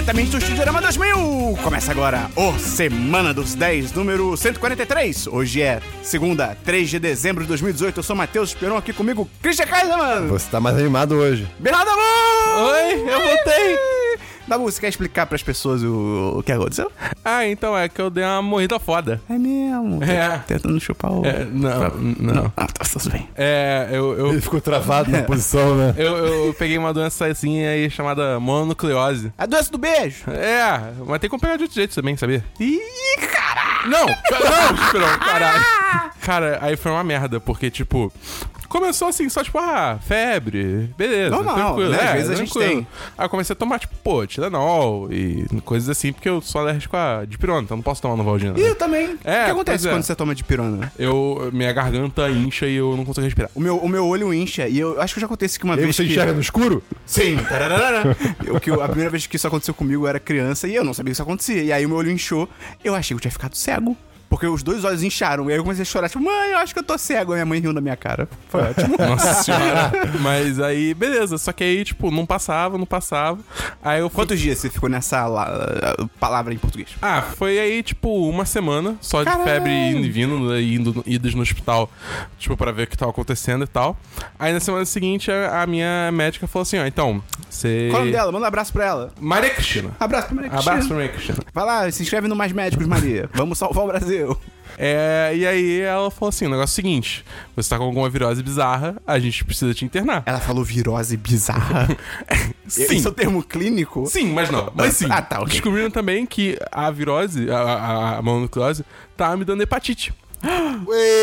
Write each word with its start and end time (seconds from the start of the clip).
Diretamente 0.00 0.30
do 0.30 0.38
Estúdio 0.38 0.62
Drama 0.62 0.80
2000! 0.80 1.58
Começa 1.62 1.92
agora 1.92 2.30
o 2.34 2.58
Semana 2.58 3.34
dos 3.34 3.54
10, 3.54 3.92
número 3.92 4.34
143. 4.34 5.26
Hoje 5.26 5.60
é 5.60 5.82
segunda, 6.02 6.56
3 6.64 6.88
de 6.88 6.98
dezembro 6.98 7.42
de 7.42 7.48
2018. 7.48 7.98
Eu 7.98 8.02
sou 8.02 8.16
Matheus 8.16 8.48
Esperon, 8.48 8.78
aqui 8.78 8.94
comigo, 8.94 9.28
Christian 9.42 9.66
Kaiserman! 9.66 10.26
Você 10.28 10.50
tá 10.50 10.58
mais 10.58 10.78
animado 10.78 11.16
hoje. 11.16 11.46
Bernardo 11.58 11.84
Dabu! 11.84 12.00
Oi, 12.00 12.94
eu 13.12 13.20
voltei. 13.20 13.99
Dabu, 14.50 14.64
você 14.64 14.80
quer 14.80 14.88
explicar 14.88 15.26
pras 15.26 15.44
pessoas 15.44 15.80
o, 15.84 16.38
o 16.38 16.42
que 16.42 16.50
aconteceu? 16.50 16.90
Ah, 17.24 17.46
então 17.46 17.78
é 17.78 17.88
que 17.88 18.00
eu 18.02 18.10
dei 18.10 18.24
uma 18.24 18.42
morrida 18.42 18.80
foda. 18.80 19.22
É 19.30 19.38
mesmo. 19.38 20.02
É. 20.02 20.38
Tentando 20.44 20.80
chupar 20.80 21.12
o... 21.12 21.24
É, 21.24 21.44
não, 21.44 21.90
não. 22.18 22.52
Ah, 22.56 22.66
tá 22.66 22.84
tudo 22.84 23.12
bem. 23.12 23.28
É, 23.36 23.86
eu, 23.92 24.18
eu, 24.18 24.32
Ele 24.32 24.40
ficou 24.40 24.60
travado 24.60 25.08
na 25.08 25.22
posição, 25.22 25.76
né? 25.76 25.94
eu, 25.96 26.16
eu 26.16 26.54
peguei 26.54 26.76
uma 26.76 26.92
doença 26.92 27.26
assim 27.26 27.64
aí 27.64 27.88
chamada 27.90 28.40
mononucleose. 28.40 29.32
A 29.38 29.46
doença 29.46 29.70
do 29.70 29.78
beijo! 29.78 30.28
É, 30.28 30.94
mas 31.06 31.20
tem 31.20 31.30
como 31.30 31.40
pegar 31.40 31.54
de 31.54 31.62
outro 31.62 31.76
jeito 31.76 31.94
também, 31.94 32.16
sabia? 32.16 32.44
Ih, 32.58 32.80
caralho! 33.32 33.88
Não, 33.88 34.06
não, 34.06 34.82
Esperão, 34.84 35.18
caralho. 35.20 35.64
Cara, 36.22 36.58
aí 36.60 36.76
foi 36.76 36.90
uma 36.90 37.04
merda, 37.04 37.38
porque, 37.38 37.70
tipo, 37.70 38.12
começou 38.70 39.08
assim, 39.08 39.28
só 39.28 39.42
tipo, 39.42 39.58
ah, 39.58 39.98
febre, 40.00 40.88
beleza. 40.96 41.30
Normal, 41.30 41.54
tranquilo, 41.56 41.90
né? 41.90 41.98
Às 41.98 42.04
é, 42.04 42.12
vezes 42.14 42.30
a 42.30 42.34
gente 42.36 42.52
tranquilo. 42.52 42.74
tem. 42.76 42.86
Aí 43.18 43.24
eu 43.26 43.28
comecei 43.28 43.52
a 43.52 43.56
tomar, 43.56 43.78
tipo, 43.80 43.94
pô, 44.02 44.26
Tilenol 44.26 45.12
e 45.12 45.44
coisas 45.64 45.88
assim, 45.88 46.12
porque 46.12 46.28
eu 46.28 46.40
sou 46.40 46.60
alérgico 46.60 46.96
a 46.96 47.24
dipirona, 47.26 47.62
então 47.62 47.76
não 47.76 47.82
posso 47.82 48.00
tomar 48.00 48.16
Novalgina. 48.16 48.58
E 48.58 48.62
eu 48.62 48.74
também. 48.76 49.18
É, 49.24 49.42
o 49.42 49.44
que 49.46 49.50
acontece 49.50 49.84
pois 49.84 49.86
é. 49.86 49.90
quando 49.90 50.02
você 50.04 50.14
toma 50.14 50.34
de 50.34 50.44
pirona? 50.44 50.92
Eu, 50.98 51.50
minha 51.52 51.72
garganta 51.72 52.30
incha 52.30 52.66
e 52.66 52.76
eu 52.76 52.96
não 52.96 53.04
consigo 53.04 53.24
respirar. 53.24 53.50
O 53.54 53.60
meu, 53.60 53.76
o 53.76 53.88
meu 53.88 54.06
olho 54.06 54.32
incha, 54.32 54.68
e 54.68 54.78
eu 54.78 55.00
acho 55.00 55.14
que 55.14 55.20
já 55.20 55.26
aconteceu 55.26 55.58
que 55.58 55.64
uma 55.64 55.74
E 55.74 55.78
vez 55.78 55.96
você 55.96 56.04
que... 56.04 56.12
enxerga 56.12 56.32
no 56.32 56.40
escuro? 56.40 56.82
Sim. 57.04 57.36
Eu, 58.46 58.60
que 58.60 58.70
eu- 58.70 58.82
a 58.82 58.86
primeira 58.86 59.10
vez 59.10 59.26
que 59.26 59.36
isso 59.36 59.46
aconteceu 59.46 59.74
comigo 59.74 60.04
eu 60.04 60.08
era 60.08 60.20
criança 60.20 60.66
e 60.68 60.74
eu 60.74 60.84
não 60.84 60.94
sabia 60.94 61.10
que 61.10 61.14
isso 61.14 61.22
acontecia. 61.22 61.62
E 61.62 61.72
aí 61.72 61.84
o 61.84 61.88
meu 61.88 61.98
olho 61.98 62.10
inchou. 62.10 62.48
Eu 62.82 62.94
achei 62.94 63.14
que 63.14 63.18
eu 63.18 63.20
tinha 63.20 63.32
ficado 63.32 63.54
cego. 63.56 63.96
Porque 64.30 64.46
os 64.46 64.62
dois 64.62 64.84
olhos 64.84 65.02
incharam. 65.02 65.50
E 65.50 65.52
aí 65.52 65.58
eu 65.58 65.62
comecei 65.64 65.82
a 65.82 65.84
chorar, 65.84 66.08
tipo, 66.08 66.22
mãe, 66.24 66.52
eu 66.52 66.58
acho 66.58 66.72
que 66.72 66.78
eu 66.78 66.84
tô 66.84 66.96
cego. 66.96 67.32
Aí 67.32 67.38
minha 67.38 67.46
mãe 67.46 67.60
riu 67.60 67.72
na 67.72 67.80
minha 67.80 67.96
cara. 67.96 68.26
Foi 68.48 68.62
ótimo. 68.62 68.96
Nossa 69.06 69.34
senhora. 69.42 69.90
Mas 70.20 70.58
aí, 70.60 70.94
beleza. 70.94 71.36
Só 71.36 71.52
que 71.52 71.64
aí, 71.64 71.84
tipo, 71.84 72.10
não 72.12 72.24
passava, 72.24 72.78
não 72.78 72.86
passava. 72.86 73.38
Aí 73.82 74.00
eu 74.00 74.08
fui. 74.08 74.14
Quantos 74.20 74.38
dias 74.40 74.58
você 74.58 74.70
ficou 74.70 74.88
nessa 74.88 75.26
la- 75.26 75.96
palavra 76.20 76.54
em 76.54 76.58
português? 76.58 76.90
Ah, 77.02 77.22
foi 77.36 77.58
aí, 77.58 77.82
tipo, 77.82 78.08
uma 78.28 78.44
semana 78.44 78.96
só 79.00 79.18
de 79.18 79.24
Caralho. 79.24 79.44
febre 79.44 79.70
indo 79.72 80.06
e 80.06 80.10
vindo, 80.10 80.38
né, 80.48 80.62
indo, 80.62 81.02
idas 81.06 81.34
no 81.34 81.42
hospital, 81.42 81.90
tipo, 82.38 82.56
pra 82.56 82.70
ver 82.70 82.84
o 82.84 82.86
que 82.86 82.96
tava 82.96 83.10
acontecendo 83.10 83.64
e 83.64 83.66
tal. 83.66 83.96
Aí 84.38 84.52
na 84.52 84.60
semana 84.60 84.84
seguinte, 84.84 85.30
a, 85.30 85.62
a 85.62 85.66
minha 85.66 86.10
médica 86.12 86.46
falou 86.46 86.62
assim: 86.62 86.78
ó, 86.78 86.86
então, 86.86 87.20
você. 87.48 87.88
Qual 87.90 87.98
é 87.98 88.02
o 88.02 88.04
nome 88.06 88.12
dela? 88.12 88.30
Manda 88.32 88.44
um 88.44 88.48
abraço 88.48 88.72
pra 88.72 88.84
ela. 88.86 89.12
Maria 89.20 89.50
Cristina. 89.50 89.90
Abraço 89.98 90.26
pra 90.28 90.36
Maria 90.36 90.50
Cristina. 90.50 90.70
Abraço 90.72 90.88
pra 90.88 90.96
Maria 90.96 91.12
Cristina. 91.12 91.38
Vai 91.52 91.64
lá, 91.64 91.90
se 91.90 92.02
inscreve 92.04 92.28
no 92.28 92.36
Mais 92.36 92.52
Médicos, 92.52 92.86
Maria. 92.86 93.28
Vamos 93.34 93.58
salvar 93.58 93.84
o 93.84 93.88
Brasil. 93.88 94.19
É, 94.78 95.32
e 95.34 95.46
aí 95.46 95.80
ela 95.80 96.10
falou 96.10 96.30
assim: 96.30 96.46
o 96.46 96.48
negócio 96.48 96.72
é 96.72 96.72
o 96.72 96.76
seguinte, 96.76 97.24
você 97.54 97.68
tá 97.68 97.76
com 97.76 97.84
alguma 97.84 98.08
virose 98.08 98.42
bizarra, 98.42 98.96
a 99.06 99.18
gente 99.18 99.44
precisa 99.44 99.74
te 99.74 99.84
internar. 99.84 100.22
Ela 100.24 100.40
falou 100.40 100.64
virose 100.64 101.16
bizarra. 101.16 101.88
Sim. 102.66 102.82
Esse 102.84 103.06
é 103.06 103.10
o 103.10 103.12
termo 103.12 103.42
clínico? 103.42 104.06
Sim, 104.06 104.32
mas 104.32 104.48
não. 104.48 104.72
Mas 104.74 104.94
sim. 104.94 105.06
Ah, 105.10 105.20
tá, 105.20 105.40
ok. 105.40 105.50
Descobriram 105.50 105.90
também 105.90 106.24
que 106.24 106.56
a 106.70 106.90
virose, 106.90 107.50
a, 107.50 107.58
a, 107.58 108.18
a 108.18 108.22
mononucleose, 108.22 108.84
tá 109.16 109.36
me 109.36 109.44
dando 109.44 109.62
hepatite. 109.62 110.14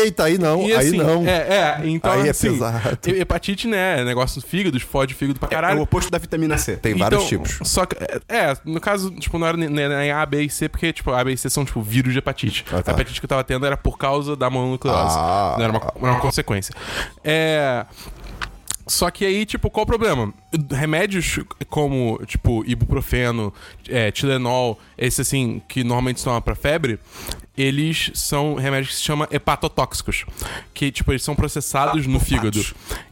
Eita, 0.04 0.24
aí 0.24 0.38
não, 0.38 0.62
E, 0.62 0.72
aí 0.72 0.86
assim, 0.88 0.96
não. 0.96 1.26
É, 1.26 1.80
é, 1.82 1.88
então 1.88 2.12
Aí 2.12 2.26
é 2.28 2.30
assim, 2.30 2.52
pesado. 2.52 2.98
he- 3.06 3.20
hepatite, 3.20 3.66
né, 3.66 4.00
é 4.00 4.04
negócio 4.04 4.40
do 4.40 4.46
fígado, 4.46 4.78
fode 4.80 5.14
o 5.14 5.16
fígado 5.16 5.38
pra 5.40 5.46
É 5.46 5.48
o 5.48 5.50
caralho. 5.50 5.82
oposto 5.82 6.10
da 6.10 6.18
vitamina 6.18 6.56
C. 6.56 6.76
Tem 6.76 6.94
vários 6.94 7.24
Então, 7.24 7.44
tipos. 7.44 7.68
Só 7.68 7.84
que, 7.84 7.96
é, 7.96 8.20
é, 8.28 8.56
no 8.64 8.80
caso, 8.80 9.10
tipo, 9.12 9.38
não 9.38 9.46
era 9.46 9.56
nem, 9.56 9.68
nem 9.68 10.10
A, 10.12 10.24
B 10.24 10.42
e 10.42 10.50
C, 10.50 10.68
porque, 10.68 10.92
tipo, 10.92 11.10
A, 11.12 11.22
B 11.24 11.32
e 11.32 11.36
C 11.36 11.50
são, 11.50 11.64
tipo, 11.64 11.82
vírus 11.82 12.12
de 12.12 12.18
hepatite. 12.20 12.64
Ah, 12.72 12.82
tá. 12.82 12.92
A 12.92 12.94
hepatite 12.94 13.20
que 13.20 13.24
eu 13.24 13.28
tava 13.28 13.42
tendo 13.44 13.66
era 13.66 13.76
por 13.76 13.98
causa 13.98 14.36
da 14.36 14.48
mononucleose. 14.48 15.16
Ah. 15.18 15.54
Não 15.58 15.64
era 15.64 15.72
uma, 15.72 15.80
era 16.02 16.12
uma 16.12 16.20
consequência. 16.20 16.72
É... 17.24 17.84
Só 18.86 19.10
que 19.10 19.26
aí, 19.26 19.44
tipo, 19.44 19.68
qual 19.68 19.84
o 19.84 19.86
problema? 19.86 20.32
Remédios 20.70 21.40
como, 21.68 22.18
tipo, 22.24 22.64
ibuprofeno, 22.66 23.52
é, 23.86 24.10
Tilenol, 24.10 24.80
esse 24.96 25.20
assim, 25.20 25.60
que 25.68 25.84
normalmente 25.84 26.20
se 26.20 26.24
toma 26.24 26.40
pra 26.40 26.54
febre, 26.54 26.98
eles 27.58 28.12
são 28.14 28.54
remédios 28.54 28.90
que 28.90 28.96
se 28.96 29.02
chamam 29.02 29.26
hepatotóxicos. 29.30 30.24
Que, 30.72 30.92
tipo, 30.92 31.10
eles 31.10 31.22
são 31.22 31.34
processados 31.34 32.06
no 32.06 32.20
fígado. 32.20 32.64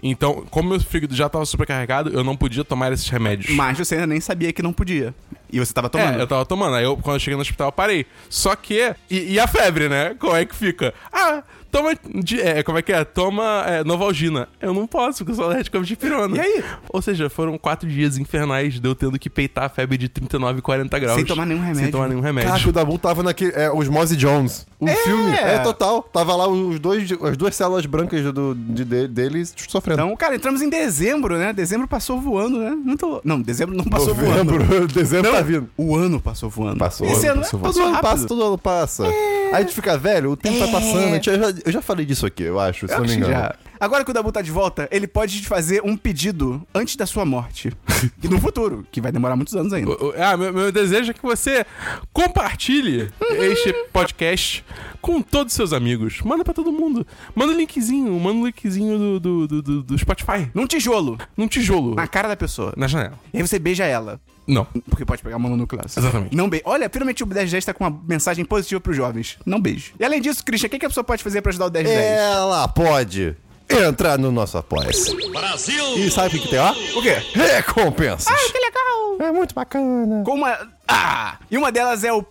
Então, 0.02 0.46
como 0.50 0.68
meu 0.68 0.80
fígado 0.80 1.14
já 1.14 1.28
tava 1.28 1.44
supercarregado, 1.44 2.10
eu 2.10 2.22
não 2.22 2.36
podia 2.36 2.64
tomar 2.64 2.92
esses 2.92 3.08
remédios. 3.08 3.54
Mas 3.54 3.76
você 3.76 3.96
ainda 3.96 4.06
nem 4.06 4.20
sabia 4.20 4.52
que 4.52 4.62
não 4.62 4.72
podia. 4.72 5.14
E 5.52 5.58
você 5.58 5.72
tava 5.72 5.88
tomando. 5.88 6.18
É, 6.18 6.22
eu 6.22 6.26
tava 6.26 6.46
tomando. 6.46 6.76
Aí 6.76 6.84
eu, 6.84 6.96
quando 6.96 7.16
eu 7.16 7.20
cheguei 7.20 7.34
no 7.34 7.42
hospital, 7.42 7.68
eu 7.68 7.72
parei. 7.72 8.06
Só 8.28 8.54
que. 8.54 8.94
E, 9.10 9.34
e 9.34 9.40
a 9.40 9.46
febre, 9.46 9.88
né? 9.88 10.14
Como 10.18 10.34
é 10.34 10.44
que 10.44 10.54
fica? 10.54 10.94
Ah, 11.12 11.42
toma. 11.76 12.22
de- 12.22 12.40
é, 12.40 12.62
como 12.62 12.78
é 12.78 12.82
que 12.82 12.92
é? 12.92 13.04
Toma 13.04 13.64
é, 13.66 13.84
Novalgina. 13.84 14.48
Eu 14.60 14.72
não 14.74 14.86
posso, 14.86 15.18
porque 15.18 15.32
eu 15.32 15.36
sou 15.36 15.44
alérgico 15.46 15.78
a 15.78 15.80
dipirona. 15.82 16.36
E 16.36 16.40
aí? 16.40 16.64
Ou 16.88 17.00
seja, 17.02 17.28
foram 17.30 17.56
quatro 17.58 17.88
dias 17.88 18.18
infernais 18.18 18.80
de 18.80 18.86
eu 18.86 18.94
tendo 18.94 19.18
que 19.18 19.28
peitar 19.30 19.64
a 19.64 19.68
febre 19.68 19.96
de 19.98 20.08
39 20.08 20.58
e 20.58 20.62
40 20.62 20.98
graus. 20.98 21.16
Sem 21.16 21.24
tomar 21.24 21.46
nenhum 21.46 21.60
remédio. 21.60 21.82
Sem 21.82 21.90
tomar 21.90 22.08
nenhum 22.08 22.20
remédio. 22.20 22.50
Caraca, 22.50 22.68
o 22.68 22.72
Dabu 22.72 22.98
tava 22.98 23.22
naquele. 23.22 23.52
É, 23.54 23.70
os 23.70 23.88
Mozzie 23.88 24.16
Jones. 24.16 24.66
O 24.78 24.88
É. 24.88 24.94
filme. 24.96 25.32
É 25.32 25.58
total. 25.58 26.02
Tava 26.02 26.34
lá 26.36 26.48
os 26.48 26.78
dois, 26.78 27.08
as 27.22 27.36
duas 27.36 27.54
células 27.54 27.86
brancas 27.86 28.22
do, 28.32 28.54
de, 28.54 28.84
de- 28.84 29.08
deles 29.08 29.54
sofrendo. 29.68 30.00
Então, 30.02 30.16
cara, 30.16 30.34
entramos 30.36 30.62
em 30.62 30.68
dezembro, 30.68 31.36
né? 31.38 31.52
Dezembro 31.52 31.86
passou 31.88 32.20
voando, 32.20 32.58
né? 32.58 32.76
Não, 32.84 32.96
tô... 32.96 33.20
não 33.24 33.40
dezembro 33.40 33.76
não 33.76 33.84
passou 33.84 34.14
voando. 34.14 34.52
Novembro, 34.58 34.86
dezembro 34.92 35.30
Não, 35.30 35.36
tá 35.38 35.42
vindo. 35.42 35.68
O 35.76 35.96
ano 35.96 36.20
passou 36.20 36.50
voando. 36.50 36.78
Passou. 36.78 37.06
Esse 37.06 37.26
ano 37.26 37.40
passou 37.42 37.60
passou, 37.60 37.82
Todo 37.82 37.88
ano 37.92 38.00
passa, 38.02 38.26
todo 38.26 38.42
ano 38.44 38.58
passa. 38.58 39.04
Aí 39.52 39.54
a 39.54 39.60
gente 39.60 39.74
fica 39.74 39.96
velho, 39.96 40.32
o 40.32 40.36
tempo 40.36 40.58
tá 40.58 40.68
passando. 40.68 40.98
a 41.04 41.14
gente- 41.14 41.28
eu, 41.30 41.38
já, 41.38 41.54
eu 41.64 41.72
já 41.72 41.82
falei 41.82 42.04
disso 42.06 42.26
aqui, 42.26 42.42
eu 42.42 42.58
acho, 42.60 42.86
se 42.86 42.94
Eu 42.94 43.00
não 43.00 43.06
me 43.06 43.14
engano. 43.14 43.32
já. 43.32 43.54
Agora 43.78 44.04
que 44.04 44.10
o 44.10 44.14
Dabu 44.14 44.32
tá 44.32 44.40
de 44.40 44.50
volta, 44.50 44.88
ele 44.90 45.06
pode 45.06 45.40
te 45.42 45.46
fazer 45.46 45.82
um 45.84 45.96
pedido 45.98 46.66
antes 46.74 46.96
da 46.96 47.04
sua 47.04 47.24
morte. 47.26 47.70
e 48.22 48.28
no 48.28 48.40
futuro, 48.40 48.86
que 48.90 49.00
vai 49.02 49.12
demorar 49.12 49.36
muitos 49.36 49.54
anos 49.54 49.72
ainda. 49.72 49.90
O- 49.90 50.08
o- 50.08 50.14
Ah, 50.16 50.34
meu, 50.36 50.52
meu 50.52 50.72
desejo 50.72 51.10
é 51.10 51.14
que 51.14 51.22
você 51.22 51.64
compartilhe 52.12 53.10
este 53.38 53.72
podcast 53.92 54.64
com 55.02 55.20
todos 55.20 55.52
os 55.52 55.56
seus 55.56 55.72
amigos. 55.74 56.20
Manda 56.24 56.42
pra 56.42 56.54
todo 56.54 56.72
mundo. 56.72 57.06
Manda 57.34 57.52
um 57.52 57.56
linkzinho, 57.56 58.18
manda 58.18 58.38
um 58.38 58.46
linkzinho 58.46 58.98
do, 58.98 59.20
do, 59.20 59.46
do, 59.46 59.62
do- 59.62 59.82
do 59.82 59.98
Spotify. 59.98 60.50
Num 60.54 60.66
tijolo, 60.66 61.18
Num 61.36 61.46
tijolo. 61.46 61.94
na 61.94 62.06
cara 62.06 62.28
da 62.28 62.36
pessoa. 62.36 62.72
Na 62.76 62.86
janela. 62.88 63.18
E 63.32 63.36
aí 63.36 63.46
você 63.46 63.58
beija 63.58 63.84
ela. 63.84 64.18
Não. 64.46 64.66
Porque 64.88 65.04
pode 65.04 65.22
pegar 65.22 65.38
mononucleose. 65.38 65.98
Exatamente. 65.98 66.36
Não 66.36 66.48
beije. 66.48 66.62
Olha, 66.66 66.88
finalmente 66.88 67.22
o 67.22 67.26
1010 67.26 67.64
tá 67.64 67.74
com 67.74 67.84
uma 67.84 68.00
mensagem 68.06 68.44
positiva 68.44 68.80
pros 68.80 68.96
jovens. 68.96 69.38
Não 69.44 69.60
beije. 69.60 69.92
E 69.98 70.04
além 70.04 70.20
disso, 70.20 70.44
Christian, 70.44 70.68
o 70.68 70.70
que, 70.70 70.78
que 70.78 70.86
a 70.86 70.88
pessoa 70.88 71.04
pode 71.04 71.22
fazer 71.22 71.42
pra 71.42 71.50
ajudar 71.50 71.66
o 71.66 71.70
1010? 71.70 71.98
Ela 71.98 72.68
pode 72.68 73.36
entrar 73.68 74.18
no 74.18 74.30
nosso 74.30 74.56
Apoia-se. 74.56 75.14
Brasil! 75.30 75.96
E 75.96 76.10
sabe 76.10 76.36
o 76.36 76.40
que, 76.40 76.48
tem 76.48 76.58
lá? 76.58 76.72
O 76.94 77.02
quê? 77.02 77.16
Recompensas. 77.34 78.34
Que 78.52 78.58
legal! 78.58 79.28
É 79.28 79.32
muito 79.32 79.54
bacana. 79.54 80.22
Com 80.24 80.34
uma. 80.34 80.56
Ah! 80.86 81.36
E 81.50 81.56
uma 81.56 81.72
delas 81.72 82.04
é 82.04 82.12
o 82.12 82.24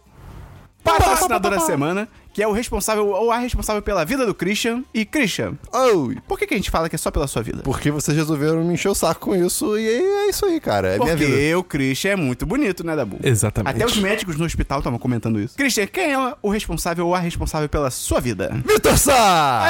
patrocinador 0.83 1.51
da 1.51 1.59
semana, 1.59 2.07
que 2.35 2.43
é 2.43 2.47
o 2.47 2.51
responsável 2.51 3.07
ou 3.07 3.31
a 3.31 3.37
responsável 3.37 3.81
pela 3.81 4.03
vida 4.03 4.25
do 4.25 4.35
Christian. 4.35 4.83
E 4.93 5.05
Christian, 5.05 5.53
Oi. 5.71 6.17
por 6.27 6.37
que, 6.37 6.45
que 6.45 6.53
a 6.53 6.57
gente 6.57 6.69
fala 6.69 6.89
que 6.89 6.95
é 6.95 6.97
só 6.97 7.09
pela 7.09 7.27
sua 7.27 7.41
vida? 7.41 7.61
Porque 7.63 7.89
vocês 7.89 8.15
resolveram 8.17 8.61
me 8.61 8.73
encher 8.73 8.89
o 8.89 8.93
saco 8.93 9.21
com 9.21 9.35
isso 9.35 9.79
e 9.79 9.87
é 9.87 10.29
isso 10.29 10.45
aí, 10.45 10.59
cara. 10.59 10.95
É 10.95 10.99
minha 10.99 11.15
vida. 11.15 11.31
Porque 11.31 11.55
o 11.55 11.63
Christian 11.63 12.11
é 12.11 12.15
muito 12.17 12.45
bonito, 12.45 12.85
né, 12.85 12.93
Dabu? 12.93 13.19
Exatamente. 13.23 13.77
Até 13.77 13.85
os 13.85 13.95
médicos 13.97 14.35
no 14.35 14.43
hospital 14.43 14.79
estavam 14.79 14.99
comentando 14.99 15.39
isso. 15.39 15.55
Christian, 15.55 15.87
quem 15.87 16.11
é 16.11 16.33
o 16.41 16.49
responsável 16.49 17.07
ou 17.07 17.15
a 17.15 17.19
responsável 17.19 17.69
pela 17.69 17.89
sua 17.89 18.19
vida? 18.19 18.51
Vitor 18.67 18.97
Sá! 18.97 19.63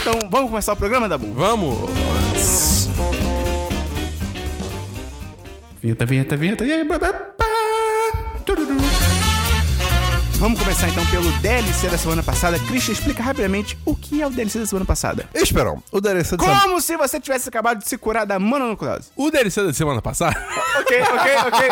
Então, 0.00 0.28
vamos 0.30 0.50
começar 0.50 0.74
o 0.74 0.76
programa, 0.76 1.08
Dabu? 1.08 1.26
Vamos! 1.34 2.88
Vinheta, 5.82 6.06
vinheta, 6.06 6.36
vinheta. 6.36 6.64
E 6.64 6.72
aí, 6.72 6.84
Vamos 10.40 10.58
começar 10.58 10.88
então 10.88 11.04
pelo 11.10 11.30
DLC 11.40 11.90
da 11.90 11.98
semana 11.98 12.22
passada. 12.22 12.58
Christian, 12.60 12.92
explica 12.94 13.22
rapidamente 13.22 13.76
o 13.84 13.94
que 13.94 14.22
é 14.22 14.26
o 14.26 14.30
DLC 14.30 14.58
da 14.58 14.64
semana 14.64 14.86
passada. 14.86 15.28
Esperam, 15.34 15.82
o 15.92 16.00
DLC 16.00 16.34
de 16.34 16.42
semana... 16.42 16.62
Como 16.62 16.80
se 16.80 16.96
você 16.96 17.20
tivesse 17.20 17.50
acabado 17.50 17.80
de 17.80 17.86
se 17.86 17.98
curar 17.98 18.24
da 18.24 18.38
mononucleose. 18.38 19.10
O 19.14 19.30
DLC 19.30 19.62
da 19.62 19.74
semana 19.74 20.00
passada 20.00 20.34
Ok, 20.78 21.02
ok, 21.02 21.36
ok. 21.46 21.68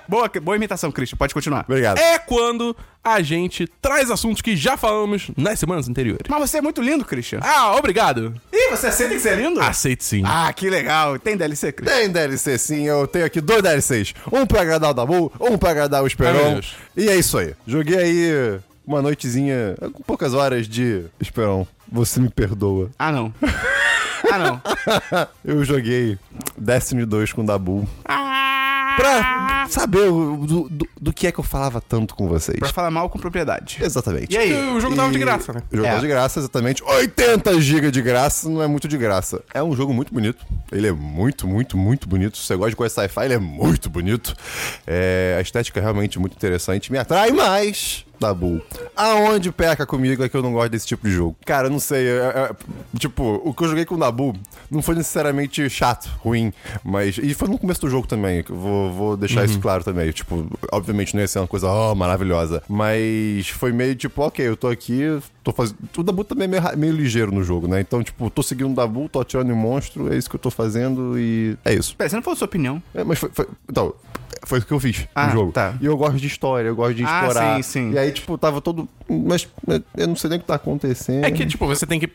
boa, 0.08 0.30
boa 0.42 0.56
imitação, 0.56 0.90
Christian. 0.90 1.18
Pode 1.18 1.34
continuar. 1.34 1.66
Obrigado. 1.68 1.98
é 1.98 2.18
quando 2.18 2.74
a 3.04 3.20
gente 3.20 3.66
traz 3.82 4.10
assuntos 4.10 4.40
que 4.40 4.56
já 4.56 4.78
falamos 4.78 5.30
nas 5.36 5.58
semanas 5.58 5.88
anteriores. 5.88 6.22
Mas 6.26 6.40
você 6.40 6.58
é 6.58 6.62
muito 6.62 6.80
lindo, 6.80 7.04
Christian. 7.04 7.40
Ah, 7.42 7.76
obrigado! 7.76 8.34
Ih, 8.50 8.70
você 8.70 8.86
aceita 8.86 9.14
que 9.14 9.20
você 9.20 9.28
é 9.28 9.34
lindo? 9.34 9.60
Aceito 9.60 10.02
sim. 10.02 10.22
Ah, 10.24 10.50
que 10.54 10.70
legal. 10.70 11.18
Tem 11.18 11.36
DLC, 11.36 11.70
Christian? 11.70 11.98
Tem 11.98 12.10
DLC 12.10 12.56
sim, 12.56 12.84
eu 12.84 13.06
tenho 13.06 13.26
aqui 13.26 13.42
dois 13.42 13.62
DLCs. 13.62 14.14
Um 14.32 14.46
pra 14.46 14.62
agradar 14.62 14.90
o 14.90 14.94
Dabu, 14.94 15.30
um 15.38 15.58
pra 15.58 15.70
agradar 15.70 16.02
o 16.02 16.06
Esperon. 16.06 16.54
Deus. 16.54 16.76
e 16.96 17.08
é 17.10 17.16
isso 17.16 17.36
aí. 17.36 17.54
Joguei 17.74 17.98
aí 17.98 18.60
uma 18.86 19.02
noitezinha, 19.02 19.74
com 19.92 20.00
poucas 20.04 20.32
horas 20.32 20.68
de 20.68 21.06
Esperon. 21.18 21.66
Você 21.90 22.20
me 22.20 22.28
perdoa. 22.28 22.88
Ah, 22.96 23.10
não. 23.10 23.34
Ah, 24.30 24.38
não. 24.38 24.62
Eu 25.44 25.64
joguei 25.64 26.16
Destiny 26.56 27.04
2 27.04 27.32
com 27.32 27.42
o 27.42 27.44
Dabu. 27.44 27.84
Pra 28.96 29.66
saber 29.68 30.08
o- 30.10 30.36
do, 30.46 30.68
do, 30.68 30.88
do 31.00 31.12
que 31.12 31.26
é 31.26 31.32
que 31.32 31.38
eu 31.40 31.44
falava 31.44 31.80
tanto 31.80 32.14
com 32.14 32.28
vocês. 32.28 32.58
Pra 32.58 32.68
falar 32.68 32.90
mal 32.90 33.08
com 33.10 33.18
propriedade. 33.18 33.78
Exatamente. 33.82 34.34
E 34.34 34.38
aí? 34.38 34.52
O 34.76 34.80
jogo 34.80 34.94
tava 34.96 35.10
de 35.12 35.18
graça, 35.18 35.52
né? 35.52 35.62
O 35.72 35.76
jogo 35.76 35.86
É. 35.86 35.90
tava 35.90 36.00
de 36.02 36.08
graça, 36.08 36.38
exatamente. 36.40 36.82
80 36.84 37.60
GB 37.60 37.90
de 37.90 38.02
graça 38.02 38.48
não 38.48 38.62
é 38.62 38.66
muito 38.66 38.86
de 38.88 38.96
graça. 38.96 39.42
É 39.52 39.62
um 39.62 39.74
jogo 39.74 39.92
muito 39.92 40.12
bonito. 40.12 40.44
Ele 40.70 40.86
é 40.88 40.92
muito, 40.92 41.46
muito, 41.46 41.76
muito 41.76 42.08
bonito. 42.08 42.36
Se 42.36 42.44
você 42.46 42.56
gosta 42.56 42.70
de 42.70 42.76
coisa 42.76 42.94
sci-fi, 42.94 43.24
ele 43.24 43.34
é 43.34 43.38
muito 43.38 43.88
bonito. 43.90 44.34
É, 44.86 45.36
a 45.38 45.40
estética 45.40 45.80
é 45.80 45.82
realmente 45.82 46.18
muito 46.18 46.34
interessante. 46.34 46.90
Me 46.92 46.98
atrai 46.98 47.30
mais. 47.32 48.04
Dabu. 48.26 48.60
Aonde 48.96 49.52
peca 49.52 49.84
comigo 49.86 50.22
é 50.24 50.28
que 50.28 50.36
eu 50.36 50.42
não 50.42 50.52
gosto 50.52 50.70
desse 50.70 50.86
tipo 50.86 51.06
de 51.06 51.12
jogo. 51.14 51.36
Cara, 51.44 51.66
eu 51.66 51.70
não 51.70 51.78
sei. 51.78 52.06
é- 52.08 52.50
é- 52.50 52.50
tipo, 52.98 53.40
o 53.44 53.52
que 53.52 53.64
eu 53.64 53.68
joguei 53.68 53.84
com 53.84 53.94
o 53.96 53.98
Dabu 53.98 54.34
não 54.70 54.80
foi 54.82 54.94
necessariamente 54.94 55.68
chato, 55.68 56.08
ruim, 56.18 56.52
mas. 56.82 57.18
E 57.18 57.34
foi 57.34 57.48
no 57.48 57.58
começo 57.58 57.80
do 57.82 57.90
jogo 57.90 58.06
também. 58.06 58.42
Vou, 58.48 58.92
vou 58.92 59.16
deixar 59.16 59.44
isso 59.44 59.58
claro 59.60 59.84
também. 59.84 60.10
Tipo, 60.12 60.46
obviamente 60.72 61.14
não 61.14 61.20
ia 61.20 61.28
ser 61.28 61.38
uma 61.40 61.46
coisa 61.46 61.68
oh, 61.70 61.94
maravilhosa. 61.94 62.62
Mas 62.68 63.48
foi 63.48 63.72
meio 63.72 63.94
tipo, 63.94 64.22
ok, 64.22 64.46
eu 64.46 64.56
tô 64.56 64.68
aqui, 64.68 65.00
tô 65.42 65.52
fazendo. 65.52 65.76
O 65.96 66.02
Dabu 66.02 66.24
também 66.24 66.44
é 66.44 66.48
meio, 66.48 66.78
meio 66.78 66.92
ligeiro 66.92 67.32
no 67.32 67.42
jogo, 67.44 67.66
né? 67.68 67.80
Então, 67.80 68.02
tipo, 68.02 68.30
tô 68.30 68.42
seguindo 68.42 68.70
o 68.70 68.74
Dabu, 68.74 69.08
tô 69.08 69.20
atirando 69.20 69.50
em 69.50 69.54
um 69.54 69.56
monstro, 69.56 70.12
é 70.12 70.16
isso 70.16 70.28
que 70.30 70.36
eu 70.36 70.40
tô 70.40 70.50
fazendo 70.50 71.18
e. 71.18 71.56
É 71.64 71.74
isso. 71.74 71.94
Pera, 71.96 72.08
você 72.08 72.16
não 72.16 72.22
falou 72.22 72.36
sua 72.36 72.46
opinião. 72.46 72.82
É, 72.94 73.04
mas 73.04 73.18
foi, 73.18 73.30
foi- 73.32 73.46
Então, 73.68 73.94
foi 74.44 74.58
o 74.58 74.62
que 74.64 74.72
eu 74.72 74.80
fiz 74.80 75.06
Ah, 75.14 75.26
no 75.26 75.32
jogo. 75.32 75.52
tá. 75.52 75.74
E 75.80 75.86
eu 75.86 75.96
gosto 75.96 76.16
de 76.18 76.26
história, 76.26 76.68
eu 76.68 76.76
gosto 76.76 76.94
de 76.94 77.04
Ah, 77.04 77.26
explorar. 77.26 77.56
sim, 77.56 77.62
sim. 77.62 77.90
E 77.92 77.98
aí, 77.98 78.12
tipo, 78.12 78.36
tava 78.38 78.60
todo. 78.60 78.88
Mas 79.08 79.46
é, 79.68 79.82
eu 79.98 80.08
não 80.08 80.16
sei 80.16 80.30
nem 80.30 80.38
o 80.38 80.40
que 80.42 80.46
tá 80.46 80.54
acontecendo. 80.54 81.24
É 81.24 81.30
que, 81.30 81.44
tipo, 81.44 81.66
você 81.66 81.86
tem 81.86 82.00
que. 82.00 82.08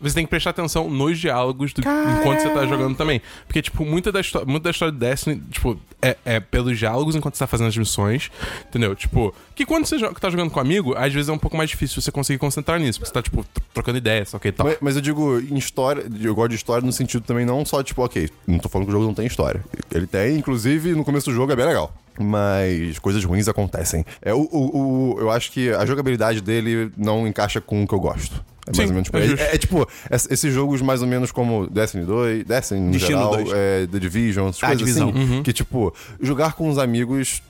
Você 0.00 0.14
tem 0.14 0.24
que 0.24 0.30
prestar 0.30 0.50
atenção 0.50 0.88
nos 0.88 1.18
diálogos 1.18 1.72
do- 1.74 1.82
enquanto 1.82 2.40
você 2.40 2.48
tá 2.50 2.64
jogando 2.66 2.96
também. 2.96 3.20
Porque, 3.46 3.60
tipo, 3.60 3.84
muita 3.84 4.10
da, 4.10 4.20
muita 4.46 4.64
da 4.64 4.70
história 4.70 4.92
de 4.92 4.98
Destiny, 4.98 5.42
tipo, 5.50 5.78
é, 6.00 6.16
é 6.24 6.40
pelos 6.40 6.78
diálogos 6.78 7.14
enquanto 7.14 7.34
você 7.34 7.40
tá 7.40 7.46
fazendo 7.46 7.66
as 7.66 7.76
missões. 7.76 8.30
Entendeu? 8.68 8.94
Tipo, 8.94 9.34
que 9.54 9.66
quando 9.66 9.84
você 9.84 9.98
tá 10.14 10.30
jogando 10.30 10.50
com 10.50 10.58
um 10.58 10.62
amigo, 10.62 10.94
às 10.96 11.12
vezes 11.12 11.28
é 11.28 11.32
um 11.32 11.38
pouco 11.38 11.56
mais 11.56 11.68
difícil 11.68 12.00
você 12.00 12.10
conseguir 12.10 12.38
concentrar 12.38 12.78
nisso. 12.80 12.98
Porque 13.00 13.08
você 13.08 13.12
tá, 13.14 13.22
tipo, 13.22 13.44
tro- 13.44 13.64
trocando 13.74 13.98
ideias, 13.98 14.32
ok 14.32 14.48
e 14.48 14.52
tal. 14.52 14.66
Mas, 14.68 14.78
mas 14.80 14.96
eu 14.96 15.02
digo 15.02 15.38
em 15.38 15.58
história, 15.58 16.04
eu 16.22 16.34
gosto 16.34 16.50
de 16.50 16.56
história 16.56 16.86
no 16.86 16.92
sentido 16.92 17.22
também 17.22 17.44
não 17.44 17.64
só, 17.66 17.82
tipo, 17.82 18.02
ok, 18.02 18.30
não 18.46 18.58
tô 18.58 18.68
falando 18.70 18.86
que 18.86 18.90
o 18.90 18.94
jogo 18.94 19.04
não 19.06 19.14
tem 19.14 19.26
história. 19.26 19.62
Ele 19.92 20.06
tem, 20.06 20.36
inclusive, 20.38 20.92
no 20.92 21.04
começo 21.04 21.28
do 21.28 21.34
jogo 21.36 21.52
é 21.52 21.56
bem 21.56 21.66
legal. 21.66 21.92
Mas 22.18 22.98
coisas 22.98 23.24
ruins 23.24 23.48
acontecem. 23.48 24.04
É, 24.20 24.32
o, 24.34 24.40
o, 24.50 25.14
o- 25.14 25.20
eu 25.20 25.30
acho 25.30 25.50
que 25.52 25.70
a 25.70 25.84
jogabilidade 25.86 26.40
dele 26.40 26.90
não 26.96 27.26
encaixa 27.26 27.60
com 27.60 27.82
o 27.82 27.86
que 27.88 27.94
eu 27.94 28.00
gosto. 28.00 28.44
É 28.66 28.76
mais 28.76 28.76
Sim, 28.76 28.86
ou 28.88 28.92
menos 28.92 29.08
por 29.08 29.20
é. 29.22 29.26
É, 29.26 29.54
é 29.54 29.58
tipo, 29.58 29.88
es- 30.10 30.28
esses 30.30 30.52
jogos 30.52 30.82
mais 30.82 31.00
ou 31.02 31.08
menos 31.08 31.32
como 31.32 31.66
Destiny 31.66 32.04
2, 32.04 32.44
Destiny 32.44 32.80
no 32.80 32.90
Destino 32.92 33.18
geral, 33.18 33.36
2. 33.36 33.48
é, 33.52 33.86
The 33.90 33.98
Division, 33.98 34.48
essas 34.48 34.62
Ah, 34.62 34.66
coisas 34.76 34.96
assim. 34.96 35.42
Que, 35.42 35.52
tipo, 35.52 35.94
jogar 36.20 36.52
com 36.52 36.68
os 36.68 36.76
amigos 36.78 37.42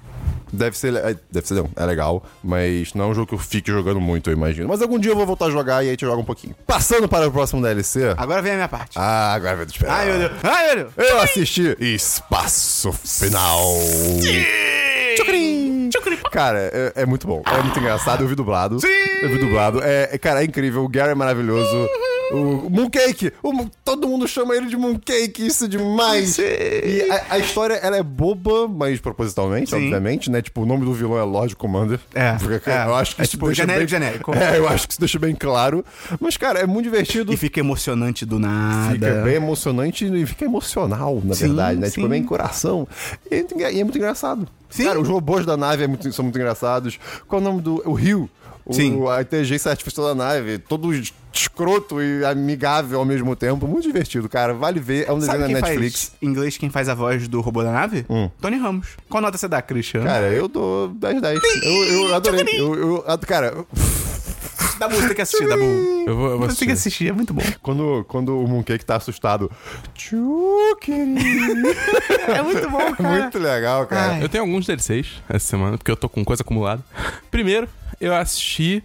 Deve 0.52 0.76
ser, 0.76 0.94
é, 0.96 1.16
deve 1.30 1.46
ser, 1.46 1.54
não, 1.54 1.68
é 1.76 1.84
legal, 1.84 2.22
mas 2.42 2.92
não 2.94 3.06
é 3.06 3.08
um 3.08 3.14
jogo 3.14 3.28
que 3.28 3.34
eu 3.34 3.38
fique 3.38 3.70
jogando 3.70 4.00
muito, 4.00 4.30
eu 4.30 4.34
imagino. 4.34 4.68
Mas 4.68 4.82
algum 4.82 4.98
dia 4.98 5.12
eu 5.12 5.16
vou 5.16 5.26
voltar 5.26 5.46
a 5.46 5.50
jogar 5.50 5.84
e 5.84 5.90
aí 5.90 5.96
te 5.96 6.04
joga 6.04 6.20
um 6.20 6.24
pouquinho. 6.24 6.54
Passando 6.66 7.08
para 7.08 7.28
o 7.28 7.30
próximo 7.32 7.62
DLC. 7.62 8.14
Agora 8.16 8.42
vem 8.42 8.52
a 8.52 8.56
minha 8.56 8.68
parte. 8.68 8.98
Ah, 8.98 9.32
agora 9.34 9.56
vai 9.56 9.66
esperar. 9.66 9.98
Ai, 10.00 10.06
meu 10.06 10.18
Deus. 10.18 10.32
Ai, 10.42 10.66
meu 10.66 10.76
Deus. 10.76 10.92
Eu 11.10 11.20
assisti 11.20 11.76
Espaço 11.80 12.92
Final. 12.92 13.60
Tchucrim. 15.16 15.90
Cara, 16.30 16.58
é, 16.72 16.92
é 17.02 17.06
muito 17.06 17.26
bom. 17.26 17.42
É 17.46 17.62
muito 17.62 17.78
engraçado. 17.78 18.22
Eu 18.22 18.28
vi 18.28 18.34
dublado. 18.34 18.80
Sim. 18.80 18.86
Eu 19.22 19.28
vi 19.28 19.38
dublado. 19.38 19.82
É, 19.82 20.10
é- 20.12 20.18
cara, 20.18 20.42
é 20.42 20.44
incrível. 20.44 20.84
O 20.84 20.88
Gary 20.88 21.10
é 21.12 21.14
maravilhoso. 21.14 21.76
O, 21.76 22.09
o 22.30 22.70
Mooncake. 22.70 23.32
O 23.42 23.52
todo 23.84 24.08
mundo 24.08 24.26
chama 24.28 24.54
ele 24.56 24.66
de 24.66 24.76
Mooncake. 24.76 25.46
Isso 25.46 25.64
é 25.64 25.68
demais. 25.68 26.30
Sim. 26.30 26.42
E 26.42 27.06
a, 27.10 27.34
a 27.34 27.38
história, 27.38 27.74
ela 27.74 27.96
é 27.96 28.02
boba, 28.02 28.68
mas 28.68 29.00
propositalmente, 29.00 29.70
Sim. 29.70 29.76
obviamente, 29.76 30.30
né? 30.30 30.40
Tipo, 30.42 30.62
o 30.62 30.66
nome 30.66 30.84
do 30.84 30.92
vilão 30.92 31.18
é 31.18 31.22
Lord 31.22 31.56
Commander. 31.56 31.98
É, 32.14 32.32
Porque, 32.34 32.70
é. 32.70 32.84
Eu 32.86 32.94
acho 32.94 33.14
que 33.16 33.22
É 33.22 33.24
isso 33.24 33.32
tipo 33.32 33.46
deixa 33.46 33.62
genérico, 33.62 33.90
bem... 33.90 34.00
genérico. 34.00 34.34
É, 34.34 34.58
eu 34.58 34.68
acho 34.68 34.86
que 34.86 34.92
isso 34.94 35.00
deixa 35.00 35.18
bem 35.18 35.34
claro. 35.34 35.84
Mas, 36.20 36.36
cara, 36.36 36.60
é 36.60 36.66
muito 36.66 36.84
divertido. 36.84 37.32
E 37.32 37.36
fica 37.36 37.60
emocionante 37.60 38.24
do 38.24 38.38
nada. 38.38 38.92
Fica 38.94 39.22
bem 39.22 39.34
emocionante 39.34 40.04
e 40.04 40.26
fica 40.26 40.44
emocional, 40.44 41.20
na 41.24 41.34
Sim, 41.34 41.46
verdade, 41.48 41.78
né? 41.80 41.88
Tipo, 41.88 42.00
sim. 42.02 42.06
é 42.06 42.08
bem 42.08 42.22
coração. 42.22 42.86
E 43.30 43.34
é 43.34 43.72
e 43.72 43.80
é 43.80 43.84
muito 43.84 43.98
engraçado. 43.98 44.46
Sim. 44.68 44.84
Cara, 44.84 45.00
os 45.00 45.08
robôs 45.08 45.44
da 45.44 45.56
nave 45.56 45.82
é 45.84 45.86
muito- 45.86 46.12
são 46.12 46.22
muito 46.24 46.38
engraçados. 46.38 46.98
Qual 47.26 47.40
é 47.40 47.44
o 47.44 47.48
nome 47.48 47.60
do. 47.60 47.82
O 47.84 47.92
Rio. 47.92 48.30
O, 48.70 48.75
Sim. 48.75 49.02
A 49.08 49.20
inteligência 49.22 49.70
artificial 49.70 50.06
da 50.08 50.14
nave. 50.14 50.58
Todo 50.58 50.93
es- 50.94 51.12
escroto 51.32 52.00
e 52.02 52.25
amigável 52.25 52.99
ao 52.99 53.05
mesmo 53.05 53.34
tempo. 53.37 53.67
Muito 53.67 53.84
divertido, 53.87 54.28
cara. 54.28 54.52
Vale 54.55 54.78
ver. 54.81 55.08
É 55.08 55.12
um 55.12 55.19
desenho 55.19 55.38
Sabe 55.40 55.52
da 55.55 55.61
Netflix. 55.61 56.05
faz 56.08 56.12
em 56.22 56.26
inglês 56.26 56.56
quem 56.56 56.70
faz 56.70 56.88
a 56.88 56.94
voz 56.94 57.26
do 57.28 57.40
robô 57.40 57.62
da 57.62 57.72
nave? 57.72 58.05
Tony 58.40 58.56
Ramos. 58.58 58.88
Qual 59.08 59.20
nota 59.22 59.37
você 59.38 59.49
dá, 59.49 59.61
Cristiano? 59.62 60.06
Cara, 60.06 60.28
eu 60.28 60.46
dou 60.49 60.88
10 60.88 61.20
10. 61.20 61.40
Eu, 61.62 61.72
eu 62.08 62.14
adorei. 62.14 62.61
Eu, 62.61 62.75
eu, 62.75 63.05
cara, 63.26 63.64
Dá 64.78 64.88
você 64.88 65.06
tem 65.08 65.14
que 65.16 65.20
assistir, 65.23 65.46
dá 65.46 65.56
bom. 65.56 65.62
Eu 66.06 66.16
vou, 66.16 66.31
eu 66.31 66.38
vou 66.38 66.49
Você 66.49 66.61
tem 66.61 66.69
que 66.69 66.73
assistir. 66.73 67.05
assistir, 67.05 67.08
é 67.08 67.12
muito 67.12 67.34
bom. 67.34 67.43
quando, 67.62 68.05
quando 68.08 68.38
o 68.38 68.46
Mooncake 68.49 68.84
tá 68.84 68.96
assustado. 68.96 69.50
É 72.28 72.43
muito 72.43 72.69
bom, 72.70 72.94
cara. 72.94 73.20
Muito 73.23 73.38
legal, 73.38 73.87
cara. 73.87 74.12
Ai. 74.14 74.23
Eu 74.25 74.28
tenho 74.28 74.44
alguns 74.44 74.66
DLCs 74.66 75.23
essa 75.28 75.46
semana, 75.46 75.76
porque 75.78 75.90
eu 75.90 75.96
tô 75.96 76.08
com 76.08 76.25
coisa 76.25 76.43
acumulada. 76.43 76.82
Primeiro, 77.31 77.69
eu 78.00 78.14
assisti 78.14 78.82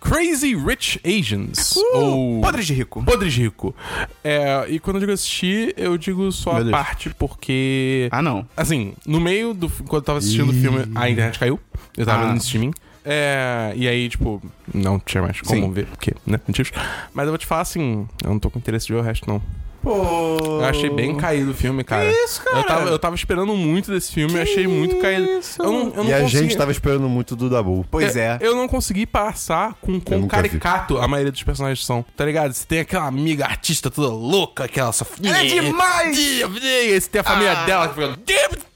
Crazy 0.00 0.54
Rich 0.54 1.00
Asians. 1.04 1.74
ou 1.94 2.40
Podres 2.42 2.66
de 2.66 2.74
rico. 2.74 3.02
Podres 3.02 3.32
de 3.32 3.42
Rico. 3.42 3.74
É, 4.22 4.66
e 4.68 4.78
quando 4.78 4.96
eu 4.96 5.00
digo 5.00 5.12
assistir, 5.12 5.74
eu 5.76 5.96
digo 5.96 6.30
só 6.30 6.54
Meu 6.62 6.68
a 6.68 6.70
parte, 6.70 7.10
porque. 7.18 8.08
Ah, 8.10 8.20
não. 8.22 8.46
Assim, 8.56 8.92
no 9.06 9.20
meio 9.20 9.54
do. 9.54 9.68
Quando 9.70 9.94
eu 9.94 10.02
tava 10.02 10.18
assistindo 10.18 10.50
o 10.50 10.52
filme, 10.52 10.84
a 10.94 11.08
internet 11.08 11.38
caiu. 11.38 11.58
Eu 11.96 12.04
tava 12.04 12.18
Ah. 12.18 12.22
vendo 12.24 12.32
no 12.32 12.38
streaming. 12.38 12.72
É, 13.06 13.72
e 13.76 13.86
aí, 13.86 14.08
tipo, 14.08 14.40
não 14.72 14.98
tinha 14.98 15.22
mais 15.22 15.38
como 15.42 15.66
Sim. 15.66 15.72
ver, 15.72 15.86
porque, 15.86 16.14
né? 16.26 16.40
Motivos. 16.48 16.72
Mas 17.12 17.24
eu 17.26 17.32
vou 17.32 17.38
te 17.38 17.44
falar 17.46 17.60
assim, 17.60 18.08
eu 18.22 18.30
não 18.30 18.38
tô 18.38 18.50
com 18.50 18.58
interesse 18.58 18.86
de 18.86 18.94
ver 18.94 18.98
o 19.00 19.02
resto, 19.02 19.28
não. 19.28 19.42
Pô. 19.84 20.60
Eu 20.60 20.64
achei 20.64 20.88
bem 20.90 21.14
caído 21.16 21.50
o 21.50 21.54
filme, 21.54 21.84
cara. 21.84 22.10
isso, 22.10 22.42
cara? 22.42 22.58
Eu 22.58 22.64
tava, 22.64 22.88
eu 22.90 22.98
tava 22.98 23.14
esperando 23.14 23.54
muito 23.54 23.90
desse 23.92 24.10
filme, 24.12 24.34
eu 24.34 24.42
achei 24.42 24.66
muito 24.66 24.96
caído. 24.96 25.24
isso? 25.38 25.60
Eu 25.62 25.70
não, 25.70 25.80
eu 25.94 26.04
não 26.04 26.06
E 26.06 26.14
a 26.14 26.20
consegui- 26.22 26.42
gente 26.42 26.56
tava 26.56 26.72
esperando 26.72 27.08
muito 27.08 27.36
do 27.36 27.50
Dabu. 27.50 27.84
Pois 27.90 28.16
é. 28.16 28.38
Eu 28.40 28.56
não 28.56 28.66
consegui 28.66 29.04
passar 29.06 29.74
com 29.74 29.92
Eu 29.94 30.00
quão 30.00 30.22
vi. 30.22 30.28
caricato 30.28 30.98
a 30.98 31.06
maioria 31.06 31.30
dos 31.30 31.42
personagens 31.42 31.84
são. 31.84 32.04
Tá 32.16 32.24
ligado? 32.24 32.52
Você 32.52 32.66
tem 32.66 32.80
aquela 32.80 33.06
amiga 33.06 33.44
artista 33.44 33.90
toda 33.90 34.08
louca, 34.08 34.64
aquela. 34.64 34.90
Ela 35.22 35.38
é 35.38 35.44
demais! 35.44 36.16
E 36.18 36.42
aí 36.42 37.00
você 37.00 37.08
tem 37.10 37.20
a 37.20 37.24
família 37.24 37.52
Ah. 37.52 37.64
dela 37.66 37.88
que 37.88 37.94
fica. 37.94 38.73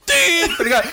Tá 0.57 0.65
ligado? 0.65 0.88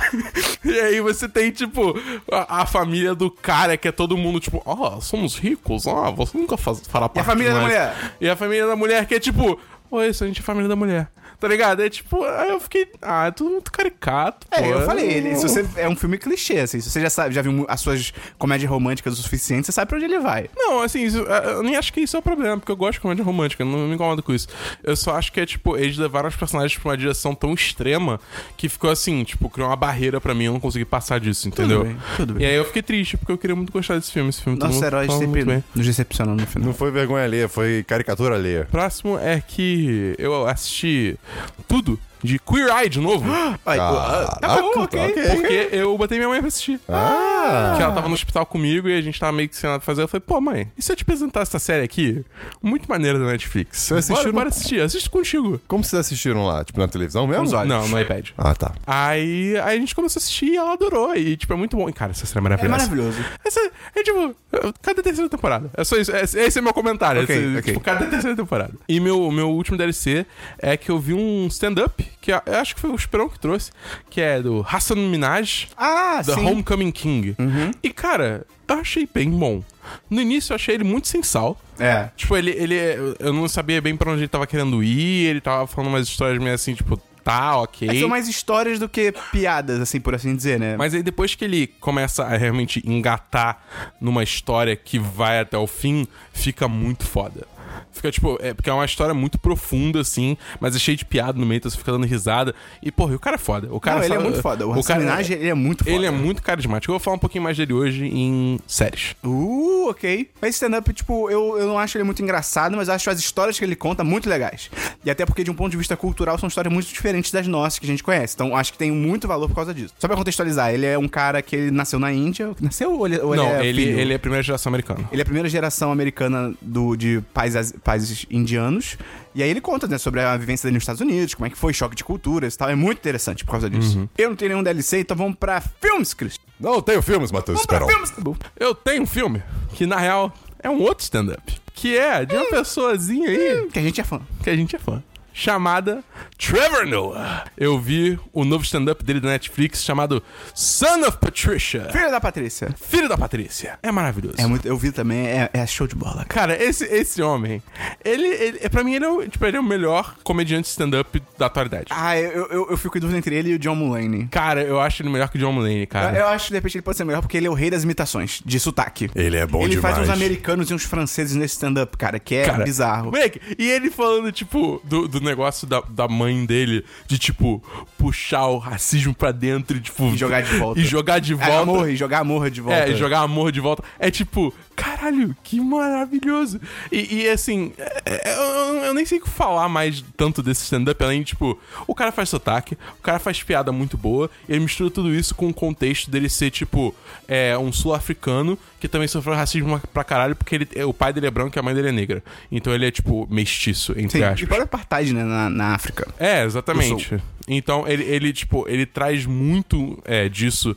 e 0.64 0.80
aí 0.80 1.00
você 1.00 1.28
tem, 1.28 1.50
tipo, 1.50 1.94
a, 2.30 2.62
a 2.62 2.66
família 2.66 3.14
do 3.14 3.30
cara 3.30 3.76
que 3.76 3.88
é 3.88 3.92
todo 3.92 4.16
mundo, 4.16 4.40
tipo, 4.40 4.62
ó, 4.64 5.00
somos 5.00 5.36
ricos, 5.36 5.86
ó, 5.86 6.10
você 6.12 6.36
nunca 6.36 6.56
faz, 6.56 6.80
fará 6.86 7.08
parte 7.08 7.26
família 7.26 7.52
da 7.52 7.60
mais." 7.60 7.72
mulher? 7.72 7.94
E 8.20 8.28
a 8.28 8.36
família 8.36 8.66
da 8.66 8.76
mulher 8.76 9.06
que 9.06 9.14
é 9.14 9.20
tipo, 9.20 9.58
oi, 9.90 10.08
isso 10.08 10.24
a 10.24 10.26
gente 10.26 10.40
é 10.40 10.42
a 10.42 10.44
família 10.44 10.68
da 10.68 10.76
mulher. 10.76 11.08
Tá 11.38 11.48
ligado? 11.48 11.82
É 11.82 11.90
tipo, 11.90 12.24
aí 12.24 12.48
eu 12.50 12.58
fiquei, 12.60 12.88
ah, 13.02 13.26
é 13.26 13.30
tudo 13.30 13.50
muito 13.50 13.70
caricato. 13.70 14.46
É, 14.50 14.62
pô. 14.62 14.66
eu 14.68 14.86
falei, 14.86 15.06
ele, 15.10 15.34
se 15.36 15.42
você 15.48 15.66
é 15.76 15.88
um 15.88 15.94
filme 15.96 16.16
clichê, 16.18 16.58
assim, 16.60 16.80
se 16.80 16.90
você 16.90 17.00
já 17.00 17.10
sabe, 17.10 17.34
já 17.34 17.42
viu 17.42 17.64
as 17.68 17.80
suas 17.80 18.12
comédias 18.38 18.70
românticas 18.70 19.18
o 19.18 19.22
suficiente, 19.22 19.66
você 19.66 19.72
sabe 19.72 19.88
pra 19.88 19.96
onde 19.96 20.06
ele 20.06 20.18
vai. 20.18 20.48
Não, 20.56 20.80
assim, 20.82 21.04
isso- 21.04 21.18
eu 21.18 21.62
nem 21.62 21.76
acho 21.76 21.92
que 21.92 22.00
isso 22.00 22.16
é 22.16 22.18
o 22.18 22.22
problema, 22.22 22.56
porque 22.56 22.72
eu 22.72 22.76
gosto 22.76 22.94
de 22.94 23.00
comédia 23.00 23.24
romântica, 23.24 23.64
não 23.64 23.86
me 23.86 23.94
incomodo 23.94 24.22
com 24.22 24.32
isso. 24.32 24.48
Eu 24.82 24.96
só 24.96 25.14
acho 25.16 25.30
que 25.32 25.40
é, 25.40 25.46
tipo, 25.46 25.76
eles 25.76 25.96
levaram 25.98 26.28
os 26.28 26.36
personagens 26.36 26.78
pra 26.78 26.90
uma 26.90 26.96
direção 26.96 27.34
tão 27.34 27.52
extrema 27.52 28.18
que 28.56 28.68
ficou 28.68 28.90
assim, 28.90 29.22
tipo, 29.24 29.50
criou 29.50 29.68
uma 29.68 29.76
barreira 29.76 30.20
pra 30.20 30.34
mim, 30.34 30.44
eu 30.44 30.52
não 30.54 30.60
consegui 30.60 30.84
passar 30.84 31.20
disso, 31.20 31.46
entendeu? 31.48 31.84
bem, 31.84 31.96
tudo 32.16 32.34
bem. 32.34 32.46
E 32.46 32.50
aí 32.50 32.56
eu 32.56 32.64
fiquei 32.64 32.82
triste, 32.82 33.16
porque 33.16 33.32
eu 33.32 33.38
queria 33.38 33.54
muito 33.56 33.72
gostar 33.72 33.96
desse 33.96 34.10
filme. 34.12 34.30
Esse 34.30 34.40
filme 34.42 34.58
mundo 34.58 34.84
heróis 34.84 35.06
fala 35.06 35.18
sempre 35.20 35.44
nos 35.74 35.86
decepcionam 35.86 36.34
no 36.34 36.46
final. 36.46 36.66
Não 36.68 36.74
foi 36.74 36.90
vergonha 36.90 37.24
alheia, 37.24 37.48
foi 37.48 37.84
caricatura 37.86 38.34
alheia. 38.36 38.66
Próximo 38.70 39.18
é 39.18 39.40
que 39.46 40.14
eu 40.18 40.46
assisti 40.46 41.18
tudo 41.66 41.98
de 42.22 42.38
Queer 42.38 42.68
Eye 42.68 42.88
de 42.88 43.00
novo. 43.00 43.24
Ai, 43.64 43.78
Ah, 43.78 44.38
tá 44.40 44.48
bom, 44.60 44.72
ah, 44.76 44.82
ok. 44.82 45.00
ok. 45.10 45.22
Porque 45.36 45.68
eu 45.72 45.96
botei 45.96 46.18
minha 46.18 46.28
mãe 46.28 46.38
pra 46.40 46.48
assistir. 46.48 46.80
Ah! 46.88 47.74
Que 47.76 47.82
ela 47.82 47.92
tava 47.94 48.08
no 48.08 48.14
hospital 48.14 48.44
comigo 48.46 48.88
e 48.88 48.96
a 48.98 49.00
gente 49.02 49.18
tava 49.18 49.32
meio 49.32 49.48
que 49.48 49.56
sem 49.56 49.68
nada 49.68 49.78
pra 49.80 49.86
fazer. 49.86 50.02
Eu 50.02 50.08
falei, 50.08 50.22
pô, 50.26 50.40
mãe, 50.40 50.70
e 50.76 50.82
se 50.82 50.90
eu 50.92 50.96
te 50.96 51.02
apresentar 51.02 51.40
essa 51.42 51.58
série 51.58 51.84
aqui? 51.84 52.24
Muito 52.62 52.88
maneira 52.88 53.18
da 53.18 53.26
Netflix. 53.26 53.78
Você 53.78 53.94
assistiu 53.94 54.16
bora, 54.16 54.26
no- 54.28 54.32
bora 54.34 54.48
assistir, 54.48 54.80
assisto 54.80 55.10
contigo. 55.10 55.60
Como 55.68 55.84
vocês 55.84 56.00
assistiram 56.00 56.46
lá? 56.46 56.64
Tipo, 56.64 56.80
na 56.80 56.88
televisão 56.88 57.26
mesmo? 57.26 57.46
Não, 57.64 57.88
no 57.88 58.00
iPad. 58.00 58.30
Ah, 58.36 58.54
tá. 58.54 58.72
Aí, 58.86 59.56
aí 59.58 59.76
a 59.76 59.80
gente 59.80 59.94
começou 59.94 60.18
a 60.18 60.22
assistir 60.22 60.46
e 60.52 60.56
ela 60.56 60.72
adorou. 60.72 61.14
E, 61.14 61.36
tipo, 61.36 61.52
é 61.52 61.56
muito 61.56 61.76
bom. 61.76 61.88
E, 61.88 61.92
cara, 61.92 62.12
essa 62.12 62.26
série 62.26 62.38
é 62.38 62.40
É 62.40 62.42
maravilhosa. 62.42 62.76
maravilhoso. 62.78 63.18
Essa, 63.44 63.60
é 63.94 64.02
tipo, 64.02 64.34
cadê 64.82 65.00
a 65.00 65.04
terceira 65.04 65.28
temporada? 65.30 65.70
É 65.76 65.84
só 65.84 65.96
isso. 65.96 66.14
Esse, 66.14 66.38
esse 66.38 66.58
é 66.58 66.62
meu 66.62 66.72
comentário. 66.72 67.22
Ok, 67.22 67.36
Esse, 67.36 67.46
ok. 67.58 67.62
Tipo, 67.74 67.80
cadê 67.80 68.04
a 68.04 68.08
terceira 68.08 68.36
temporada? 68.36 68.72
E 68.88 68.98
meu, 69.00 69.30
meu 69.30 69.50
último 69.50 69.76
DLC 69.76 70.26
é 70.58 70.76
que 70.76 70.90
eu 70.90 70.98
vi 70.98 71.14
um 71.14 71.46
stand-up, 71.48 72.05
que 72.20 72.32
eu 72.32 72.40
acho 72.60 72.74
que 72.74 72.80
foi 72.80 72.90
o 72.90 72.94
Esperão 72.94 73.28
que 73.28 73.38
trouxe, 73.38 73.70
que 74.10 74.20
é 74.20 74.40
do 74.40 74.64
Hassan 74.68 74.96
Minaj, 74.96 75.68
Ah, 75.76 76.22
The 76.24 76.34
sim. 76.34 76.46
Homecoming 76.46 76.90
King. 76.90 77.36
E, 77.82 77.90
cara, 77.92 78.46
eu 78.68 78.74
achei 78.80 79.08
bem 79.12 79.30
bom. 79.30 79.62
No 80.10 80.20
início 80.20 80.52
eu 80.52 80.56
achei 80.56 80.74
ele 80.74 80.84
muito 80.84 81.08
sem 81.08 81.22
sal. 81.22 81.60
É. 81.78 82.08
Tipo, 82.16 82.36
ele, 82.36 82.50
ele. 82.50 82.74
Eu 83.18 83.32
não 83.32 83.48
sabia 83.48 83.80
bem 83.80 83.96
pra 83.96 84.10
onde 84.10 84.22
ele 84.22 84.28
tava 84.28 84.46
querendo 84.46 84.82
ir, 84.82 85.26
ele 85.26 85.40
tava 85.40 85.66
falando 85.66 85.88
umas 85.90 86.08
histórias 86.08 86.42
meio 86.42 86.54
assim, 86.54 86.74
tipo, 86.74 86.96
tá, 87.22 87.58
ok. 87.60 87.88
É, 87.88 88.00
são 88.00 88.08
mais 88.08 88.28
histórias 88.28 88.78
do 88.78 88.88
que 88.88 89.12
piadas, 89.30 89.80
assim, 89.80 90.00
por 90.00 90.14
assim 90.14 90.34
dizer, 90.34 90.58
né? 90.58 90.76
Mas 90.76 90.94
aí 90.94 91.02
depois 91.02 91.34
que 91.34 91.44
ele 91.44 91.66
começa 91.80 92.24
a 92.24 92.36
realmente 92.36 92.82
engatar 92.84 93.62
numa 94.00 94.22
história 94.22 94.74
que 94.74 94.98
vai 94.98 95.40
até 95.40 95.56
o 95.58 95.66
fim, 95.66 96.06
fica 96.32 96.66
muito 96.66 97.04
foda. 97.04 97.46
Fica, 97.92 98.10
tipo, 98.10 98.38
é 98.40 98.54
porque 98.54 98.68
é 98.68 98.72
uma 98.72 98.84
história 98.84 99.14
muito 99.14 99.38
profunda, 99.38 100.00
assim, 100.00 100.36
mas 100.60 100.76
é 100.76 100.78
cheio 100.78 100.96
de 100.96 101.04
piada 101.04 101.38
no 101.38 101.46
meio, 101.46 101.58
então 101.58 101.70
você 101.70 101.76
fica 101.76 101.92
dando 101.92 102.06
risada. 102.06 102.54
E, 102.82 102.90
porra, 102.90 103.12
e 103.12 103.16
o 103.16 103.20
cara 103.20 103.36
é 103.36 103.38
foda. 103.38 103.68
O 103.70 103.80
cara 103.80 103.98
Não, 103.98 104.04
ele 104.04 104.14
é 104.14 104.18
muito 104.18 104.42
foda. 104.42 104.66
O, 104.66 104.70
O 104.70 104.84
cara 104.84 105.00
personagem, 105.00 105.36
ele 105.36 105.48
é 105.48 105.54
muito 105.54 105.84
foda. 105.84 105.96
Ele 105.96 106.06
é 106.06 106.10
muito 106.10 106.42
carismático. 106.42 106.90
Eu 106.90 106.94
vou 106.94 107.00
falar 107.00 107.16
um 107.16 107.20
pouquinho 107.20 107.44
mais 107.44 107.56
dele 107.56 107.72
hoje 107.72 108.06
em 108.06 108.58
séries. 108.66 109.14
Uh, 109.24 109.88
ok. 109.88 110.30
Mas 110.40 110.54
stand-up, 110.54 110.92
tipo, 110.92 111.30
eu, 111.30 111.58
eu 111.58 111.66
não 111.66 111.78
acho 111.78 111.96
ele 111.96 112.04
muito 112.04 112.22
engraçado, 112.22 112.76
mas 112.76 112.88
acho 112.88 113.08
as 113.10 113.18
histórias 113.18 113.58
que 113.58 113.64
ele 113.64 113.76
conta 113.76 114.04
muito 114.04 114.28
legais. 114.28 114.70
E 115.04 115.10
até 115.10 115.24
porque, 115.24 115.44
de 115.44 115.50
um 115.50 115.54
ponto 115.54 115.70
de 115.70 115.76
vista 115.76 115.96
cultural, 115.96 116.38
são 116.38 116.48
histórias 116.48 116.72
muito 116.72 116.86
diferentes 116.86 117.30
das 117.30 117.46
nossas 117.46 117.78
que 117.78 117.86
a 117.86 117.88
gente 117.88 118.02
conhece. 118.02 118.34
Então, 118.34 118.56
acho 118.56 118.72
que 118.72 118.78
tem 118.78 118.90
muito 118.90 119.26
valor 119.28 119.48
por 119.48 119.54
causa 119.54 119.72
disso. 119.72 119.94
Só 119.98 120.06
pra 120.06 120.16
contextualizar, 120.16 120.72
ele 120.72 120.86
é 120.86 120.98
um 120.98 121.08
cara 121.08 121.42
que 121.42 121.56
ele 121.56 121.70
nasceu 121.70 121.98
na 121.98 122.12
Índia. 122.12 122.52
Nasceu 122.60 122.92
ou 122.92 123.06
ele, 123.06 123.18
ou 123.18 123.34
não, 123.34 123.46
ele 123.46 123.56
é 123.56 123.66
ele, 123.66 123.82
filho? 123.82 123.98
ele 124.00 124.12
é 124.12 124.16
a 124.16 124.18
primeira 124.18 124.42
geração 124.42 124.70
americana. 124.70 125.08
Ele 125.10 125.20
é 125.20 125.22
a 125.22 125.24
primeira 125.24 125.48
geração 125.48 125.92
americana 125.92 126.54
do, 126.60 126.96
de 126.96 127.22
pais, 127.32 127.65
as- 127.74 127.80
países 127.82 128.26
indianos. 128.30 128.96
E 129.34 129.42
aí 129.42 129.50
ele 129.50 129.60
conta, 129.60 129.86
né, 129.86 129.98
sobre 129.98 130.20
a 130.20 130.36
vivência 130.36 130.66
dele 130.66 130.74
nos 130.76 130.82
Estados 130.82 131.00
Unidos, 131.00 131.34
como 131.34 131.46
é 131.46 131.50
que 131.50 131.56
foi 131.56 131.72
choque 131.72 131.94
de 131.94 132.02
culturas 132.04 132.54
e 132.54 132.58
tal. 132.58 132.68
É 132.70 132.74
muito 132.74 132.98
interessante 132.98 133.44
por 133.44 133.50
causa 133.52 133.68
disso. 133.68 133.98
Uhum. 133.98 134.08
Eu 134.16 134.30
não 134.30 134.36
tenho 134.36 134.50
nenhum 134.50 134.62
DLC, 134.62 135.00
então 135.00 135.16
vamos 135.16 135.36
pra 135.38 135.60
filmes, 135.60 136.14
Chris. 136.14 136.38
Não 136.58 136.80
tenho 136.80 137.02
filmes, 137.02 137.30
Matheus 137.30 137.60
Esperon. 137.60 137.86
filmes. 137.86 138.10
Tá 138.10 138.20
bom. 138.20 138.34
Eu 138.58 138.74
tenho 138.74 139.02
um 139.02 139.06
filme 139.06 139.42
que, 139.74 139.84
na 139.86 139.96
real, 139.98 140.32
é 140.62 140.70
um 140.70 140.80
outro 140.80 141.02
stand-up. 141.04 141.60
Que 141.74 141.96
é 141.98 142.24
de 142.24 142.34
uma 142.34 142.46
pessoazinha 142.46 143.28
aí 143.28 143.68
Que 143.70 143.78
a 143.78 143.82
gente 143.82 144.00
é 144.00 144.04
fã. 144.04 144.20
que 144.42 144.48
a 144.48 144.56
gente 144.56 144.74
é 144.74 144.78
fã. 144.78 145.02
Chamada 145.34 146.02
Trevor 146.38 146.86
Noah. 146.86 147.44
Eu 147.56 147.78
vi 147.78 148.18
o 148.32 148.44
novo 148.44 148.62
stand-up 148.64 149.02
dele 149.02 149.20
da 149.20 149.28
Netflix 149.30 149.82
chamado 149.82 150.22
Son 150.54 151.00
of 151.06 151.18
Patricia. 151.18 151.88
Filho 151.90 152.10
da 152.10 152.20
Patrícia. 152.20 152.68
Filho 152.80 153.08
da 153.08 153.16
Patrícia. 153.16 153.78
É 153.82 153.90
maravilhoso. 153.90 154.36
É 154.38 154.46
muito, 154.46 154.66
eu 154.66 154.76
vi 154.76 154.92
também, 154.92 155.26
é, 155.26 155.50
é 155.52 155.66
show 155.66 155.86
de 155.86 155.94
bola, 155.94 156.24
cara. 156.24 156.46
Cara, 156.46 156.62
esse, 156.62 156.84
esse 156.84 157.20
homem, 157.22 157.62
ele, 158.04 158.26
ele, 158.26 158.68
pra 158.68 158.84
mim, 158.84 158.94
ele 158.94 159.04
é, 159.04 159.08
o, 159.08 159.26
tipo, 159.28 159.44
ele 159.46 159.56
é 159.56 159.60
o 159.60 159.64
melhor 159.64 160.14
comediante 160.22 160.68
stand-up 160.68 161.20
da 161.38 161.46
atualidade. 161.46 161.86
Ah, 161.90 162.16
eu, 162.18 162.46
eu, 162.48 162.70
eu 162.70 162.76
fico 162.76 162.96
em 162.98 163.00
dúvida 163.00 163.18
entre 163.18 163.34
ele 163.34 163.50
e 163.50 163.54
o 163.54 163.58
John 163.58 163.74
Mulaney. 163.74 164.28
Cara, 164.30 164.62
eu 164.62 164.78
acho 164.78 165.02
ele 165.02 165.08
melhor 165.08 165.28
que 165.30 165.36
o 165.36 165.40
John 165.40 165.52
Mulaney, 165.52 165.82
Eu, 165.82 165.86
cara. 165.88 166.16
eu 166.18 166.26
acho 166.28 166.46
que 166.46 166.50
de 166.52 166.56
repente 166.58 166.76
ele 166.76 166.82
pode 166.82 166.96
ser 166.98 167.04
melhor 167.04 167.22
porque 167.22 167.36
ele 167.36 167.46
é 167.46 167.50
o 167.50 167.54
rei 167.54 167.70
das 167.70 167.82
imitações, 167.82 168.42
de 168.44 168.60
sotaque. 168.60 169.10
Ele 169.14 169.36
é 169.36 169.46
bom 169.46 169.62
ele 169.62 169.76
demais. 169.76 169.96
faz 169.96 170.08
uns 170.08 170.12
americanos 170.12 170.70
e 170.70 170.74
uns 170.74 170.84
franceses 170.84 171.34
nesse 171.34 171.54
stand-up, 171.54 171.96
cara, 171.96 172.18
que 172.20 172.34
é 172.34 172.44
Cara, 172.44 172.62
bizarro. 172.64 173.06
Moleque, 173.06 173.40
e 173.58 173.68
ele 173.70 173.90
falando, 173.90 174.30
tipo, 174.30 174.80
do, 174.84 175.08
do 175.08 175.20
negócio 175.20 175.66
da, 175.66 175.80
da 175.80 176.06
mãe 176.06 176.25
dele, 176.46 176.84
de, 177.06 177.18
tipo, 177.18 177.62
puxar 177.98 178.46
o 178.46 178.58
racismo 178.58 179.14
pra 179.14 179.30
dentro 179.32 179.76
e, 179.76 179.80
tipo... 179.80 180.06
E 180.08 180.16
jogar 180.16 180.42
de 180.42 180.56
volta. 180.56 180.80
E 180.80 180.84
jogar 180.84 181.18
de 181.18 181.32
É, 181.34 181.36
volta. 181.36 181.60
amor, 181.60 181.90
e 181.90 181.96
jogar 181.96 182.18
amor 182.20 182.50
de 182.50 182.60
volta. 182.60 182.80
É, 182.80 182.90
e 182.90 182.96
jogar 182.96 183.20
amor 183.20 183.52
de 183.52 183.60
volta. 183.60 183.82
É 183.98 184.10
tipo, 184.10 184.52
caralho, 184.76 185.34
que 185.42 185.58
maravilhoso. 185.60 186.60
E, 186.92 187.22
e, 187.22 187.28
assim, 187.28 187.72
é- 187.78 188.02
é- 188.04 188.34
eu, 188.36 188.84
eu 188.84 188.94
nem 188.94 189.04
sei 189.06 189.18
o 189.18 189.22
que 189.22 189.30
falar 189.30 189.68
mais 189.68 190.04
tanto 190.16 190.42
desse 190.42 190.64
stand-up, 190.64 191.02
além 191.02 191.20
de, 191.20 191.26
tipo, 191.28 191.58
o 191.86 191.94
cara 191.94 192.12
faz 192.12 192.28
sotaque, 192.28 192.76
o 192.98 193.02
cara 193.02 193.18
faz 193.18 193.42
piada 193.42 193.72
muito 193.72 193.96
boa, 193.96 194.30
e 194.48 194.52
ele 194.52 194.60
mistura 194.60 194.90
tudo 194.90 195.14
isso 195.14 195.34
com 195.34 195.48
o 195.48 195.54
contexto 195.54 196.10
dele 196.10 196.28
ser, 196.28 196.50
tipo, 196.50 196.94
é, 197.26 197.56
um 197.58 197.72
sul-africano 197.72 198.58
que 198.78 198.86
também 198.88 199.08
sofreu 199.08 199.34
racismo 199.34 199.80
pra 199.92 200.04
caralho, 200.04 200.36
porque 200.36 200.54
ele, 200.54 200.68
o 200.84 200.92
pai 200.92 201.12
dele 201.12 201.26
é 201.26 201.30
branco 201.30 201.56
e 201.56 201.58
a 201.58 201.62
mãe 201.62 201.74
dele 201.74 201.88
é 201.88 201.92
negra. 201.92 202.22
Então 202.52 202.74
ele 202.74 202.86
é, 202.86 202.90
tipo, 202.90 203.26
mestiço, 203.30 203.92
entre 203.92 204.18
Sim, 204.18 204.24
aspas. 204.24 204.40
e 204.42 204.46
para 204.46 204.64
apartheid, 204.64 205.12
né, 205.14 205.24
na, 205.24 205.48
na 205.48 205.74
África. 205.74 206.06
É, 206.18 206.44
exatamente. 206.44 207.16
Então, 207.48 207.86
ele, 207.86 208.02
ele, 208.02 208.32
tipo, 208.32 208.68
ele 208.68 208.84
traz 208.84 209.24
muito 209.24 209.98
é, 210.04 210.28
disso 210.28 210.76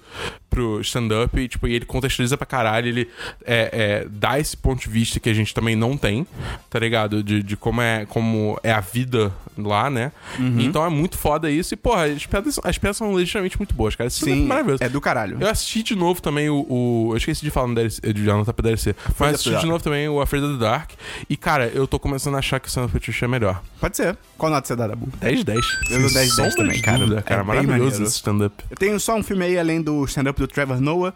pro 0.49 0.81
stand-up 0.81 1.39
e, 1.39 1.47
tipo, 1.47 1.67
e 1.67 1.73
ele 1.75 1.85
contextualiza 1.85 2.35
pra 2.37 2.45
caralho, 2.45 2.87
ele 2.87 3.09
é, 3.45 3.69
é, 4.03 4.07
dá 4.09 4.39
esse 4.39 4.57
ponto 4.57 4.81
de 4.81 4.89
vista 4.89 5.19
que 5.19 5.29
a 5.29 5.33
gente 5.33 5.53
também 5.53 5.75
não 5.75 5.95
tem, 5.95 6.25
tá 6.69 6.79
ligado? 6.79 7.23
De, 7.23 7.43
de 7.43 7.55
como, 7.55 7.81
é, 7.81 8.05
como 8.07 8.59
é 8.63 8.71
a 8.71 8.79
vida 8.79 9.31
lá, 9.57 9.89
né? 9.89 10.11
Uhum. 10.39 10.59
Então 10.59 10.85
é 10.85 10.89
muito 10.89 11.17
foda 11.17 11.49
isso. 11.51 11.73
E, 11.73 11.77
porra, 11.77 12.05
as 12.05 12.25
piadas, 12.25 12.59
as 12.63 12.77
piadas 12.77 12.97
são 12.97 13.13
legitimamente 13.13 13.57
muito 13.57 13.75
boas, 13.75 13.95
cara. 13.95 14.07
Esse 14.07 14.17
stand-up 14.17 14.39
Sim, 14.39 14.45
é 14.45 14.47
maravilhoso. 14.47 14.83
é 14.83 14.89
do 14.89 14.99
caralho. 15.01 15.37
Eu 15.39 15.47
assisti 15.47 15.83
de 15.83 15.95
novo 15.95 16.21
também 16.21 16.49
o. 16.49 16.65
o- 16.69 17.09
eu 17.11 17.17
esqueci 17.17 17.41
de 17.41 17.51
falar 17.51 17.67
no 17.67 17.75
DLC, 17.75 18.01
de 18.13 18.29
anotar 18.29 18.53
pra 18.53 18.63
DLC. 18.63 18.95
Mas 19.17 19.35
assisti 19.35 19.59
de 19.59 19.65
novo 19.67 19.83
também 19.83 20.07
o 20.09 20.21
Afraid 20.21 20.45
of 20.45 20.57
the 20.57 20.59
Dark. 20.63 20.91
E, 21.29 21.35
cara, 21.37 21.67
eu 21.67 21.87
tô 21.87 21.99
começando 21.99 22.35
a 22.35 22.39
achar 22.39 22.59
que 22.59 22.67
o 22.67 22.69
Stand 22.69 22.85
Up 22.85 22.97
é 23.21 23.27
melhor. 23.27 23.61
Pode 23.79 23.97
ser. 23.97 24.17
Qual 24.37 24.51
nota 24.51 24.67
você 24.67 24.75
dá, 24.75 24.87
Dabu? 24.87 25.07
10 25.19 25.43
10. 25.43 25.59
Eu 25.91 25.99
dou 25.99 25.99
10, 25.99 26.13
10 26.13 26.29
Sombra 26.33 26.51
também, 26.55 26.81
cara. 26.81 26.97
dúvida, 26.99 27.19
É 27.19 27.21
cara. 27.21 27.43
bem 27.43 27.47
maravilhoso 27.47 28.03
esse 28.03 28.15
stand-up. 28.15 28.63
Eu 28.69 28.77
tenho 28.77 28.99
só 28.99 29.15
um 29.15 29.23
filme 29.23 29.43
aí, 29.45 29.57
além 29.59 29.81
do 29.81 30.03
stand-up 30.05 30.38
do 30.39 30.47
Trevor 30.47 30.79
Noah. 30.81 31.13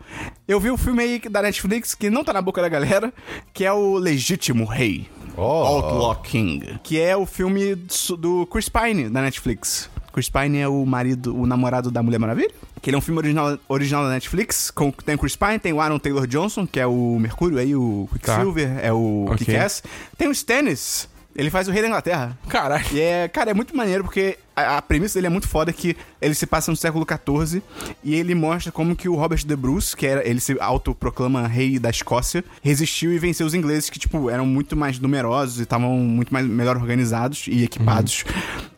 Eu 0.48 0.60
vi 0.60 0.70
um 0.72 0.78
filme 0.78 1.02
aí 1.04 1.20
da 1.30 1.42
Netflix 1.42 1.96
que 1.96 2.10
não 2.10 2.24
tá 2.24 2.32
na 2.34 2.42
boca 2.42 2.62
da 2.62 2.70
galera, 2.70 3.12
que 3.54 3.66
é 3.66 3.72
o 3.74 3.96
Legítimo 3.96 4.66
Rei. 4.66 5.08
Oh. 5.36 5.42
Outlaw 5.42 6.16
King. 6.22 6.80
Que 6.84 7.00
é 7.02 7.18
o 7.18 7.26
filme 7.26 7.76
do- 8.20 8.46
Chris 8.46 8.70
Pine, 8.70 9.10
da 9.10 9.22
Netflix. 9.22 9.90
Chris 10.14 10.30
Pine 10.30 10.60
é 10.60 10.68
o 10.68 10.86
marido, 10.86 11.36
o 11.36 11.48
namorado 11.48 11.90
da 11.90 12.04
Mulher 12.04 12.20
Maravilha. 12.20 12.52
Que 12.80 12.90
ele 12.92 12.96
é 12.96 13.00
um 13.00 13.02
filme 13.02 13.18
original, 13.18 13.58
original 13.68 14.04
da 14.04 14.10
Netflix. 14.12 14.70
Com, 14.70 14.92
tem 14.92 15.16
o 15.16 15.18
Chris 15.18 15.36
Pine, 15.36 15.58
tem 15.58 15.74
o 15.74 15.82
Aaron 15.82 15.98
Taylor 15.98 16.28
Johnson, 16.28 16.68
que 16.68 16.80
é 16.80 16.86
o 16.86 17.18
Mercúrio 17.20 17.58
aí, 17.58 17.76
o 17.76 18.08
Quicksilver, 18.14 18.78
é 18.80 18.94
o 18.94 19.26
Ok. 19.26 19.38
Kick-Ass. 19.38 19.82
Tem 20.18 20.28
o 20.28 20.32
Stannis, 20.32 21.10
ele 21.36 21.50
faz 21.50 21.68
o 21.68 21.72
Rei 21.72 21.82
da 21.82 21.88
Inglaterra. 21.88 22.38
Caralho. 22.48 22.86
E 22.92 23.00
é, 23.02 23.28
cara, 23.28 23.50
é 23.50 23.54
muito 23.56 23.76
maneiro 23.76 24.04
porque 24.04 24.38
a, 24.56 24.78
a 24.78 24.82
premissa 24.82 25.16
dele 25.16 25.28
é 25.28 25.30
muito 25.30 25.48
foda 25.48 25.72
que 25.74 25.96
ele 26.22 26.34
se 26.34 26.46
passa 26.46 26.72
no 26.72 26.78
século 26.78 27.06
XIV 27.06 27.62
e 28.04 28.16
ele 28.16 28.36
mostra 28.36 28.72
como 28.72 28.96
que 28.96 29.10
o 29.10 29.16
Robert 29.16 29.46
de 29.46 29.56
Bruce, 29.56 29.96
que 29.96 30.06
era, 30.06 30.28
ele 30.28 30.40
se 30.40 30.58
autoproclama 30.60 31.48
rei 31.48 31.80
da 31.80 31.90
Escócia, 31.90 32.44
resistiu 32.62 33.12
e 33.14 33.20
venceu 33.20 33.46
os 33.46 33.54
ingleses 33.54 33.90
que, 33.90 34.00
tipo, 34.00 34.30
eram 34.30 34.46
muito 34.46 34.76
mais 34.76 35.00
numerosos 35.00 35.60
e 35.60 35.64
estavam 35.64 35.98
muito 35.98 36.34
mais, 36.34 36.46
melhor 36.46 36.78
organizados 36.78 37.46
e 37.48 37.64
equipados. 37.64 38.24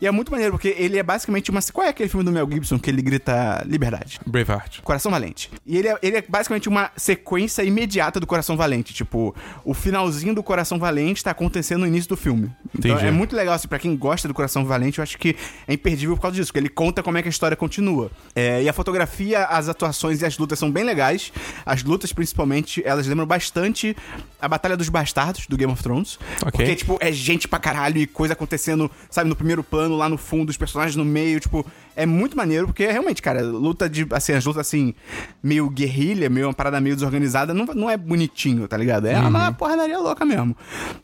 E 0.02 0.08
é 0.08 0.12
muito 0.12 0.32
maneiro 0.32 0.54
porque 0.54 0.76
ele 0.78 0.98
é 0.98 1.04
basicamente 1.04 1.50
uma... 1.50 1.62
Qual 1.74 1.86
é 1.86 1.90
aquele 1.90 2.10
filme 2.10 2.24
do 2.24 2.32
Mel 2.32 2.48
Gibson 2.52 2.78
que 2.78 2.90
ele 2.90 3.02
grita 3.02 3.64
liberdade? 3.66 4.20
Braveheart. 4.26 4.82
Coração 4.82 5.12
Valente. 5.12 5.50
E 5.66 5.78
ele 5.78 5.88
é, 5.88 5.98
ele 6.02 6.18
é 6.18 6.22
basicamente 6.22 6.68
uma 6.68 6.92
sequência 6.96 7.64
imediata 7.64 8.20
do 8.20 8.28
Coração 8.28 8.58
Valente. 8.58 8.94
Tipo, 8.94 9.36
o 9.64 9.74
finalzinho 9.74 10.36
do 10.36 10.44
Coração 10.44 10.78
Valente 10.78 11.24
tá 11.24 11.32
acontecendo 11.32 11.82
no 11.82 11.88
início 11.88 12.10
do 12.10 12.18
filme. 12.18 12.52
Então 12.78 12.92
Entendi. 12.92 13.08
é 13.08 13.12
muito 13.12 13.36
legal, 13.36 13.56
assim, 13.56 13.68
pra 13.68 13.80
quem 13.80 13.96
gosta 13.96 14.28
do 14.28 14.34
Coração 14.34 14.66
Valente, 14.66 15.00
eu 15.00 15.04
acho 15.04 15.18
que 15.18 15.36
é 15.68 15.74
imperdível 15.74 16.16
por 16.16 16.22
causa 16.22 16.36
disso, 16.36 16.48
porque 16.48 16.60
ele 16.60 16.70
conta 16.70 17.02
como 17.02 17.18
é 17.18 17.22
que 17.22 17.28
a 17.28 17.32
história 17.32 17.56
continua. 17.56 18.12
É, 18.36 18.64
e 18.64 18.70
a 18.70 18.74
fotografia, 18.74 19.46
as 19.46 19.70
atuações 19.70 20.22
e 20.22 20.26
as 20.26 20.38
lutas 20.38 20.60
são 20.60 20.72
bem 20.72 20.84
legais. 20.84 21.32
As 21.66 21.84
lutas, 21.84 22.14
principalmente, 22.14 22.82
elas 22.86 23.08
lembram 23.08 23.26
bastante 23.26 23.96
a 24.42 24.48
Batalha 24.48 24.78
dos 24.78 24.90
Bastardos, 24.90 25.48
do 25.48 25.58
Game 25.58 25.72
of 25.72 25.82
Thrones. 25.82 26.20
Ok. 26.42 26.52
Porque, 26.52 26.76
tipo, 26.76 26.98
é 27.00 27.12
gente 27.12 27.48
pra 27.48 27.60
caralho 27.60 27.98
e 27.98 28.08
coisa 28.08 28.34
acontecendo, 28.34 28.90
sabe, 29.10 29.30
no 29.30 29.36
primeiro 29.36 29.64
plano, 29.64 29.96
lá 29.96 30.08
no 30.08 30.18
fundo, 30.18 30.50
os 30.50 30.58
personagens 30.58 30.96
no 30.96 31.06
meio, 31.06 31.40
tipo, 31.40 31.66
é 31.96 32.06
muito 32.06 32.36
maneiro, 32.36 32.68
porque 32.68 32.86
realmente, 32.86 33.22
cara, 33.22 33.42
luta 33.42 33.90
de, 33.90 34.06
assim, 34.12 34.34
as 34.34 34.46
lutas 34.46 34.68
assim, 34.68 34.94
meio 35.42 35.70
guerrilha, 35.70 36.30
meio 36.30 36.48
uma 36.48 36.54
parada 36.54 36.80
meio 36.82 36.96
desorganizada, 36.96 37.54
não, 37.54 37.66
não 37.66 37.90
é 37.90 37.98
bonitinho, 37.98 38.68
tá 38.68 38.78
ligado? 38.78 39.08
É 39.08 39.18
uma 39.20 39.52
porradaria 39.52 39.98
louca 39.98 40.26
mesmo. 40.26 40.56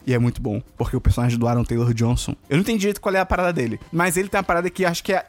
E 0.05 0.13
é 0.13 0.19
muito 0.19 0.41
bom, 0.41 0.61
porque 0.77 0.95
o 0.95 1.01
personagem 1.01 1.39
do 1.39 1.47
Aaron 1.47 1.63
Taylor 1.63 1.93
Johnson, 1.93 2.35
eu 2.49 2.57
não 2.57 2.61
entendi 2.61 2.79
direito 2.81 3.01
qual 3.01 3.15
é 3.15 3.19
a 3.19 3.25
parada 3.25 3.53
dele, 3.53 3.79
mas 3.91 4.17
ele 4.17 4.27
tem 4.27 4.37
uma 4.37 4.43
parada 4.51 4.69
que 4.69 4.83
acho 4.83 5.03
que 5.03 5.13
é. 5.13 5.25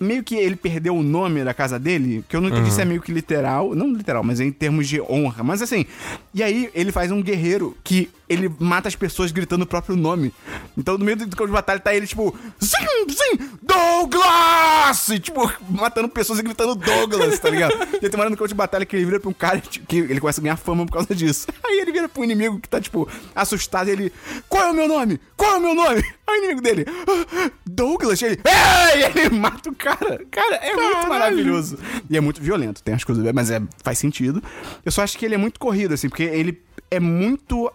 Meio 0.00 0.24
que 0.24 0.34
ele 0.34 0.56
perdeu 0.56 0.96
o 0.96 1.02
nome 1.02 1.44
da 1.44 1.54
casa 1.54 1.78
dele, 1.78 2.24
que 2.28 2.34
eu 2.34 2.40
não 2.40 2.48
entendi 2.48 2.72
se 2.72 2.80
é 2.80 2.84
meio 2.84 3.00
que 3.00 3.12
literal, 3.12 3.72
não 3.72 3.92
literal, 3.92 4.24
mas 4.24 4.40
é 4.40 4.44
em 4.44 4.50
termos 4.50 4.88
de 4.88 5.00
honra. 5.00 5.44
Mas 5.44 5.62
assim, 5.62 5.86
e 6.34 6.42
aí 6.42 6.68
ele 6.74 6.90
faz 6.90 7.12
um 7.12 7.22
guerreiro 7.22 7.76
que 7.84 8.10
ele 8.32 8.50
mata 8.58 8.88
as 8.88 8.96
pessoas 8.96 9.30
gritando 9.30 9.62
o 9.62 9.66
próprio 9.66 9.96
nome. 9.96 10.32
Então 10.76 10.96
no 10.96 11.04
meio 11.04 11.16
do 11.16 11.36
campo 11.36 11.46
de 11.46 11.52
batalha 11.52 11.80
tá 11.80 11.94
ele, 11.94 12.06
tipo, 12.06 12.34
sim, 12.58 12.76
sim, 13.08 13.50
Douglas! 13.62 15.08
E, 15.08 15.20
tipo, 15.20 15.50
matando 15.68 16.08
pessoas 16.08 16.38
e 16.38 16.42
gritando 16.42 16.74
Douglas, 16.74 17.38
tá 17.38 17.50
ligado? 17.50 17.74
E 17.94 18.00
tem 18.08 18.10
uma 18.14 18.20
hora 18.22 18.30
no 18.30 18.36
campo 18.36 18.48
de 18.48 18.54
batalha 18.54 18.84
que 18.86 18.96
ele 18.96 19.04
vira 19.04 19.20
pra 19.20 19.30
um 19.30 19.32
cara 19.32 19.60
tipo, 19.60 19.86
que 19.86 19.98
ele 19.98 20.20
começa 20.20 20.40
a 20.40 20.42
ganhar 20.42 20.56
fama 20.56 20.86
por 20.86 20.92
causa 20.92 21.14
disso. 21.14 21.46
Aí 21.64 21.80
ele 21.80 21.92
vira 21.92 22.08
pro 22.08 22.24
inimigo 22.24 22.58
que 22.60 22.68
tá, 22.68 22.80
tipo, 22.80 23.08
assustado 23.34 23.88
e 23.88 23.92
ele, 23.92 24.12
qual 24.48 24.64
é 24.64 24.70
o 24.70 24.74
meu 24.74 24.88
nome? 24.88 25.20
Qual 25.36 25.54
é 25.54 25.56
o 25.58 25.60
meu 25.60 25.74
nome? 25.74 26.04
Aí 26.26 26.38
o 26.38 26.44
inimigo 26.44 26.62
dele, 26.62 26.86
"Ah, 26.88 27.50
Douglas, 27.66 28.20
e 28.22 28.26
ele, 28.26 28.40
Ei! 28.44 29.00
E 29.00 29.18
ele 29.26 29.38
mata 29.38 29.68
o 29.70 29.74
cara. 29.74 30.24
Cara, 30.30 30.56
é 30.56 30.74
muito 30.74 31.08
maravilhoso. 31.08 31.78
E 32.08 32.16
é 32.16 32.20
muito 32.20 32.40
violento, 32.40 32.82
tem 32.82 32.94
as 32.94 33.04
coisas, 33.04 33.24
mas 33.32 33.50
é, 33.50 33.60
faz 33.82 33.98
sentido. 33.98 34.42
Eu 34.84 34.92
só 34.92 35.02
acho 35.02 35.18
que 35.18 35.24
ele 35.24 35.34
é 35.34 35.38
muito 35.38 35.58
corrido, 35.58 35.94
assim, 35.94 36.08
porque 36.08 36.22
ele 36.22 36.62
é 36.90 37.00
muito 37.00 37.70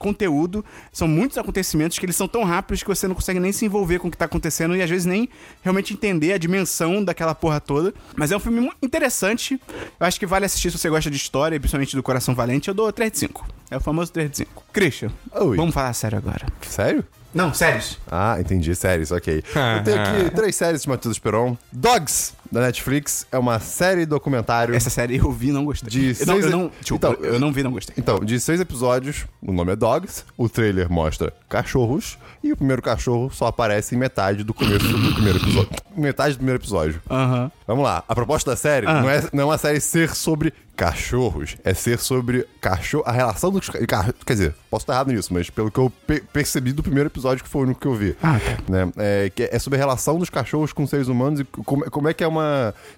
conteúdo, 0.00 0.64
são 0.90 1.06
muitos 1.06 1.38
acontecimentos 1.38 1.98
que 1.98 2.06
eles 2.06 2.16
são 2.16 2.26
tão 2.26 2.42
rápidos 2.42 2.82
que 2.82 2.88
você 2.88 3.06
não 3.06 3.14
consegue 3.14 3.38
nem 3.38 3.52
se 3.52 3.66
envolver 3.66 3.98
com 3.98 4.08
o 4.08 4.10
que 4.10 4.16
tá 4.16 4.24
acontecendo 4.24 4.74
e 4.74 4.82
às 4.82 4.90
vezes 4.90 5.06
nem 5.06 5.28
realmente 5.62 5.92
entender 5.92 6.32
a 6.32 6.38
dimensão 6.38 7.04
daquela 7.04 7.34
porra 7.34 7.60
toda. 7.60 7.94
Mas 8.16 8.32
é 8.32 8.36
um 8.36 8.40
filme 8.40 8.60
muito 8.60 8.78
interessante. 8.82 9.60
Eu 10.00 10.06
acho 10.06 10.18
que 10.18 10.26
vale 10.26 10.46
assistir 10.46 10.70
se 10.70 10.78
você 10.78 10.88
gosta 10.88 11.10
de 11.10 11.16
história, 11.16 11.54
e 11.54 11.60
principalmente 11.60 11.94
do 11.94 12.02
Coração 12.02 12.34
Valente. 12.34 12.68
Eu 12.68 12.74
dou 12.74 12.90
3 12.90 13.12
de 13.12 13.18
5. 13.18 13.46
É 13.70 13.76
o 13.76 13.80
famoso 13.80 14.10
3 14.10 14.30
de 14.30 14.36
5. 14.38 14.64
Christian, 14.72 15.10
Oi. 15.32 15.56
vamos 15.56 15.74
falar 15.74 15.92
sério 15.92 16.18
agora. 16.18 16.46
Sério? 16.62 17.04
Não, 17.32 17.54
sérios. 17.54 17.98
Ah, 18.10 18.36
entendi. 18.40 18.74
Séries, 18.74 19.12
ok. 19.12 19.44
Eu 19.76 19.84
tenho 19.84 20.00
aqui 20.00 20.30
três 20.34 20.56
séries 20.56 20.82
de 20.82 20.88
Matheus 20.88 21.14
Esperon. 21.14 21.56
Dogs, 21.70 22.32
da 22.50 22.60
Netflix, 22.60 23.26
é 23.30 23.38
uma 23.38 23.58
série 23.60 24.04
documentário. 24.06 24.74
Essa 24.74 24.90
série 24.90 25.16
eu 25.16 25.30
vi 25.30 25.48
e 25.48 25.52
não 25.52 25.64
gostei. 25.64 25.88
De 25.90 26.16
eu, 26.20 26.26
não, 26.26 26.34
seis- 26.34 26.44
eu, 26.44 26.50
não, 26.50 26.70
desculpa, 26.80 27.08
Então, 27.10 27.24
eu 27.24 27.38
não 27.40 27.52
vi 27.52 27.60
e 27.60 27.64
não 27.64 27.72
gostei. 27.72 27.94
Então, 27.98 28.18
de 28.20 28.38
seis 28.40 28.60
episódios, 28.60 29.24
o 29.42 29.52
nome 29.52 29.72
é 29.72 29.76
Dogs, 29.76 30.24
o 30.36 30.48
trailer 30.48 30.90
mostra 30.90 31.32
cachorros, 31.48 32.18
e 32.42 32.52
o 32.52 32.56
primeiro 32.56 32.80
cachorro 32.82 33.30
só 33.30 33.46
aparece 33.46 33.94
em 33.94 33.98
metade 33.98 34.42
do 34.44 34.54
começo 34.54 34.86
do 34.86 35.14
primeiro 35.14 35.38
episódio. 35.38 35.70
Metade 35.96 36.34
do 36.34 36.38
primeiro 36.38 36.60
episódio. 36.60 37.00
Aham. 37.10 37.50
Vamos 37.66 37.84
lá, 37.84 38.02
a 38.08 38.14
proposta 38.14 38.50
da 38.50 38.56
série 38.56 38.86
Ah. 38.86 39.00
não, 39.00 39.10
é, 39.10 39.22
não 39.32 39.42
é 39.42 39.44
uma 39.46 39.58
série 39.58 39.80
ser 39.80 40.14
sobre 40.14 40.52
cachorros, 40.90 41.56
é 41.62 41.74
ser 41.74 41.98
sobre 41.98 42.46
cachorro, 42.60 43.04
a 43.06 43.12
relação 43.12 43.50
dos 43.52 43.68
cachorros. 43.68 44.14
Quer 44.24 44.32
dizer, 44.32 44.54
posso 44.70 44.82
estar 44.84 44.94
errado 44.94 45.12
nisso, 45.12 45.32
mas 45.32 45.50
pelo 45.50 45.70
que 45.70 45.78
eu 45.78 45.92
pe- 46.06 46.22
percebi 46.32 46.72
do 46.72 46.82
primeiro 46.82 47.08
episódio, 47.08 47.44
que 47.44 47.50
foi 47.50 47.60
o 47.62 47.64
único 47.66 47.80
que 47.80 47.86
eu 47.86 47.94
vi. 47.94 48.16
Ah, 48.22 48.38
tá. 48.40 48.56
né? 48.66 48.90
É, 48.96 49.30
é 49.38 49.58
sobre 49.58 49.76
a 49.76 49.80
relação 49.80 50.18
dos 50.18 50.30
cachorros 50.30 50.72
com 50.72 50.86
seres 50.86 51.06
humanos 51.08 51.40
e 51.40 51.44
como, 51.44 51.84
como 51.90 52.08
é 52.08 52.14
que 52.14 52.24
é 52.24 52.26
uma, 52.26 52.39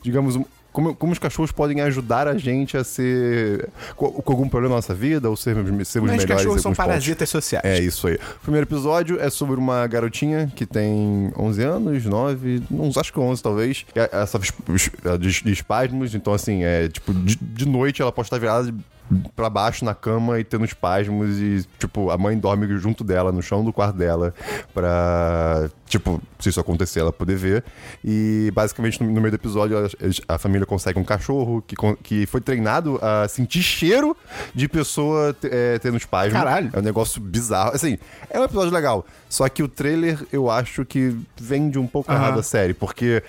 digamos, 0.02 0.36
um- 0.36 0.44
como, 0.72 0.94
como 0.94 1.12
os 1.12 1.18
cachorros 1.18 1.52
podem 1.52 1.82
ajudar 1.82 2.26
a 2.26 2.38
gente 2.38 2.78
a 2.78 2.82
ser. 2.82 3.68
com, 3.94 4.10
com 4.10 4.32
algum 4.32 4.48
problema 4.48 4.70
na 4.74 4.76
nossa 4.78 4.94
vida, 4.94 5.28
ou 5.28 5.36
sermos, 5.36 5.66
sermos 5.86 6.10
Mas 6.10 6.20
melhores 6.22 6.22
os 6.22 6.26
cachorros 6.28 6.62
são 6.62 6.70
pontos. 6.72 6.86
parasitas 6.86 7.28
sociais. 7.28 7.62
É 7.62 7.78
isso 7.78 8.06
aí. 8.06 8.14
O 8.14 8.40
primeiro 8.42 8.64
episódio 8.66 9.20
é 9.20 9.28
sobre 9.28 9.56
uma 9.56 9.86
garotinha 9.86 10.50
que 10.56 10.64
tem 10.64 11.30
11 11.38 11.62
anos, 11.62 12.04
9, 12.06 12.62
uns 12.70 12.96
acho 12.96 13.12
que 13.12 13.20
11 13.20 13.42
talvez. 13.42 13.84
Ela 13.94 14.26
sofre 14.26 14.48
de 15.20 15.52
espasmos, 15.52 16.14
então 16.14 16.32
assim, 16.32 16.64
é 16.64 16.88
tipo, 16.88 17.12
de, 17.12 17.36
de 17.36 17.68
noite 17.68 18.00
ela 18.00 18.10
pode 18.10 18.28
estar 18.28 18.38
virada 18.38 18.72
pra 19.36 19.50
baixo 19.50 19.84
na 19.84 19.94
cama 19.94 20.40
e 20.40 20.44
tendo 20.44 20.64
espasmos 20.64 21.38
e, 21.38 21.66
tipo, 21.78 22.08
a 22.10 22.16
mãe 22.16 22.38
dorme 22.38 22.66
junto 22.78 23.04
dela, 23.04 23.30
no 23.30 23.42
chão 23.42 23.62
do 23.62 23.70
quarto 23.74 23.98
dela, 23.98 24.32
pra, 24.72 25.68
tipo, 25.92 26.20
se 26.38 26.48
isso 26.48 26.58
acontecer, 26.58 27.00
ela 27.00 27.12
poder 27.12 27.36
ver. 27.36 27.64
E 28.04 28.50
basicamente 28.54 29.02
no, 29.02 29.10
no 29.10 29.20
meio 29.20 29.30
do 29.30 29.34
episódio 29.34 29.76
a 30.26 30.38
família 30.38 30.66
consegue 30.66 30.98
um 30.98 31.04
cachorro 31.04 31.62
que, 31.66 31.76
que 32.02 32.26
foi 32.26 32.40
treinado 32.40 32.98
a 33.02 33.28
sentir 33.28 33.62
cheiro 33.62 34.16
de 34.54 34.68
pessoa 34.68 35.36
é, 35.44 35.78
tendo 35.78 35.96
espasmo. 35.98 36.32
Caralho. 36.32 36.70
É 36.72 36.78
um 36.78 36.82
negócio 36.82 37.20
bizarro. 37.20 37.72
Assim, 37.74 37.98
é 38.30 38.40
um 38.40 38.44
episódio 38.44 38.72
legal. 38.72 39.04
Só 39.28 39.48
que 39.48 39.62
o 39.62 39.68
trailer, 39.68 40.18
eu 40.32 40.50
acho 40.50 40.84
que 40.84 41.14
vende 41.38 41.78
um 41.78 41.86
pouco 41.86 42.10
Aham. 42.10 42.20
errado 42.20 42.40
a 42.40 42.42
série. 42.42 42.72
Porque 42.74 43.22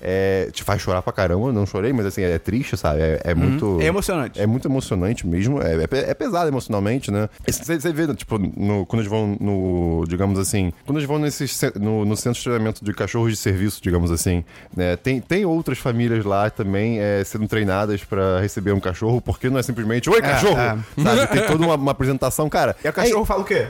é, 0.00 0.50
te 0.52 0.62
faz 0.62 0.80
chorar 0.82 1.02
pra 1.02 1.12
caramba. 1.12 1.48
Eu 1.48 1.52
não 1.52 1.66
chorei, 1.66 1.92
mas 1.92 2.06
assim, 2.06 2.22
é 2.22 2.38
triste, 2.38 2.76
sabe? 2.76 3.00
É, 3.00 3.20
é 3.24 3.34
muito... 3.34 3.78
É 3.80 3.86
emocionante. 3.86 4.40
É 4.40 4.46
muito 4.46 4.68
emocionante 4.68 5.26
mesmo. 5.26 5.60
É, 5.62 5.74
é, 5.74 6.10
é 6.10 6.14
pesado 6.14 6.48
emocionalmente, 6.48 7.10
né? 7.10 7.28
Você, 7.46 7.92
vê, 7.92 8.14
tipo, 8.14 8.38
no- 8.38 8.84
quando 8.86 9.00
eles 9.00 9.10
vão 9.10 9.36
no... 9.40 10.04
Digamos 10.06 10.38
assim... 10.38 10.72
Quando 10.84 10.98
eles 10.98 11.08
vão 11.08 11.18
nesses, 11.18 11.60
no, 11.80 12.04
no 12.10 12.16
centro 12.16 12.38
de 12.38 12.44
treinamento 12.44 12.84
de 12.84 12.92
cachorros 12.92 13.30
de 13.30 13.36
serviço, 13.36 13.80
digamos 13.82 14.10
assim, 14.10 14.44
né? 14.76 14.96
Tem, 14.96 15.20
tem 15.20 15.44
outras 15.44 15.78
famílias 15.78 16.24
lá 16.24 16.50
também 16.50 17.00
é, 17.00 17.22
sendo 17.24 17.48
treinadas 17.48 18.04
pra 18.04 18.40
receber 18.40 18.72
um 18.72 18.80
cachorro. 18.80 19.20
Porque 19.20 19.48
não 19.48 19.58
é 19.58 19.62
simplesmente... 19.62 20.10
Oi, 20.10 20.20
cachorro! 20.20 20.58
é. 20.58 20.78
Sabe? 21.02 21.26
Tem 21.28 21.46
toda 21.46 21.64
uma, 21.64 21.74
uma 21.76 21.92
apresentação. 21.92 22.48
Cara, 22.48 22.76
E 22.84 22.88
o 22.88 22.92
cachorro 22.92 23.24
fala 23.24 23.40
o 23.40 23.44
quê? 23.44 23.68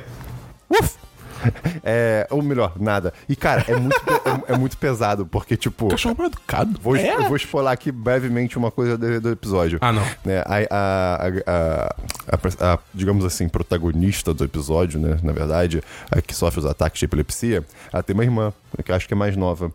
Uf! 0.69 0.97
É, 1.83 2.27
ou 2.31 2.43
melhor, 2.43 2.75
nada. 2.79 3.13
E, 3.29 3.35
cara, 3.35 3.65
é 3.67 3.75
muito, 3.77 3.97
é, 4.49 4.53
é 4.53 4.57
muito 4.59 4.77
pesado, 4.77 5.25
porque, 5.27 5.57
tipo. 5.57 5.89
Cachorro 5.89 6.15
mal 6.19 6.27
educado. 6.27 6.79
Vou, 6.83 6.95
É? 6.97 7.15
Eu 7.15 7.23
vou 7.29 7.37
spoiler 7.37 7.73
aqui 7.73 7.91
brevemente 7.91 8.59
uma 8.59 8.71
coisa 8.71 8.97
do, 8.99 9.21
do 9.21 9.31
episódio. 9.31 9.79
Ah, 9.81 9.93
não. 9.93 10.03
Né, 10.25 10.43
a, 10.45 10.57
a- 10.71 11.29
a- 11.47 11.95
a- 12.33 12.73
a- 12.75 12.79
digamos 12.93 13.25
assim, 13.25 13.49
protagonista 13.49 14.33
do 14.35 14.45
episódio, 14.45 15.01
né? 15.01 15.19
Na 15.23 15.33
verdade, 15.33 15.83
a 16.11 16.21
que 16.21 16.35
sofre 16.35 16.61
os 16.61 16.67
ataques 16.67 16.99
de 16.99 17.05
epilepsia, 17.07 17.65
ela 17.93 18.03
tem 18.03 18.15
uma 18.15 18.25
irmã, 18.25 18.53
que 18.85 18.91
eu 18.93 18.97
acho 18.97 19.09
que 19.09 19.15
é 19.15 19.17
mais 19.17 19.37
nova, 19.37 19.73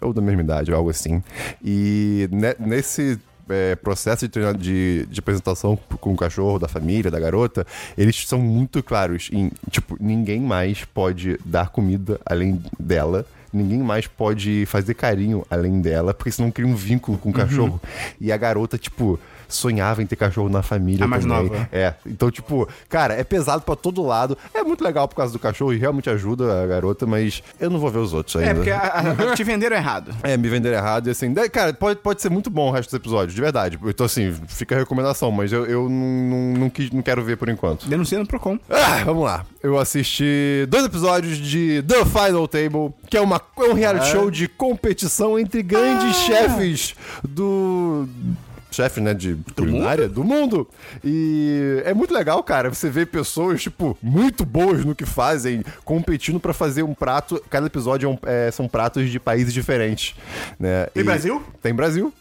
ou 0.00 0.12
da 0.12 0.22
mesma 0.22 0.42
idade, 0.42 0.70
ou 0.72 0.76
algo 0.78 0.90
assim. 0.90 1.22
E 1.62 2.28
ne- 2.32 2.56
nesse 2.58 3.18
é, 3.48 3.74
processo 3.76 4.28
de, 4.28 4.54
de, 4.54 5.06
de 5.06 5.20
apresentação 5.20 5.76
com 5.76 6.12
o 6.12 6.16
cachorro, 6.16 6.58
da 6.58 6.68
família, 6.68 7.10
da 7.10 7.20
garota, 7.20 7.66
eles 7.96 8.26
são 8.26 8.38
muito 8.38 8.82
claros 8.82 9.28
em, 9.32 9.50
tipo, 9.70 9.96
ninguém 10.00 10.40
mais 10.40 10.84
pode 10.84 11.38
dar 11.44 11.70
comida 11.70 12.20
além 12.24 12.62
dela. 12.78 13.26
Ninguém 13.52 13.80
mais 13.80 14.06
pode 14.06 14.64
fazer 14.64 14.94
carinho 14.94 15.44
além 15.50 15.82
dela, 15.82 16.14
porque 16.14 16.30
senão 16.30 16.50
cria 16.50 16.66
um 16.66 16.74
vínculo 16.74 17.18
com 17.18 17.28
o 17.28 17.32
cachorro. 17.34 17.78
E 18.18 18.32
a 18.32 18.36
garota, 18.38 18.78
tipo, 18.78 19.20
sonhava 19.54 20.02
em 20.02 20.06
ter 20.06 20.16
cachorro 20.16 20.48
na 20.48 20.62
família 20.62 21.04
A 21.04 21.08
mais 21.08 21.24
também. 21.24 21.44
nova. 21.50 21.68
É. 21.72 21.94
Então, 22.06 22.30
tipo, 22.30 22.68
cara, 22.88 23.14
é 23.14 23.24
pesado 23.24 23.62
pra 23.62 23.76
todo 23.76 24.02
lado. 24.02 24.36
É 24.54 24.62
muito 24.62 24.82
legal 24.84 25.06
por 25.08 25.16
causa 25.16 25.32
do 25.32 25.38
cachorro 25.38 25.72
e 25.72 25.78
realmente 25.78 26.08
ajuda 26.10 26.62
a 26.62 26.66
garota, 26.66 27.06
mas 27.06 27.42
eu 27.60 27.70
não 27.70 27.78
vou 27.78 27.90
ver 27.90 27.98
os 27.98 28.12
outros 28.12 28.36
ainda. 28.36 28.50
É, 28.50 28.54
porque 28.54 28.70
a- 28.70 29.14
a- 29.30 29.34
te 29.34 29.44
venderam 29.44 29.76
errado. 29.76 30.12
É, 30.22 30.36
me 30.36 30.48
venderam 30.48 30.76
errado 30.78 31.08
e 31.08 31.10
assim. 31.10 31.32
daí, 31.32 31.48
cara, 31.48 31.72
pode, 31.74 31.98
pode 32.00 32.22
ser 32.22 32.30
muito 32.30 32.48
bom 32.48 32.68
o 32.68 32.70
resto 32.72 32.90
dos 32.90 32.98
episódios, 33.00 33.34
de 33.34 33.40
verdade. 33.40 33.78
Então, 33.84 34.06
assim, 34.06 34.32
fica 34.48 34.74
a 34.74 34.78
recomendação, 34.78 35.30
mas 35.30 35.52
eu, 35.52 35.66
eu 35.66 35.88
não, 35.88 36.54
não, 36.58 36.70
não, 36.92 37.02
quero 37.02 37.22
ver 37.24 37.36
por 37.36 37.48
enquanto. 37.48 37.88
Denuncia 37.88 38.18
no 38.18 38.26
Procon. 38.26 38.58
Ah, 38.70 39.02
vamos 39.04 39.24
lá. 39.24 39.44
Eu 39.62 39.78
assisti 39.78 40.66
dois 40.68 40.84
episódios 40.84 41.36
de 41.38 41.82
The 41.86 42.04
Final 42.04 42.46
Table, 42.48 42.92
que 43.08 43.16
é, 43.16 43.20
uma, 43.20 43.40
é 43.58 43.62
um 43.64 43.74
reality 43.74 44.06
show 44.06 44.30
de 44.30 44.48
competição 44.48 45.38
entre 45.38 45.62
grandes 45.62 46.16
chefes 46.16 46.94
do. 47.22 48.08
Chefe, 48.74 49.00
né, 49.00 49.14
de 49.14 49.36
culinária 49.56 50.08
do 50.08 50.24
mundo. 50.24 50.68
E 51.04 51.82
é 51.84 51.92
muito 51.94 52.12
legal, 52.14 52.42
cara. 52.42 52.68
Você 52.72 52.88
vê 52.90 53.04
pessoas, 53.06 53.62
tipo, 53.62 53.96
muito 54.02 54.44
boas 54.44 54.84
no 54.84 54.94
que 54.94 55.04
fazem, 55.04 55.62
competindo 55.84 56.40
pra 56.40 56.52
fazer 56.52 56.82
um 56.82 56.94
prato. 56.94 57.42
Cada 57.50 57.66
episódio 57.66 58.08
é 58.08 58.12
um- 58.12 58.18
é, 58.30 58.50
são 58.50 58.68
pratos 58.68 59.10
de 59.10 59.18
países 59.20 59.52
diferentes. 59.52 60.14
Né? 60.58 60.86
Tem 60.86 61.02
E- 61.02 61.04
Brasil? 61.04 61.42
Tem 61.62 61.74
Brasil. 61.74 62.12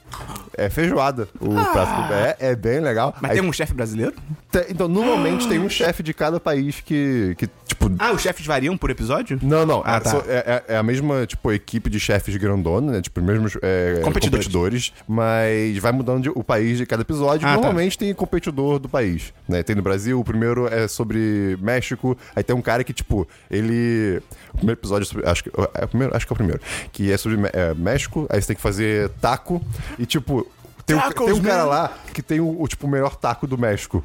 É 0.57 0.69
feijoada. 0.69 1.27
O 1.39 1.49
prato 1.53 2.07
do... 2.07 2.13
é, 2.13 2.35
é 2.39 2.55
bem 2.55 2.79
legal. 2.79 3.15
Mas 3.21 3.31
Aí 3.31 3.39
tem 3.39 3.47
um 3.49 3.53
chefe 3.53 3.73
brasileiro? 3.73 4.13
tem- 4.51 4.65
então, 4.69 4.87
normalmente 4.87 5.47
tem 5.47 5.59
um 5.59 5.69
chefe 5.69 6.03
de 6.03 6.13
cada 6.13 6.39
país 6.39 6.79
que, 6.81 7.35
que 7.37 7.47
tipo. 7.65 7.91
Ah, 7.97 8.11
os 8.11 8.21
chefes 8.21 8.45
variam 8.45 8.77
por 8.77 8.89
episódio? 8.89 9.39
Não, 9.41 9.65
não. 9.65 9.81
Ah, 9.85 9.95
é, 9.95 9.99
tá. 9.99 10.17
é- 10.27 10.63
é- 10.67 10.73
é 10.73 10.77
a 10.77 10.83
mesma, 10.83 11.25
tipo, 11.25 11.51
equipe 11.51 11.89
de 11.89 11.99
chefes 11.99 12.35
grandona, 12.37 12.91
né? 12.93 13.01
Tipo, 13.01 13.21
mesmos 13.21 13.57
é, 13.61 14.01
Competidores. 14.03 14.45
competidores. 14.45 14.93
Mas 15.07 15.77
vai 15.77 15.91
mudando 15.91 16.23
de- 16.23 16.29
o 16.29 16.43
país 16.43 16.77
de 16.77 16.85
cada 16.85 17.01
episódio. 17.01 17.47
Ah, 17.47 17.51
tá. 17.51 17.55
Normalmente 17.55 17.97
tem 17.97 18.13
competidor 18.13 18.77
do 18.79 18.89
país, 18.89 19.33
né? 19.47 19.63
Tem 19.63 19.75
no 19.75 19.81
Brasil, 19.81 20.19
o 20.19 20.23
primeiro 20.23 20.67
é 20.67 20.87
sobre 20.87 21.57
México. 21.61 22.17
Aí 22.35 22.43
tem 22.43 22.55
um 22.55 22.61
cara 22.61 22.83
que, 22.83 22.93
tipo, 22.93 23.27
ele... 23.49 24.21
O 24.53 24.57
primeiro 24.57 24.79
episódio 24.79 25.03
é 25.03 25.07
sobre... 25.07 25.29
Acho 25.29 25.43
que 25.43 25.49
é, 25.75 25.85
o 25.85 25.87
primeiro, 25.87 26.15
acho 26.15 26.27
que 26.27 26.33
é 26.33 26.35
o 26.35 26.37
primeiro. 26.37 26.61
Que 26.91 27.11
é 27.11 27.17
sobre 27.17 27.39
é, 27.53 27.73
México. 27.73 28.25
Aí 28.29 28.41
você 28.41 28.47
tem 28.47 28.55
que 28.55 28.61
fazer 28.61 29.09
taco. 29.21 29.61
E, 30.01 30.05
tipo... 30.07 30.47
Tem 30.83 30.95
um, 30.95 31.11
tem 31.11 31.33
um 31.33 31.41
cara 31.41 31.63
man. 31.63 31.69
lá 31.69 31.97
que 32.11 32.23
tem 32.23 32.39
o, 32.39 32.59
o, 32.59 32.67
tipo, 32.67 32.87
o 32.87 32.89
melhor 32.89 33.15
taco 33.15 33.45
do 33.45 33.55
México. 33.55 34.03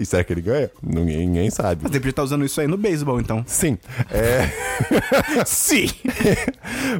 E 0.00 0.06
será 0.06 0.24
que 0.24 0.32
ele 0.32 0.40
ganha? 0.40 0.70
Ninguém, 0.82 1.26
ninguém 1.26 1.50
sabe. 1.50 1.82
Você 1.82 1.98
podia 2.00 2.08
estar 2.08 2.22
usando 2.22 2.42
isso 2.42 2.58
aí 2.58 2.66
no 2.66 2.78
beisebol, 2.78 3.20
então. 3.20 3.44
Sim. 3.46 3.76
É... 4.10 4.48
Sim! 5.44 5.88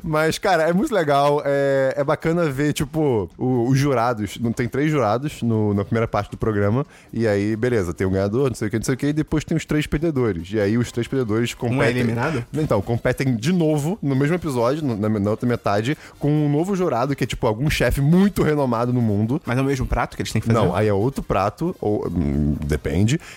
Mas, 0.03 0.37
cara, 0.39 0.65
é 0.69 0.73
muito 0.73 0.95
legal. 0.95 1.43
É, 1.45 1.95
é 1.97 2.05
bacana 2.05 2.45
ver, 2.51 2.73
tipo, 2.75 3.31
o- 3.39 3.69
os 3.69 3.79
jurados. 3.79 4.37
Não 4.39 4.53
tem 4.53 4.69
três 4.69 4.91
jurados 4.91 5.41
no- 5.43 5.73
na 5.73 5.83
primeira 5.85 6.07
parte 6.07 6.31
do 6.31 6.37
programa. 6.37 6.85
E 7.11 7.27
aí, 7.27 7.57
beleza, 7.57 7.95
tem 7.95 8.07
um 8.07 8.11
ganhador, 8.11 8.49
não 8.49 8.55
sei 8.55 8.69
o 8.69 8.71
que, 8.71 8.77
não 8.77 8.85
sei 8.85 8.95
o 8.95 8.99
que, 8.99 9.07
e 9.07 9.13
depois 9.15 9.45
tem 9.45 9.57
os 9.57 9.65
três 9.65 9.87
perdedores. 9.87 10.53
E 10.53 10.61
aí 10.61 10.77
os 10.77 10.93
três 10.93 11.09
perdedores 11.09 11.55
competem. 11.55 11.79
Um 11.79 11.83
é 11.83 11.91
eliminado? 11.91 12.45
Então, 12.53 12.83
competem 12.83 13.35
de 13.35 13.51
novo 13.53 13.99
no 14.03 14.15
mesmo 14.15 14.35
episódio, 14.35 14.85
na, 14.85 15.09
na 15.09 15.31
outra 15.31 15.49
metade, 15.49 15.97
com 16.19 16.31
um 16.31 16.51
novo 16.51 16.77
jurado, 16.77 17.17
que 17.17 17.25
é 17.25 17.27
tipo 17.27 17.47
algum 17.47 17.71
chefe 17.71 18.01
muito 18.03 18.43
renomado 18.43 18.93
no 18.93 19.01
mundo. 19.01 19.41
Mas 19.47 19.57
é 19.59 19.61
o 19.63 19.65
mesmo 19.65 19.87
prato 19.87 20.17
que 20.17 20.23
eles 20.23 20.33
têm 20.33 20.41
que 20.41 20.47
fazer? 20.47 20.59
Não, 20.59 20.75
aí 20.77 20.87
é 20.87 20.93
outro 20.93 21.23
prato, 21.23 21.75
ou 21.81 22.07
hum, 22.09 22.57
depende. 22.65 22.90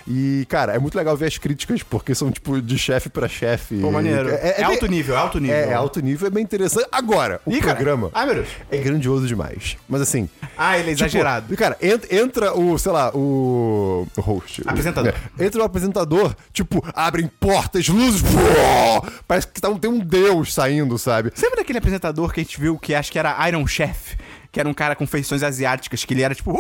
E, 0.08 0.46
cara, 0.50 0.74
é 0.74 0.80
muito 0.80 0.96
legal 0.98 1.16
ver 1.16 1.28
as 1.28 1.38
críticas, 1.38 1.84
porque 1.84 2.14
são, 2.16 2.32
tipo, 2.32 2.62
de 2.62 2.78
chefe 2.78 3.10
pra 3.10 3.28
chefe. 3.28 3.76
Pô, 3.80 3.92
maneiro. 3.92 4.30
É, 4.30 4.56
bem- 4.58 4.66
alto 4.66 4.86
nível, 4.88 5.16
é 5.16 5.18
alto 5.18 5.40
nível. 5.40 5.56
É, 5.56 5.70
é 5.70 5.74
alto 5.74 6.00
nível, 6.00 6.28
é 6.28 6.32
bem 6.32 6.44
interessante. 6.44 6.88
Agora, 6.92 7.42
o 7.46 7.52
Ih, 7.52 7.60
cara. 7.60 7.76
programa 7.76 8.10
Ai, 8.14 8.26
meu 8.26 8.36
Deus. 8.36 8.48
é 8.72 8.78
grandioso 8.78 9.28
demais. 9.28 9.78
Mas 9.88 10.02
assim. 10.02 10.30
Ah, 10.58 10.78
ele 10.78 10.92
é 10.92 10.96
tipo, 10.96 11.06
exagerado. 11.06 11.56
cara, 11.58 11.78
ent- 11.82 12.12
entra 12.12 12.54
o, 12.58 12.78
sei 12.78 12.92
lá, 12.92 13.12
o. 13.16 14.08
o 14.18 14.22
host. 14.22 14.62
o- 14.62 14.70
Apresentador. 14.70 15.14
é, 15.40 15.46
entra 15.46 15.62
o 15.62 15.64
apresentador, 15.66 16.36
tipo, 16.52 16.84
abrem 16.94 17.28
portas, 17.40 17.88
luzes. 17.88 18.22
parece 19.28 19.48
que 19.48 19.62
tá, 19.62 19.70
tem 19.72 19.90
um 19.90 20.00
deus 20.00 20.54
saindo, 20.54 20.98
sabe? 20.98 21.32
Lembra 21.42 21.58
daquele 21.58 21.78
apresentador 21.80 22.32
que 22.34 22.40
a 22.40 22.44
gente 22.44 22.60
viu 22.60 22.78
que 22.78 22.94
acho 22.96 23.12
que 23.12 23.20
era 23.20 23.48
Iron 23.48 23.66
Chef? 23.68 24.16
Que 24.54 24.60
era 24.60 24.70
um 24.70 24.74
cara 24.74 24.96
com 24.96 25.08
feições 25.08 25.42
asiáticas, 25.42 26.06
que 26.06 26.14
ele 26.14 26.22
era 26.22 26.36
tipo, 26.36 26.52
Uou! 26.52 26.60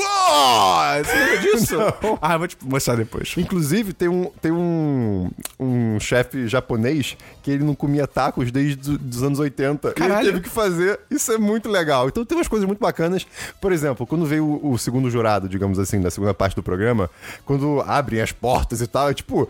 Você 1.05 1.13
lembra 1.13 1.37
disso? 1.37 1.77
Não. 2.01 2.17
Ah, 2.19 2.33
eu 2.33 2.39
vou 2.39 2.47
te 2.47 2.57
mostrar 2.63 2.95
depois. 2.95 3.35
Inclusive, 3.37 3.93
tem 3.93 4.09
um, 4.09 4.31
tem 4.41 4.51
um, 4.51 5.29
um 5.59 5.99
chefe 5.99 6.47
japonês 6.47 7.15
que 7.43 7.51
ele 7.51 7.63
não 7.63 7.75
comia 7.75 8.07
tacos 8.07 8.51
desde 8.51 8.89
os 8.89 9.21
anos 9.21 9.37
80. 9.37 9.89
E 9.89 9.93
Caralho. 9.93 10.21
ele 10.21 10.31
teve 10.31 10.41
que 10.41 10.49
fazer. 10.49 10.99
Isso 11.11 11.31
é 11.31 11.37
muito 11.37 11.69
legal. 11.69 12.07
Então 12.07 12.25
tem 12.25 12.35
umas 12.35 12.47
coisas 12.47 12.65
muito 12.65 12.79
bacanas. 12.79 13.27
Por 13.61 13.71
exemplo, 13.71 14.07
quando 14.07 14.25
veio 14.25 14.43
o, 14.43 14.71
o 14.71 14.77
segundo 14.79 15.07
jurado, 15.11 15.47
digamos 15.47 15.77
assim, 15.77 16.01
da 16.01 16.09
segunda 16.09 16.33
parte 16.33 16.55
do 16.55 16.63
programa, 16.63 17.11
quando 17.45 17.79
abrem 17.81 18.21
as 18.21 18.31
portas 18.31 18.81
e 18.81 18.87
tal, 18.87 19.11
é 19.11 19.13
tipo, 19.13 19.47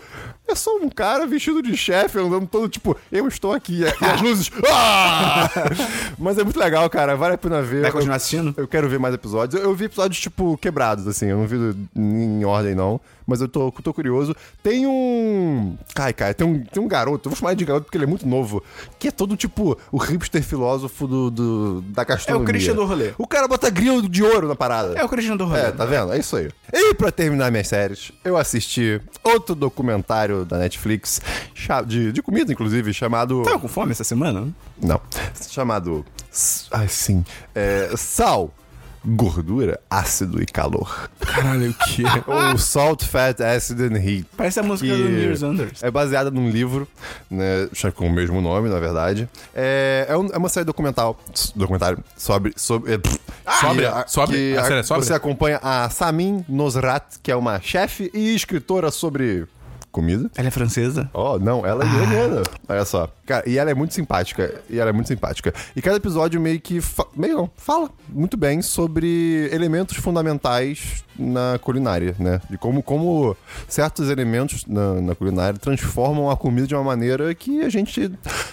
é 0.47 0.55
só 0.55 0.75
um 0.77 0.89
cara 0.89 1.25
vestido 1.25 1.61
de 1.61 1.75
chefe 1.75 2.19
andando 2.19 2.45
todo 2.47 2.67
tipo, 2.69 2.95
eu 3.11 3.27
estou 3.27 3.53
aqui. 3.53 3.81
E 3.81 4.05
as 4.05 4.21
luzes. 4.21 4.51
Ah! 4.65 5.49
Mas 6.17 6.37
é 6.37 6.43
muito 6.43 6.59
legal, 6.59 6.89
cara. 6.89 7.15
Vale 7.15 7.35
a 7.35 7.37
pena 7.37 7.61
ver. 7.61 7.81
Vai 7.81 7.89
Eu- 7.89 7.93
continuar 7.93 8.15
assistindo? 8.17 8.53
eu 8.57 8.67
quero 8.67 8.87
ver 8.89 8.99
mais 8.99 9.13
episódios. 9.15 9.59
Eu, 9.61 9.69
eu 9.69 9.75
vi 9.75 9.85
episódios, 9.85 10.19
tipo, 10.19 10.57
quebrados, 10.57 11.07
assim. 11.07 11.27
Eu 11.27 11.37
não 11.37 11.47
vi 11.47 11.57
em 11.95 12.43
ordem, 12.45 12.75
não. 12.75 12.99
Mas 13.25 13.39
eu 13.39 13.47
tô, 13.47 13.71
tô 13.71 13.93
curioso. 13.93 14.35
Tem 14.61 14.85
um. 14.85 15.77
Ai, 15.95 16.11
cara, 16.13 16.33
tem 16.33 16.45
um, 16.45 16.61
tem 16.61 16.83
um 16.83 16.87
garoto. 16.87 17.27
Eu 17.27 17.31
vou 17.31 17.37
chamar 17.39 17.51
ele 17.51 17.59
de 17.59 17.65
garoto 17.65 17.85
porque 17.85 17.97
ele 17.97 18.03
é 18.03 18.07
muito 18.07 18.27
novo. 18.27 18.61
Que 18.99 19.07
é 19.07 19.11
todo, 19.11 19.37
tipo, 19.37 19.77
o 19.91 19.97
hipster 19.97 20.43
filósofo 20.43 21.07
do, 21.07 21.31
do- 21.31 21.81
da 21.87 22.03
gastronomia. 22.03 22.41
É 22.41 22.43
o 22.43 22.47
Christian 22.53 22.75
do 22.75 22.85
rolê. 22.85 23.13
O 23.17 23.25
cara 23.27 23.47
bota 23.47 23.69
grilo 23.69 24.07
de 24.09 24.23
ouro 24.23 24.47
na 24.47 24.55
parada. 24.55 24.93
É 24.99 25.03
o 25.05 25.09
Cristiano 25.09 25.37
do 25.37 25.45
rolê. 25.45 25.61
É, 25.61 25.71
tá 25.71 25.85
vendo? 25.85 26.11
É 26.11 26.17
isso 26.19 26.35
aí. 26.35 26.49
E 26.73 26.93
pra 26.95 27.11
terminar 27.11 27.49
minhas 27.49 27.67
séries, 27.67 28.11
eu 28.25 28.35
assisti 28.35 28.99
outro 29.23 29.55
documentário 29.55 30.42
da 30.45 30.57
Netflix, 30.57 31.21
de, 31.85 32.11
de 32.11 32.21
comida, 32.21 32.51
inclusive, 32.51 32.93
chamado. 32.93 33.43
Tava 33.43 33.59
com 33.59 33.67
fome 33.67 33.91
essa 33.91 34.03
semana? 34.03 34.47
Não. 34.81 34.99
Chamado. 35.49 36.05
Ai, 36.71 36.87
sim. 36.87 37.23
É, 37.53 37.91
sal, 37.95 38.53
gordura, 39.05 39.79
ácido 39.89 40.41
e 40.41 40.45
calor. 40.45 41.09
Caralho, 41.19 41.69
o 41.71 41.73
que? 41.73 42.03
Ou 42.25 42.57
Salt, 42.57 43.03
Fat, 43.03 43.39
Acid 43.41 43.79
and 43.81 43.97
Heat. 43.97 44.25
Parece 44.37 44.59
a 44.59 44.63
música 44.63 44.95
do 44.95 45.09
Nears 45.09 45.43
Anders. 45.43 45.83
é 45.83 45.91
baseada 45.91 46.31
num 46.31 46.49
livro, 46.49 46.87
né, 47.29 47.67
com 47.95 48.07
o 48.07 48.11
mesmo 48.11 48.41
nome, 48.41 48.69
na 48.69 48.79
verdade. 48.79 49.27
É, 49.53 50.05
é, 50.09 50.17
um- 50.17 50.29
é 50.31 50.37
uma 50.37 50.49
série 50.49 50.65
documental, 50.65 51.19
documentário 51.55 52.03
sobre... 52.17 52.53
sobre, 52.55 52.93
é, 52.93 52.97
pff, 52.97 53.19
Sobre? 53.59 53.85
que 53.85 54.11
Sobre? 54.11 54.57
A 54.57 54.63
série 54.63 54.79
é 54.79 54.83
sobre? 54.83 55.05
Você 55.05 55.13
acompanha 55.13 55.59
a 55.61 55.89
Samin 55.89 56.45
Nosrat, 56.47 57.03
que 57.21 57.29
é 57.29 57.35
uma 57.35 57.59
chefe 57.59 58.09
e 58.13 58.33
escritora 58.33 58.89
sobre 58.89 59.45
comida. 59.93 60.29
Ela 60.35 60.47
é 60.47 60.51
francesa? 60.51 61.09
Oh, 61.13 61.37
não, 61.37 61.65
ela 61.65 61.85
é 61.85 61.87
iraniana. 61.87 62.41
Olha 62.67 62.83
só. 62.83 63.07
Cara, 63.25 63.47
e 63.47 63.57
ela 63.57 63.71
é 63.71 63.73
muito 63.73 63.93
simpática. 63.93 64.61
E 64.69 64.79
ela 64.79 64.89
é 64.89 64.93
muito 64.93 65.07
simpática. 65.07 65.53
E 65.75 65.81
cada 65.81 65.95
episódio 65.95 66.41
meio 66.41 66.59
que. 66.59 66.81
Meio 67.15 67.37
não, 67.37 67.51
fala 67.55 67.89
muito 68.09 68.35
bem 68.35 68.61
sobre 68.61 69.49
elementos 69.53 69.95
fundamentais 69.95 71.05
na 71.17 71.59
culinária, 71.61 72.15
né? 72.19 72.41
De 72.49 72.57
como, 72.57 72.81
como 72.83 73.35
certos 73.67 74.09
elementos 74.09 74.65
na, 74.65 74.95
na 75.01 75.15
culinária 75.15 75.57
transformam 75.59 76.29
a 76.29 76.37
comida 76.37 76.67
de 76.67 76.75
uma 76.75 76.83
maneira 76.83 77.33
que 77.35 77.61
a 77.61 77.69
gente 77.69 78.09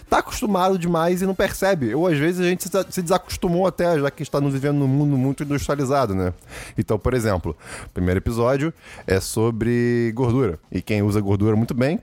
tá 0.08 0.18
acostumado 0.18 0.78
demais 0.78 1.22
e 1.22 1.26
não 1.26 1.34
percebe. 1.34 1.94
Ou 1.94 2.06
às 2.06 2.18
vezes 2.18 2.40
a 2.40 2.44
gente 2.48 2.68
se- 2.68 3.02
desacostumou 3.02 3.66
até, 3.66 3.98
já 3.98 4.10
que 4.10 4.22
está 4.22 4.38
vivendo 4.40 4.78
num 4.78 4.88
mundo 4.88 5.16
muito 5.16 5.42
industrializado, 5.42 6.14
né? 6.14 6.32
Então, 6.76 6.98
por 6.98 7.14
exemplo, 7.14 7.56
o 7.86 7.88
primeiro 7.90 8.18
episódio 8.18 8.72
é 9.06 9.20
sobre 9.20 10.12
gordura. 10.14 10.58
E 10.70 10.80
quem 10.82 11.02
usa 11.02 11.20
gordura 11.20 11.56
muito 11.56 11.74
bem 11.74 12.00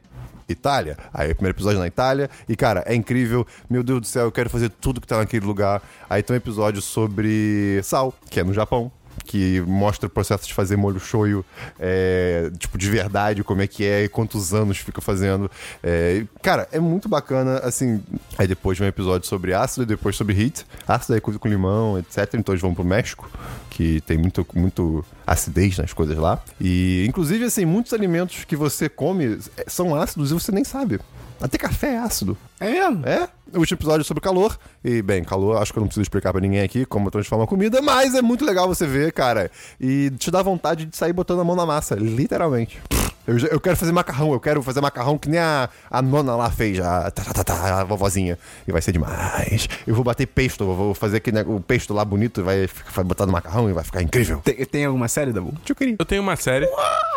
Itália. 0.50 0.98
Aí, 1.14 1.34
primeiro 1.34 1.58
episódio 1.58 1.78
na 1.80 1.88
Itália. 1.88 2.30
E, 2.48 2.56
cara, 2.56 2.82
é 2.86 2.96
incrível. 2.96 3.46
Meu 3.70 3.84
Deus 3.84 4.00
do 4.00 4.08
céu, 4.08 4.24
eu 4.26 4.32
quero 4.32 4.50
fazer 4.50 4.70
tudo 4.70 5.02
que 5.02 5.08
tá 5.08 5.18
naquele 5.18 5.46
lugar. 5.46 5.82
Aí 6.10 6.24
tem 6.24 6.34
um 6.34 6.38
episódio 6.38 6.82
sobre 6.82 7.82
sal, 7.84 8.14
que 8.30 8.40
é 8.40 8.44
no 8.46 8.54
Japão. 8.54 8.90
Que 9.28 9.60
mostra 9.62 10.08
o 10.08 10.10
processo 10.10 10.48
de 10.48 10.54
fazer 10.54 10.78
molho 10.78 11.00
shoyu, 11.00 11.46
é, 11.78 12.50
tipo, 12.58 12.78
de 12.78 12.90
verdade, 12.90 13.44
como 13.44 13.62
é 13.62 13.68
que 13.68 13.84
é 13.84 14.06
e 14.06 14.10
quantos 14.10 14.54
anos 14.54 14.78
fica 14.78 15.02
fazendo. 15.02 15.52
É, 15.84 16.24
cara, 16.42 16.68
é 16.72 16.80
muito 16.80 17.10
bacana, 17.10 17.60
assim. 17.60 18.02
Aí 18.38 18.48
depois 18.48 18.78
vem 18.78 18.88
um 18.88 18.90
episódio 18.90 19.28
sobre 19.28 19.54
ácido 19.54 19.84
e 19.84 19.86
depois 19.86 20.16
sobre 20.16 20.42
heat. 20.42 20.66
Ácido 20.88 21.18
é 21.18 21.20
coisa 21.20 21.38
com 21.38 21.48
limão, 21.50 22.00
etc. 22.00 22.36
Então 22.36 22.54
eles 22.54 22.62
vão 22.62 22.74
pro 22.74 22.86
México, 22.86 23.30
que 23.70 24.00
tem 24.02 24.18
muito, 24.18 24.48
muito 24.56 25.04
acidez 25.26 25.78
nas 25.78 25.92
coisas 25.92 26.18
lá. 26.18 26.42
E, 26.60 27.06
inclusive, 27.08 27.44
assim, 27.44 27.66
muitos 27.66 27.94
alimentos 27.94 28.46
que 28.46 28.56
você 28.56 28.88
come 28.88 29.40
é, 29.58 29.66
são 29.68 29.94
ácidos 29.94 30.32
e 30.32 30.34
você 30.34 30.52
nem 30.52 30.64
sabe. 30.64 31.00
Até 31.42 31.58
café 31.58 31.96
é 31.96 31.98
ácido. 31.98 32.38
É 32.60 32.72
mesmo? 32.72 33.06
É, 33.06 33.28
o 33.54 33.60
último 33.60 33.78
episódio 33.78 34.04
sobre 34.04 34.22
calor. 34.22 34.58
E, 34.84 35.02
bem, 35.02 35.24
calor, 35.24 35.62
acho 35.62 35.72
que 35.72 35.80
eu 35.80 35.82
não 35.82 35.88
preciso 35.88 36.04
explicar 36.04 36.32
pra 36.32 36.42
ninguém 36.42 36.62
aqui 36.62 36.86
como 36.86 37.12
transforma 37.12 37.44
a 37.46 37.48
comida, 37.48 37.82
mas 37.82 38.16
é 38.16 38.22
muito 38.22 38.46
legal 38.46 38.68
você 38.68 38.86
ver, 38.86 39.12
cara. 39.12 39.52
E 39.80 40.12
te 40.12 40.32
dá 40.32 40.42
vontade 40.42 40.86
de 40.86 40.96
sair 40.96 41.14
botando 41.14 41.42
a 41.42 41.44
mão 41.44 41.56
na 41.56 41.66
massa, 41.66 41.96
literalmente. 41.96 42.82
Eu, 43.28 43.38
eu 43.38 43.60
quero 43.60 43.76
fazer 43.76 43.92
macarrão, 43.92 44.32
eu 44.32 44.40
quero 44.40 44.64
fazer 44.64 44.80
macarrão 44.80 45.18
que 45.18 45.28
nem 45.30 45.40
a, 45.40 45.70
a 45.92 46.02
nona 46.02 46.36
lá 46.36 46.50
fez, 46.50 46.80
a, 46.80 47.12
tá, 47.12 47.24
tá, 47.26 47.34
tá, 47.34 47.44
tá, 47.44 47.82
a 47.82 47.84
vovozinha. 47.84 48.38
E 48.68 48.72
vai 48.72 48.82
ser 48.82 48.94
demais. 48.94 49.68
Eu 49.86 49.94
vou 49.94 50.04
bater 50.04 50.26
pesto, 50.26 50.64
eu 50.64 50.74
vou 50.76 50.94
fazer 50.94 51.18
aquele, 51.18 51.42
o 51.42 51.60
pesto 51.60 51.94
lá 51.94 52.06
bonito 52.06 52.40
e 52.40 52.44
vai, 52.44 52.70
vai 52.94 53.04
botar 53.04 53.26
no 53.26 53.32
macarrão 53.34 53.70
e 53.70 53.74
vai 53.74 53.84
ficar 53.84 54.02
incrível. 54.02 54.40
Tem, 54.44 54.56
tem 54.66 54.86
alguma 54.86 55.08
série, 55.08 55.34
Dabu? 55.34 55.54
Tio 55.66 55.76
querido. 55.76 55.98
Eu 56.00 56.06
tenho 56.06 56.22
uma 56.22 56.36
série 56.38 56.68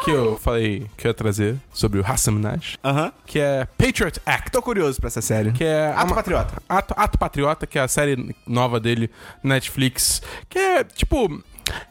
que 0.05 0.11
eu 0.11 0.37
falei 0.39 0.87
que 0.97 1.07
eu 1.07 1.11
ia 1.11 1.15
trazer 1.15 1.57
sobre 1.73 2.01
o 2.01 2.05
Hassan 2.07 2.33
Minaj, 2.33 2.77
Aham. 2.85 3.13
que 3.25 3.39
é 3.39 3.67
Patriot 3.79 4.21
Act. 4.27 4.51
Tô 4.51 4.61
curioso 4.61 4.99
pra 5.01 5.09
essa 5.09 5.23
série. 5.23 5.53
Que 5.53 5.63
é 5.65 5.93
Ato 5.95 6.07
uma- 6.07 6.17
Patriota. 6.17 6.63
Ato, 6.69 6.95
Ato 6.97 7.19
Patriota, 7.19 7.67
que 7.67 7.79
é 7.79 7.83
a 7.83 7.89
série 7.89 8.35
nova 8.47 8.81
dele, 8.81 9.11
Netflix. 9.45 10.23
Que 10.49 10.59
é, 10.59 10.85
tipo, 10.85 11.43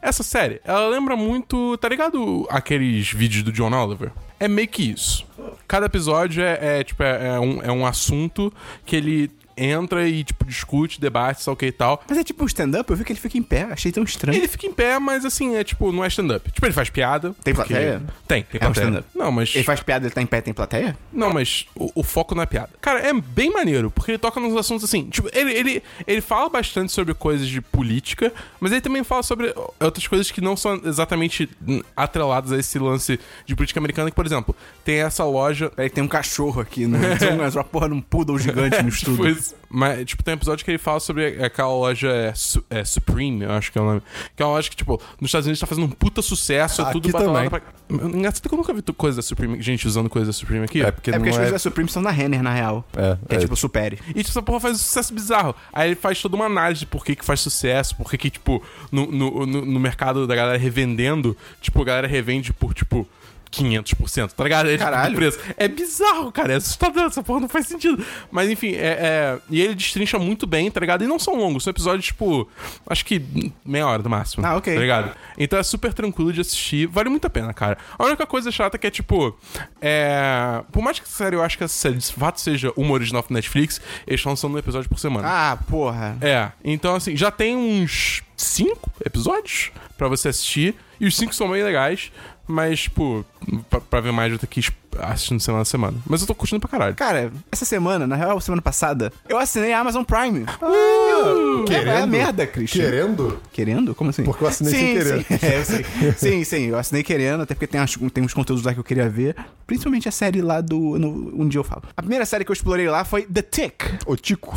essa 0.01 0.23
série, 0.23 0.61
ela 0.63 0.87
lembra 0.87 1.15
muito, 1.15 1.77
tá 1.77 1.89
ligado? 1.89 2.47
Aqueles 2.49 3.11
vídeos 3.11 3.43
do 3.43 3.51
John 3.51 3.71
Oliver? 3.73 4.11
É 4.39 4.47
meio 4.47 4.67
que 4.67 4.91
isso. 4.91 5.25
Cada 5.67 5.85
episódio 5.85 6.43
é, 6.43 6.79
é, 6.79 6.83
tipo, 6.83 7.03
é, 7.03 7.27
é 7.35 7.39
um, 7.39 7.61
é 7.61 7.71
um 7.71 7.85
assunto 7.85 8.51
que 8.85 8.95
ele 8.95 9.31
entra 9.63 10.07
e, 10.07 10.23
tipo, 10.23 10.45
discute, 10.45 10.99
debate, 11.01 11.43
lá 11.45 11.53
o 11.53 11.55
que 11.55 11.65
e 11.67 11.71
tal. 11.71 12.03
Mas 12.07 12.17
é 12.17 12.23
tipo 12.23 12.43
um 12.43 12.47
stand-up? 12.47 12.89
Eu 12.89 12.95
vi 12.97 13.03
que 13.03 13.11
ele 13.11 13.19
fica 13.19 13.37
em 13.37 13.43
pé. 13.43 13.63
Achei 13.71 13.91
tão 13.91 14.03
estranho. 14.03 14.37
Ele 14.37 14.47
fica 14.47 14.65
em 14.65 14.73
pé, 14.73 14.97
mas 14.99 15.25
assim, 15.25 15.55
é 15.55 15.63
tipo, 15.63 15.91
não 15.91 16.03
é 16.03 16.07
stand-up. 16.07 16.51
Tipo, 16.51 16.65
ele 16.65 16.73
faz 16.73 16.89
piada. 16.89 17.35
Tem 17.43 17.53
porque- 17.53 17.73
plateia? 17.73 18.01
Tem, 18.27 18.43
tem 18.43 18.59
É 18.61 18.67
um 18.67 18.71
plateia. 18.71 18.83
stand-up. 18.85 19.07
não, 19.15 19.31
mas. 19.31 19.53
Ele 19.55 19.63
faz 19.63 19.81
piada, 19.81 20.05
ele 20.05 20.13
tá 20.13 20.21
em 20.21 20.25
pé, 20.25 20.41
tem 20.41 20.53
plateia? 20.53 20.97
Não, 21.11 21.31
mas 21.33 21.65
o, 21.75 21.91
o 21.95 22.03
foco 22.03 22.33
não 22.35 22.43
é 22.43 22.45
piada. 22.45 22.69
Cara, 22.81 22.99
é 22.99 23.13
bem 23.13 23.51
maneiro, 23.51 23.91
porque 23.91 24.11
ele 24.11 24.17
toca 24.17 24.39
nos 24.39 24.55
assuntos 24.55 24.83
assim. 24.83 25.09
Tipo, 25.09 25.29
ele, 25.33 25.51
ele, 25.53 25.83
ele 26.07 26.21
fala 26.21 26.49
bastante 26.49 26.91
sobre 26.91 27.13
coisas 27.13 27.47
de 27.47 27.61
política, 27.61 28.31
mas 28.59 28.71
ele 28.71 28.81
também 28.81 29.03
fala 29.03 29.23
sobre 29.23 29.53
outras 29.79 30.07
coisas 30.07 30.31
que 30.31 30.41
não 30.41 30.55
são 30.55 30.79
exatamente 30.85 31.49
atreladas 31.95 32.51
a 32.51 32.57
esse 32.57 32.77
lance 32.79 33.19
de 33.45 33.55
política 33.55 33.79
americana, 33.79 34.09
que, 34.09 34.15
por 34.15 34.25
exemplo, 34.25 34.55
tem 34.83 34.99
essa 35.01 35.23
loja. 35.23 35.69
Peraí, 35.69 35.89
tem 35.89 36.03
um 36.03 36.07
cachorro 36.07 36.61
aqui, 36.61 36.85
né? 36.87 36.99
Tem 37.19 37.29
uma, 37.33 37.63
porra 37.63 37.87
num 37.87 38.01
poodle 38.01 38.37
gigante 38.39 38.81
no 38.81 38.89
estúdio. 38.89 39.35
Tipo, 39.35 39.48
mas, 39.69 40.05
tipo, 40.05 40.23
tem 40.23 40.33
um 40.33 40.37
episódio 40.37 40.63
que 40.65 40.71
ele 40.71 40.77
fala 40.77 40.99
sobre 40.99 41.43
aquela 41.43 41.69
loja 41.69 42.09
é, 42.09 42.33
Su- 42.33 42.63
é, 42.69 42.83
Supreme, 42.83 43.43
eu 43.43 43.51
acho 43.51 43.71
que 43.71 43.77
é 43.77 43.81
o 43.81 43.85
nome. 43.85 44.01
Que 44.35 44.41
é 44.43 44.45
uma 44.45 44.53
loja 44.53 44.69
que, 44.69 44.75
tipo, 44.75 45.01
nos 45.19 45.29
Estados 45.29 45.45
Unidos 45.45 45.59
tá 45.59 45.67
fazendo 45.67 45.85
um 45.85 45.89
puta 45.89 46.21
sucesso, 46.21 46.81
é 46.81 46.85
Aqui 46.85 46.93
tudo 46.93 47.11
também. 47.11 47.49
pra... 47.49 47.61
Engraçado 47.89 48.47
que 48.47 48.53
eu 48.53 48.57
nunca 48.57 48.73
vi 48.73 48.81
coisa 48.93 49.17
da 49.17 49.21
Supreme, 49.21 49.61
gente 49.61 49.87
usando 49.87 50.09
coisa 50.09 50.27
da 50.27 50.33
Supreme 50.33 50.65
aqui. 50.65 50.81
É 50.81 50.91
porque 50.91 51.09
É 51.09 51.13
porque 51.13 51.29
não 51.29 51.29
as 51.29 51.35
é... 51.35 51.37
coisas 51.39 51.51
da 51.53 51.59
Supreme 51.59 51.89
são 51.89 52.01
na 52.01 52.11
Renner, 52.11 52.41
na 52.43 52.53
real. 52.53 52.85
É, 52.95 53.17
Que 53.27 53.35
é, 53.35 53.37
é. 53.37 53.41
tipo 53.41 53.55
Supere. 53.55 53.99
E 54.09 54.13
tipo, 54.15 54.29
essa 54.29 54.41
porra 54.41 54.59
faz 54.59 54.75
um 54.75 54.79
sucesso 54.79 55.13
bizarro. 55.13 55.55
Aí 55.73 55.89
ele 55.89 55.95
faz 55.95 56.21
toda 56.21 56.35
uma 56.35 56.45
análise 56.45 56.81
de 56.81 56.85
por 56.85 57.03
que, 57.03 57.15
que 57.15 57.25
faz 57.25 57.39
sucesso, 57.39 57.95
por 57.95 58.09
que, 58.09 58.17
que 58.17 58.29
tipo, 58.29 58.61
no, 58.91 59.07
no, 59.11 59.45
no, 59.45 59.65
no 59.65 59.79
mercado 59.79 60.25
da 60.27 60.35
galera 60.35 60.57
revendendo, 60.57 61.35
tipo, 61.61 61.81
a 61.81 61.85
galera 61.85 62.07
revende 62.07 62.53
por, 62.53 62.73
tipo, 62.73 63.07
500%, 63.51 64.31
tá 64.33 64.43
ligado? 64.43 64.67
É, 64.67 64.73
tipo, 64.73 64.83
Caralho. 64.83 65.15
preço. 65.15 65.39
É 65.57 65.67
bizarro, 65.67 66.31
cara. 66.31 66.53
É 66.53 66.55
assustador. 66.57 67.03
Essa 67.05 67.23
porra 67.23 67.39
não 67.41 67.49
faz 67.49 67.67
sentido. 67.67 68.05
Mas 68.31 68.49
enfim, 68.49 68.73
é, 68.75 68.97
é- 68.99 69.39
E 69.49 69.61
ele 69.61 69.75
destrincha 69.75 70.19
muito 70.19 70.45
bem, 70.45 70.69
tá 70.69 70.79
ligado? 70.79 71.03
E 71.03 71.07
não 71.07 71.17
são 71.19 71.35
longos, 71.35 71.63
são 71.63 71.71
episódios, 71.71 72.05
tipo, 72.05 72.47
acho 72.87 73.03
que 73.05 73.21
meia 73.65 73.87
hora 73.87 74.03
no 74.03 74.09
máximo. 74.09 74.45
Ah, 74.45 74.55
ok. 74.55 74.73
Tá 74.73 74.79
ligado? 74.79 75.15
Então 75.37 75.57
é 75.57 75.63
super 75.63 75.93
tranquilo 75.93 76.31
de 76.31 76.41
assistir. 76.41 76.85
Vale 76.87 77.09
muito 77.09 77.25
a 77.25 77.29
pena, 77.29 77.53
cara. 77.53 77.77
A 77.97 78.05
única 78.05 78.25
coisa 78.27 78.51
chata 78.51 78.77
é 78.77 78.79
que 78.79 78.87
é, 78.87 78.91
tipo, 78.91 79.35
é... 79.81 80.61
Por 80.71 80.81
mais 80.83 80.99
que 80.99 81.05
essa 81.05 81.15
série 81.17 81.35
eu 81.35 81.43
acho 81.43 81.57
que 81.57 81.63
essa 81.63 81.73
série 81.73 81.95
de 81.95 82.13
fato 82.13 82.39
seja 82.39 82.71
uma 82.75 82.91
original 82.93 83.23
do 83.27 83.33
Netflix, 83.33 83.81
eles 84.05 84.19
estão 84.19 84.31
lançando 84.31 84.53
um 84.55 84.57
episódio 84.57 84.89
por 84.89 84.99
semana. 84.99 85.27
Ah, 85.27 85.57
porra. 85.69 86.17
É, 86.21 86.51
então 86.63 86.95
assim, 86.95 87.15
já 87.15 87.31
tem 87.31 87.55
uns 87.55 88.21
cinco 88.37 88.91
episódios 89.05 89.71
pra 89.97 90.07
você 90.07 90.29
assistir, 90.29 90.75
e 90.99 91.05
os 91.07 91.15
cinco 91.17 91.33
são 91.33 91.49
bem 91.49 91.63
legais, 91.63 92.11
mas, 92.49 92.81
tipo, 92.81 93.23
pra, 93.69 93.79
pra 93.79 93.99
ver 94.01 94.11
mais 94.11 94.31
eu 94.31 94.39
tenho 94.39 94.49
que 94.49 94.59
assistindo 94.97 95.39
semana 95.39 95.61
a 95.61 95.65
semana. 95.65 95.97
Mas 96.07 96.21
eu 96.21 96.27
tô 96.27 96.33
curtindo 96.35 96.59
pra 96.59 96.69
caralho. 96.69 96.95
Cara, 96.95 97.31
essa 97.51 97.65
semana, 97.65 98.07
na 98.07 98.15
real, 98.15 98.39
semana 98.41 98.61
passada, 98.61 99.11
eu 99.27 99.37
assinei 99.37 99.73
a 99.73 99.79
Amazon 99.79 100.03
Prime. 100.03 100.45
Uh, 100.61 101.65
É 101.71 102.01
a 102.01 102.05
merda, 102.07 102.45
Christian. 102.47 102.83
Querendo? 102.85 103.39
Querendo? 103.51 103.95
Como 103.95 104.09
assim? 104.09 104.23
Porque 104.23 104.43
eu 104.43 104.47
assinei 104.47 104.73
sem 104.73 104.93
querer. 104.97 105.25
Sim, 105.25 105.45
é, 105.45 105.57
eu 105.59 105.65
sei. 105.65 105.85
sim, 106.17 106.43
sim, 106.43 106.65
eu 106.67 106.77
assinei 106.77 107.03
querendo, 107.03 107.41
até 107.43 107.53
porque 107.53 107.67
tem, 107.67 107.79
umas- 107.79 107.95
tem 108.13 108.23
uns 108.23 108.33
conteúdos 108.33 108.63
lá 108.63 108.73
que 108.73 108.79
eu 108.79 108.83
queria 108.83 109.09
ver. 109.09 109.35
Principalmente 109.67 110.07
a 110.09 110.11
série 110.11 110.41
lá 110.41 110.61
do. 110.61 110.97
no- 110.97 111.41
um 111.41 111.47
dia 111.47 111.59
eu 111.59 111.63
falo. 111.63 111.83
A 111.95 112.01
primeira 112.01 112.25
série 112.25 112.43
que 112.43 112.51
eu 112.51 112.53
explorei 112.53 112.89
lá 112.89 113.03
foi 113.03 113.23
The 113.23 113.41
Tick. 113.41 113.83
O 114.05 114.15
Tico. 114.15 114.55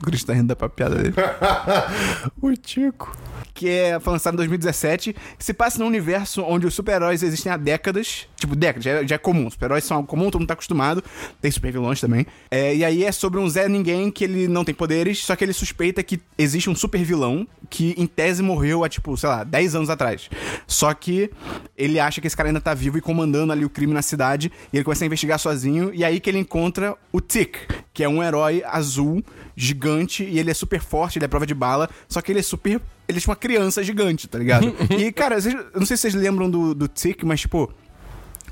O 0.00 0.04
Chris 0.06 0.22
tá 0.22 0.32
rindo 0.32 0.54
da 0.54 0.68
piada 0.68 0.94
dele. 0.96 1.14
O 2.40 2.52
Tico. 2.56 3.16
que 3.54 3.68
é, 3.68 3.98
foi 3.98 4.12
lançado 4.12 4.34
em 4.34 4.36
2017, 4.36 5.16
se 5.38 5.52
passa 5.52 5.78
num 5.80 5.86
universo 5.86 6.42
onde 6.42 6.64
os 6.66 6.74
super-heróis 6.74 7.22
existem 7.24 7.50
há 7.50 7.56
décadas. 7.56 8.26
Tipo, 8.36 8.54
décadas, 8.54 8.84
já, 8.84 8.90
é- 8.92 9.06
já 9.06 9.14
é 9.16 9.18
comum. 9.18 9.50
Super-heróis 9.68 9.84
são 9.84 9.98
algo 9.98 10.08
comum, 10.08 10.30
todo 10.30 10.40
mundo 10.40 10.48
tá 10.48 10.54
acostumado. 10.54 11.04
Tem 11.40 11.50
super-vilões 11.50 12.00
também. 12.00 12.26
É, 12.50 12.74
e 12.74 12.84
aí 12.84 13.04
é 13.04 13.12
sobre 13.12 13.38
um 13.38 13.48
Zé 13.48 13.68
Ninguém 13.68 14.10
que 14.10 14.24
ele 14.24 14.48
não 14.48 14.64
tem 14.64 14.74
poderes, 14.74 15.22
só 15.24 15.36
que 15.36 15.44
ele 15.44 15.52
suspeita 15.52 16.02
que 16.02 16.20
existe 16.38 16.70
um 16.70 16.74
super-vilão 16.74 17.46
que, 17.68 17.94
em 17.98 18.06
tese, 18.06 18.42
morreu 18.42 18.82
há, 18.82 18.88
tipo, 18.88 19.14
sei 19.16 19.28
lá, 19.28 19.44
10 19.44 19.74
anos 19.74 19.90
atrás. 19.90 20.30
Só 20.66 20.92
que 20.94 21.30
ele 21.76 22.00
acha 22.00 22.20
que 22.20 22.26
esse 22.26 22.36
cara 22.36 22.48
ainda 22.48 22.60
tá 22.60 22.72
vivo 22.72 22.96
e 22.96 23.00
comandando 23.00 23.52
ali 23.52 23.64
o 23.64 23.70
crime 23.70 23.92
na 23.92 24.00
cidade. 24.02 24.50
E 24.72 24.76
ele 24.78 24.84
começa 24.84 25.04
a 25.04 25.06
investigar 25.06 25.38
sozinho. 25.38 25.90
E 25.92 26.02
aí 26.04 26.18
que 26.18 26.30
ele 26.30 26.38
encontra 26.38 26.96
o 27.12 27.20
Tick, 27.20 27.56
que 27.92 28.02
é 28.02 28.08
um 28.08 28.22
herói 28.22 28.62
azul, 28.66 29.22
gigante, 29.54 30.24
e 30.24 30.38
ele 30.38 30.50
é 30.50 30.54
super 30.54 30.80
forte, 30.80 31.18
ele 31.18 31.24
é 31.26 31.28
prova 31.28 31.46
de 31.46 31.54
bala, 31.54 31.90
só 32.08 32.22
que 32.22 32.32
ele 32.32 32.38
é 32.38 32.42
super. 32.42 32.80
Ele 33.06 33.18
é 33.18 33.20
tipo 33.20 33.30
uma 33.30 33.36
criança 33.36 33.82
gigante, 33.82 34.28
tá 34.28 34.38
ligado? 34.38 34.74
e, 34.98 35.10
cara, 35.12 35.40
vocês- 35.40 35.54
eu 35.54 35.78
não 35.80 35.86
sei 35.86 35.96
se 35.96 36.02
vocês 36.02 36.14
lembram 36.14 36.48
do, 36.50 36.74
do 36.74 36.88
Tick, 36.88 37.22
mas, 37.24 37.40
tipo. 37.40 37.70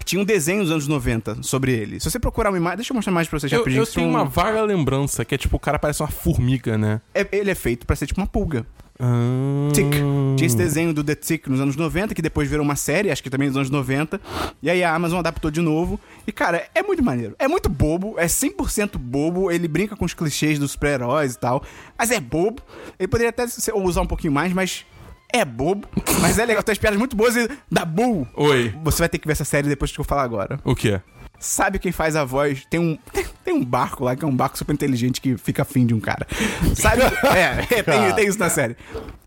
Tinha 0.07 0.23
um 0.23 0.25
desenho 0.25 0.63
dos 0.63 0.71
anos 0.71 0.89
90 0.89 1.43
sobre 1.43 1.73
ele. 1.73 2.01
Se 2.01 2.09
você 2.11 2.19
procurar 2.19 2.49
uma 2.51 2.57
imagem. 2.57 2.77
Deixa 2.79 2.93
eu 2.93 2.95
mostrar 2.95 3.13
mais 3.13 3.29
pra 3.29 3.39
vocês 3.39 3.53
Eu, 3.53 3.59
rapidinho. 3.59 3.83
eu 3.83 3.87
tenho 3.87 4.07
são- 4.07 4.09
uma 4.11 4.25
vaga 4.25 4.63
lembrança 4.63 5.23
que 5.25 5.35
é 5.35 5.39
tipo, 5.39 5.57
o 5.57 5.61
cara 5.61 5.79
parece 5.79 6.01
uma 6.03 6.09
formiga, 6.09 6.79
né? 6.79 7.01
É- 7.15 7.27
ele 7.33 7.51
é 7.51 7.55
feito 7.55 7.85
pra 7.87 7.95
ser 7.97 8.07
tipo 8.07 8.21
uma 8.21 8.27
pulga. 8.27 8.65
Ah. 8.99 9.69
Tick. 9.75 9.91
Tinha 10.37 10.47
esse 10.47 10.57
desenho 10.57 10.95
do 10.95 11.05
The 11.05 11.15
Tick 11.15 11.49
nos 11.49 11.61
anos 11.61 11.77
90, 11.77 12.15
que 12.15 12.23
depois 12.23 12.49
virou 12.49 12.65
uma 12.65 12.77
série, 12.77 13.11
acho 13.11 13.23
que 13.23 13.29
também 13.29 13.49
nos 13.49 13.57
anos 13.57 13.69
90. 13.69 14.19
E 14.63 14.71
aí 14.71 14.83
a 14.83 14.95
Amazon 14.95 15.19
adaptou 15.19 15.51
de 15.51 15.61
novo. 15.61 16.01
E, 16.27 16.33
cara, 16.33 16.67
é 16.75 16.83
muito 16.83 17.03
maneiro. 17.05 17.35
É 17.39 17.47
muito 17.47 17.69
bobo, 17.69 18.15
é 18.17 18.27
100% 18.27 18.97
bobo. 18.99 19.51
Ele 19.51 19.69
brinca 19.69 19.97
com 19.97 20.05
os 20.07 20.15
clichês 20.15 20.59
dos 20.59 20.71
super-heróis 20.73 21.35
e 21.35 21.39
tal. 21.39 21.63
Mas 21.99 22.11
é 22.11 22.19
bobo. 22.21 22.63
Ele 22.99 23.09
poderia 23.09 23.31
até 23.31 23.45
usar 23.75 24.01
um 24.01 24.07
pouquinho 24.07 24.33
mais, 24.33 24.53
mas 24.55 24.87
é 25.33 25.45
bobo. 25.45 25.89
Mas 26.21 26.39
é 26.39 26.45
legal, 26.45 26.63
tem 26.63 26.73
as 26.73 26.79
piadas 26.79 26.99
muito 26.99 27.17
boas 27.17 27.37
e 27.37 27.49
da 27.71 27.85
Bull. 27.85 28.27
Oi. 28.35 28.75
Você 28.83 28.99
vai 28.99 29.09
ter 29.09 29.19
que 29.19 29.27
ver 29.27 29.33
essa 29.33 29.45
série 29.45 29.69
depois 29.69 29.93
que 29.93 29.99
eu 29.99 30.05
falar 30.05 30.23
agora. 30.23 30.59
O 30.65 30.75
quê? 30.75 31.01
Sabe 31.39 31.79
quem 31.79 31.93
faz 31.93 32.17
a 32.17 32.25
voz? 32.25 32.65
Tem 32.71 32.81
um, 32.81 32.99
tem 33.45 33.55
um 33.55 33.65
barco 33.65 34.05
lá 34.05 34.17
que 34.17 34.25
é 34.25 34.29
um 34.29 34.35
barco 34.35 34.57
super 34.57 34.73
inteligente 34.73 35.21
que 35.21 35.37
fica 35.37 35.63
afim 35.63 35.85
de 35.85 35.95
um 35.95 36.01
cara. 36.01 36.27
Sabe? 36.75 37.03
é, 37.37 37.83
tem, 37.83 38.15
tem 38.15 38.27
isso 38.27 38.39
na 38.39 38.49
série. 38.49 38.77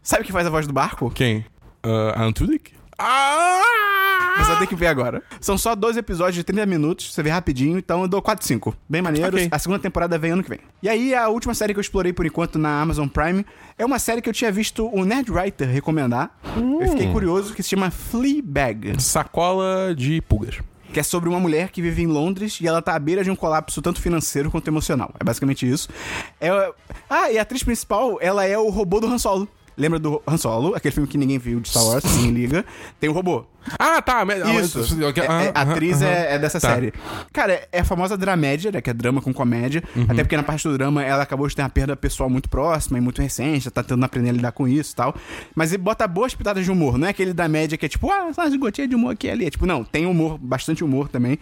Sabe 0.02 0.24
quem 0.24 0.32
faz 0.32 0.48
a 0.48 0.50
voz 0.50 0.66
do 0.66 0.74
barco? 0.74 1.12
Quem? 1.12 1.46
Uh, 1.86 2.14
Alan 2.16 2.32
Tudyk? 2.32 2.74
Ah! 2.98 3.99
Você 4.40 4.52
vai 4.52 4.60
ter 4.60 4.68
que 4.68 4.76
ver 4.76 4.88
agora. 4.88 5.22
São 5.40 5.58
só 5.58 5.76
12 5.76 6.00
episódios 6.00 6.36
de 6.36 6.44
30 6.44 6.66
minutos, 6.66 7.14
você 7.14 7.22
vê 7.22 7.30
rapidinho, 7.30 7.78
então 7.78 8.02
eu 8.02 8.08
dou 8.08 8.22
4 8.22 8.46
5. 8.46 8.76
Bem 8.88 9.02
maneiro. 9.02 9.28
Ok. 9.28 9.48
A 9.52 9.60
segunda 9.60 9.80
temporada 9.80 10.18
vem 10.18 10.32
ano 10.32 10.44
que 10.44 10.50
vem. 10.50 10.60
E 10.82 10.90
aí, 10.90 11.14
a 11.14 11.28
última 11.28 11.54
série 11.54 11.74
que 11.74 11.80
eu 11.80 11.82
explorei 11.82 12.12
por 12.14 12.26
enquanto 12.26 12.58
na 12.58 12.82
Amazon 12.82 13.08
Prime 13.08 13.46
é 13.78 13.86
uma 13.86 14.00
série 14.00 14.22
que 14.22 14.30
eu 14.30 14.34
tinha 14.34 14.52
visto 14.52 14.90
o 14.94 15.06
Nerd 15.06 15.32
Writer 15.32 15.68
recomendar. 15.70 16.32
Eu 16.56 16.90
fiquei 16.92 17.12
curioso, 17.12 17.54
que 17.54 17.62
se 17.62 17.70
chama 17.70 17.92
Fleabag. 17.92 19.02
Sacola 19.02 19.94
de 19.96 20.22
pulgas. 20.22 20.60
que 20.92 21.00
é 21.00 21.04
sobre 21.04 21.30
uma 21.30 21.40
mulher 21.40 21.70
que 21.70 21.82
vive 21.82 22.02
em 22.02 22.08
Londres 22.08 22.60
e 22.60 22.68
ela 22.68 22.82
tá 22.82 22.96
à 22.96 23.00
beira 23.00 23.24
de 23.24 23.30
um 23.30 23.36
colapso 23.36 23.82
tanto 23.82 24.02
financeiro 24.02 24.50
quanto 24.50 24.68
emocional. 24.68 25.14
É 25.20 25.24
basicamente 25.24 25.70
isso. 25.70 25.88
É... 26.42 26.50
Ah, 27.10 27.32
e 27.32 27.38
a 27.38 27.44
atriz 27.44 27.62
principal, 27.64 28.18
ela 28.22 28.44
é 28.46 28.58
o 28.58 28.70
robô 28.70 29.00
do 29.00 29.08
Han 29.08 29.20
Solo. 29.20 29.48
Lembra 29.78 29.98
do 29.98 30.22
Han 30.28 30.36
Solo, 30.36 30.76
aquele 30.76 30.94
filme 30.94 31.08
que 31.08 31.18
ninguém 31.18 31.38
viu 31.38 31.60
de 31.62 31.70
Star 31.70 31.86
Wars, 31.86 32.04
ninguém 32.18 32.32
liga. 32.32 32.66
Tem 33.00 33.10
o 33.10 33.14
robô. 33.14 33.46
Ah, 33.78 34.02
tá. 34.02 34.22
ah, 34.22 34.54
Isso. 34.62 34.80
É- 35.04 35.46
é- 35.46 35.52
a 35.54 35.62
atriz 35.62 36.02
é, 36.02 36.36
é 36.36 36.40
dessa 36.40 36.60
Tá. 36.60 36.70
série. 36.74 36.94
Cara, 37.34 37.68
é 37.72 37.80
a 37.82 37.84
famosa 37.84 38.18
dramédia, 38.18 38.72
né? 38.72 38.82
Que 38.82 38.90
é 38.90 38.94
drama 38.94 39.22
com 39.22 39.34
comédia. 39.34 39.84
Uhum. 39.96 40.04
Até 40.10 40.24
porque 40.24 40.38
na 40.38 40.44
parte 40.44 40.68
do 40.68 40.78
drama 40.78 41.04
ela 41.04 41.24
acabou 41.24 41.48
de 41.48 41.56
ter 41.56 41.62
uma 41.62 41.70
perda 41.70 41.96
pessoal 41.96 42.30
muito 42.30 42.50
próxima 42.50 42.98
e 42.98 43.02
muito 43.02 43.22
recente. 43.22 43.66
Já 43.66 43.72
tá 43.72 43.84
tentando 43.84 44.04
aprender 44.06 44.30
a 44.30 44.34
lidar 44.34 44.52
com 44.54 44.68
isso 44.68 44.94
e 44.94 44.96
tal. 44.96 45.16
Mas 45.56 45.72
ele 45.74 45.84
bota 45.84 46.08
boas 46.08 46.34
pitadas 46.34 46.64
de 46.64 46.72
humor. 46.72 46.98
Não 46.98 47.08
é 47.08 47.10
aquele 47.12 47.34
da 47.34 47.48
média 47.48 47.78
que 47.78 47.86
é 47.86 47.90
tipo, 47.90 48.10
ah, 48.12 48.32
só 48.34 48.42
umas 48.44 48.56
gotinhas 48.56 48.90
de 48.90 48.96
humor 48.96 49.14
aqui 49.14 49.28
e 49.28 49.32
ali. 49.32 49.46
É 49.46 49.50
tipo, 49.50 49.66
não, 49.66 49.84
tem 49.84 50.06
humor, 50.06 50.38
bastante 50.38 50.84
humor 50.84 51.10
também. 51.10 51.38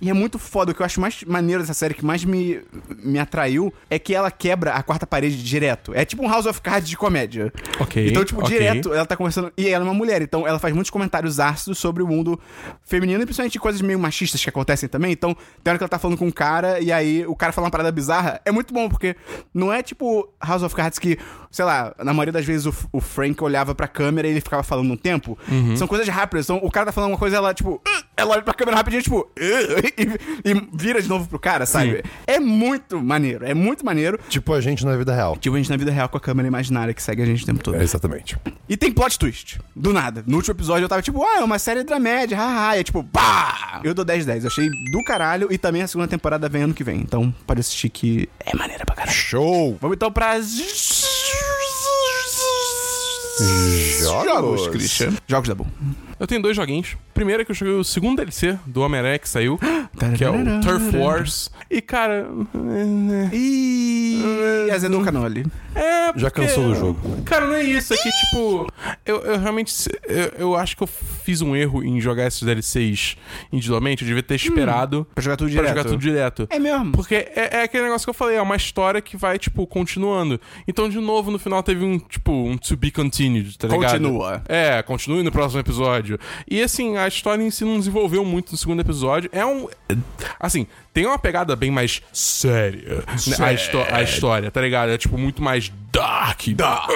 E 0.00 0.10
é 0.10 0.12
muito 0.12 0.38
foda. 0.38 0.72
O 0.72 0.74
que 0.74 0.82
eu 0.82 0.86
acho 0.86 1.00
mais 1.00 1.24
maneiro 1.24 1.62
dessa 1.62 1.74
série, 1.74 1.94
que 1.94 2.04
mais 2.04 2.24
me, 2.24 2.60
me 3.02 3.18
atraiu, 3.18 3.72
é 3.88 3.98
que 3.98 4.14
ela 4.14 4.30
quebra 4.30 4.72
a 4.74 4.82
quarta 4.82 5.06
parede 5.06 5.42
direto. 5.42 5.92
É 5.94 6.04
tipo 6.04 6.22
um 6.24 6.28
House 6.28 6.46
of 6.46 6.60
Cards 6.60 6.88
de 6.88 6.96
comédia. 6.96 7.52
Ok, 7.80 8.06
Então, 8.08 8.24
tipo, 8.24 8.40
ok. 8.40 8.50
direto 8.56 8.92
ela 8.92 9.06
tá 9.06 9.16
conversando. 9.16 9.52
E 9.56 9.68
ela 9.68 9.84
é 9.84 9.88
uma 9.88 9.94
mulher, 9.94 10.20
então 10.22 10.46
ela 10.46 10.58
faz 10.58 10.74
muitos 10.74 10.90
comentários 10.90 11.40
ácidos 11.40 11.53
sobre 11.56 12.02
o 12.02 12.06
mundo 12.06 12.38
feminino 12.82 13.22
e 13.22 13.24
principalmente 13.24 13.58
coisas 13.58 13.80
meio 13.80 13.98
machistas 13.98 14.42
que 14.42 14.48
acontecem 14.48 14.88
também. 14.88 15.12
Então, 15.12 15.34
tem 15.62 15.70
hora 15.70 15.78
que 15.78 15.84
ela 15.84 15.88
tá 15.88 15.98
falando 15.98 16.18
com 16.18 16.26
um 16.26 16.30
cara 16.30 16.80
e 16.80 16.92
aí 16.92 17.26
o 17.26 17.34
cara 17.34 17.52
fala 17.52 17.66
uma 17.66 17.70
parada 17.70 17.90
bizarra. 17.90 18.40
É 18.44 18.52
muito 18.52 18.72
bom, 18.72 18.88
porque 18.88 19.16
não 19.52 19.72
é 19.72 19.82
tipo 19.82 20.28
House 20.42 20.62
of 20.62 20.74
Cards 20.74 20.98
que, 20.98 21.18
sei 21.54 21.64
lá, 21.64 21.94
na 22.02 22.12
maioria 22.12 22.32
das 22.32 22.44
vezes 22.44 22.66
o, 22.66 22.74
o 22.90 23.00
Frank 23.00 23.40
olhava 23.44 23.76
pra 23.76 23.86
câmera 23.86 24.26
e 24.26 24.32
ele 24.32 24.40
ficava 24.40 24.64
falando 24.64 24.90
um 24.92 24.96
tempo. 24.96 25.38
Uhum. 25.48 25.76
São 25.76 25.86
coisas 25.86 26.08
rápidas. 26.08 26.46
Então, 26.46 26.58
o 26.60 26.68
cara 26.68 26.86
tá 26.86 26.90
falando 26.92 27.10
uma 27.12 27.16
coisa, 27.16 27.36
ela, 27.36 27.54
tipo, 27.54 27.80
"Ah", 27.86 28.02
ela 28.16 28.32
olha 28.32 28.42
pra 28.42 28.52
câmera 28.52 28.76
rapidinho, 28.76 29.00
tipo, 29.04 29.30
"Ah", 29.38 29.40
e, 30.44 30.50
e 30.50 30.68
vira 30.72 31.00
de 31.00 31.08
novo 31.08 31.28
pro 31.28 31.38
cara, 31.38 31.64
sabe? 31.64 32.02
É 32.26 32.40
muito 32.40 33.00
maneiro, 33.00 33.46
é 33.46 33.54
muito 33.54 33.86
maneiro. 33.86 34.18
Tipo 34.28 34.52
a 34.52 34.60
gente 34.60 34.84
na 34.84 34.96
vida 34.96 35.14
real. 35.14 35.36
Tipo, 35.36 35.54
a 35.54 35.58
gente 35.58 35.70
na 35.70 35.76
vida 35.76 35.92
real 35.92 36.08
com 36.08 36.16
a 36.16 36.20
câmera 36.20 36.48
imaginária 36.48 36.92
que 36.92 37.00
segue 37.00 37.22
a 37.22 37.26
gente 37.26 37.44
o 37.44 37.46
tempo 37.46 37.62
todo. 37.62 37.76
É, 37.76 37.82
exatamente. 37.84 38.36
E 38.68 38.76
tem 38.76 38.90
plot 38.90 39.16
twist. 39.16 39.60
Do 39.76 39.92
nada. 39.92 40.24
No 40.26 40.38
último 40.38 40.54
episódio 40.54 40.84
eu 40.84 40.88
tava 40.88 41.02
tipo, 41.02 41.22
ah, 41.22 41.38
é 41.38 41.44
uma 41.44 41.60
série 41.60 41.84
dramédia, 41.84 42.36
haha. 42.36 42.76
E 42.76 42.80
é 42.80 42.82
tipo, 42.82 43.04
pá! 43.04 43.80
Eu 43.84 43.94
dou 43.94 44.04
10 44.04 44.26
10. 44.26 44.42
Eu 44.42 44.48
achei 44.48 44.68
do 44.90 45.04
caralho. 45.04 45.46
E 45.52 45.56
também 45.58 45.82
a 45.82 45.86
segunda 45.86 46.08
temporada 46.08 46.48
vem 46.48 46.62
ano 46.62 46.74
que 46.74 46.82
vem. 46.82 46.98
Então 47.00 47.32
pode 47.46 47.60
assistir 47.60 47.90
que 47.90 48.28
é 48.40 48.56
maneira 48.56 48.84
pra 48.84 48.96
caralho. 48.96 49.16
Show! 49.16 49.78
Vamos 49.80 49.94
então 49.94 50.10
pra. 50.10 50.34
Jogos. 54.00 54.68
Christian. 54.68 55.16
Jogos 55.26 55.48
da 55.48 55.54
Boom. 55.54 55.66
Eu 56.18 56.26
tenho 56.26 56.40
dois 56.42 56.56
joguinhos. 56.56 56.96
Primeiro 57.12 57.42
é 57.42 57.44
que 57.44 57.50
eu 57.50 57.54
joguei 57.54 57.74
o 57.74 57.84
segundo 57.84 58.16
DLC 58.16 58.58
do 58.66 58.80
Homem-Aranha 58.82 59.18
que 59.18 59.28
saiu, 59.28 59.58
que 60.16 60.24
é 60.24 60.30
o 60.30 60.60
Turf 60.60 60.96
Wars. 60.96 61.50
E, 61.70 61.80
cara... 61.80 62.26
E. 63.32 64.68
Azedou 64.72 65.00
o 65.00 65.04
canole. 65.04 65.46
É, 65.74 66.06
Já 66.16 66.30
porque- 66.30 66.42
cansou 66.46 66.68
do 66.68 66.74
jogo. 66.74 67.22
Cara, 67.24 67.46
não 67.46 67.54
é 67.54 67.62
isso. 67.62 67.92
É 67.94 67.96
que, 67.96 68.10
tipo... 68.10 68.66
Eu, 69.04 69.20
eu 69.22 69.38
realmente... 69.38 69.72
Eu, 70.06 70.32
eu 70.38 70.56
acho 70.56 70.76
que 70.76 70.82
eu 70.82 70.86
fiz 70.86 71.40
um 71.42 71.54
erro 71.54 71.82
em 71.84 72.00
jogar 72.00 72.26
esses 72.26 72.42
DLCs 72.42 73.16
individualmente. 73.52 74.02
Eu 74.02 74.08
devia 74.08 74.22
ter 74.22 74.34
esperado 74.36 75.06
Pra 75.14 75.22
jogar 75.22 75.36
tudo 75.36 75.46
pra 75.48 75.60
direto. 75.62 75.68
jogar 75.76 75.84
tudo 75.88 76.00
direto. 76.00 76.46
É 76.50 76.58
mesmo. 76.58 76.92
Porque 76.92 77.14
é, 77.14 77.58
é 77.58 77.62
aquele 77.62 77.84
negócio 77.84 78.04
que 78.06 78.10
eu 78.10 78.14
falei, 78.14 78.36
é 78.36 78.42
uma 78.42 78.56
história 78.56 79.00
que 79.00 79.16
vai, 79.16 79.38
tipo, 79.38 79.66
continuando. 79.66 80.40
Então, 80.66 80.88
de 80.88 80.98
novo, 80.98 81.30
no 81.30 81.38
final 81.38 81.62
teve 81.62 81.84
um, 81.84 81.98
tipo, 81.98 82.32
um 82.32 82.56
to 82.56 82.76
be 82.76 82.90
continued, 82.90 83.56
tá 83.58 83.68
ligado? 83.68 83.90
Continua. 83.92 84.42
É, 84.48 84.82
continue 84.82 85.22
no 85.22 85.30
próximo 85.32 85.60
episódio. 85.60 86.03
E, 86.48 86.62
assim, 86.62 86.96
a 86.96 87.08
história 87.08 87.42
em 87.42 87.50
si 87.50 87.64
não 87.64 87.78
desenvolveu 87.78 88.24
muito 88.24 88.52
no 88.52 88.58
segundo 88.58 88.80
episódio. 88.80 89.30
É 89.32 89.44
um... 89.44 89.68
Assim, 90.38 90.66
tem 90.94 91.04
uma 91.06 91.18
pegada 91.18 91.54
bem 91.56 91.70
mais 91.70 92.00
séria, 92.12 93.04
né, 93.26 93.36
a, 93.40 93.52
histó- 93.52 93.86
a 93.90 94.02
história, 94.02 94.50
tá 94.50 94.60
ligado? 94.62 94.90
É, 94.92 94.96
tipo, 94.96 95.18
muito 95.18 95.42
mais 95.42 95.70
dark. 95.92 96.46
Dark. 96.54 96.88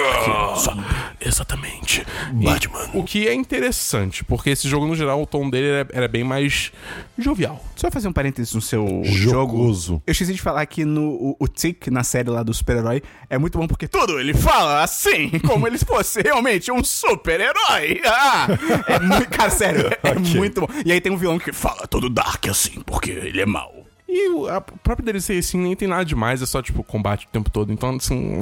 exatamente. 1.21 2.05
Batman. 2.33 2.89
o 2.93 3.03
que 3.03 3.27
é 3.27 3.33
interessante, 3.33 4.23
porque 4.23 4.49
esse 4.51 4.67
jogo, 4.67 4.85
no 4.87 4.95
geral, 4.95 5.21
o 5.21 5.25
tom 5.25 5.49
dele 5.49 5.67
era, 5.67 5.89
era 5.93 6.07
bem 6.07 6.23
mais 6.23 6.71
jovial. 7.17 7.63
Só 7.75 7.89
fazer 7.91 8.07
um 8.07 8.13
parênteses 8.13 8.53
no 8.53 8.61
seu 8.61 9.01
Jogoso. 9.05 9.93
jogo. 9.93 10.03
Eu 10.07 10.11
esqueci 10.11 10.33
de 10.33 10.41
falar 10.41 10.65
que 10.65 10.83
no, 10.85 11.09
o, 11.11 11.35
o 11.39 11.47
Tick, 11.47 11.87
na 11.87 12.03
série 12.03 12.29
lá 12.29 12.43
do 12.43 12.53
super-herói, 12.53 13.01
é 13.29 13.37
muito 13.37 13.57
bom 13.57 13.67
porque 13.67 13.87
tudo 13.87 14.19
ele 14.19 14.33
fala 14.33 14.83
assim, 14.83 15.29
como 15.45 15.67
ele 15.67 15.77
fosse 15.77 16.21
realmente 16.21 16.71
um 16.71 16.83
super-herói. 16.83 18.01
Ah, 18.05 18.47
é 18.87 18.99
muito, 18.99 19.29
cara, 19.29 19.49
sério, 19.49 19.87
é 20.03 20.09
Ok. 20.11 20.35
muito 20.35 20.61
bom. 20.61 20.67
E 20.85 20.91
aí 20.91 20.99
tem 21.01 21.11
um 21.11 21.17
vilão 21.17 21.39
que 21.39 21.51
fala 21.53 21.87
todo 21.87 22.09
dark 22.09 22.47
assim, 22.47 22.81
porque 22.85 23.11
ele 23.11 23.41
é 23.41 23.45
mau. 23.45 23.85
E 24.11 24.29
o 24.29 24.47
a 24.47 24.59
própria 24.59 25.05
DLC, 25.05 25.37
assim, 25.37 25.57
nem 25.59 25.75
tem 25.75 25.87
nada 25.87 26.03
demais, 26.03 26.41
é 26.41 26.45
só, 26.47 26.61
tipo, 26.61 26.83
combate 26.83 27.27
o 27.27 27.29
tempo 27.29 27.49
todo. 27.51 27.71
Então, 27.71 27.91
assim. 27.95 28.39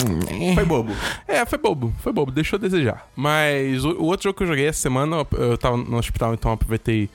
Foi 0.56 0.64
bobo. 0.64 0.94
É, 1.28 1.46
foi 1.46 1.58
bobo, 1.58 1.94
foi 2.00 2.14
bobo, 2.14 2.32
deixou 2.32 2.56
a 2.58 2.60
desejar. 2.62 3.06
Mas 3.16 3.84
o, 3.84 3.90
o 3.92 4.06
outro 4.06 4.24
jogo 4.26 4.38
que 4.38 4.44
eu 4.44 4.48
joguei 4.48 4.66
essa 4.68 4.80
semana, 4.80 5.18
eu- 5.34 5.38
eu 5.52 5.58
tava 5.58 5.76
no 5.76 5.98
hospital, 5.98 6.34
então 6.34 6.52
aproveitei, 6.54 7.10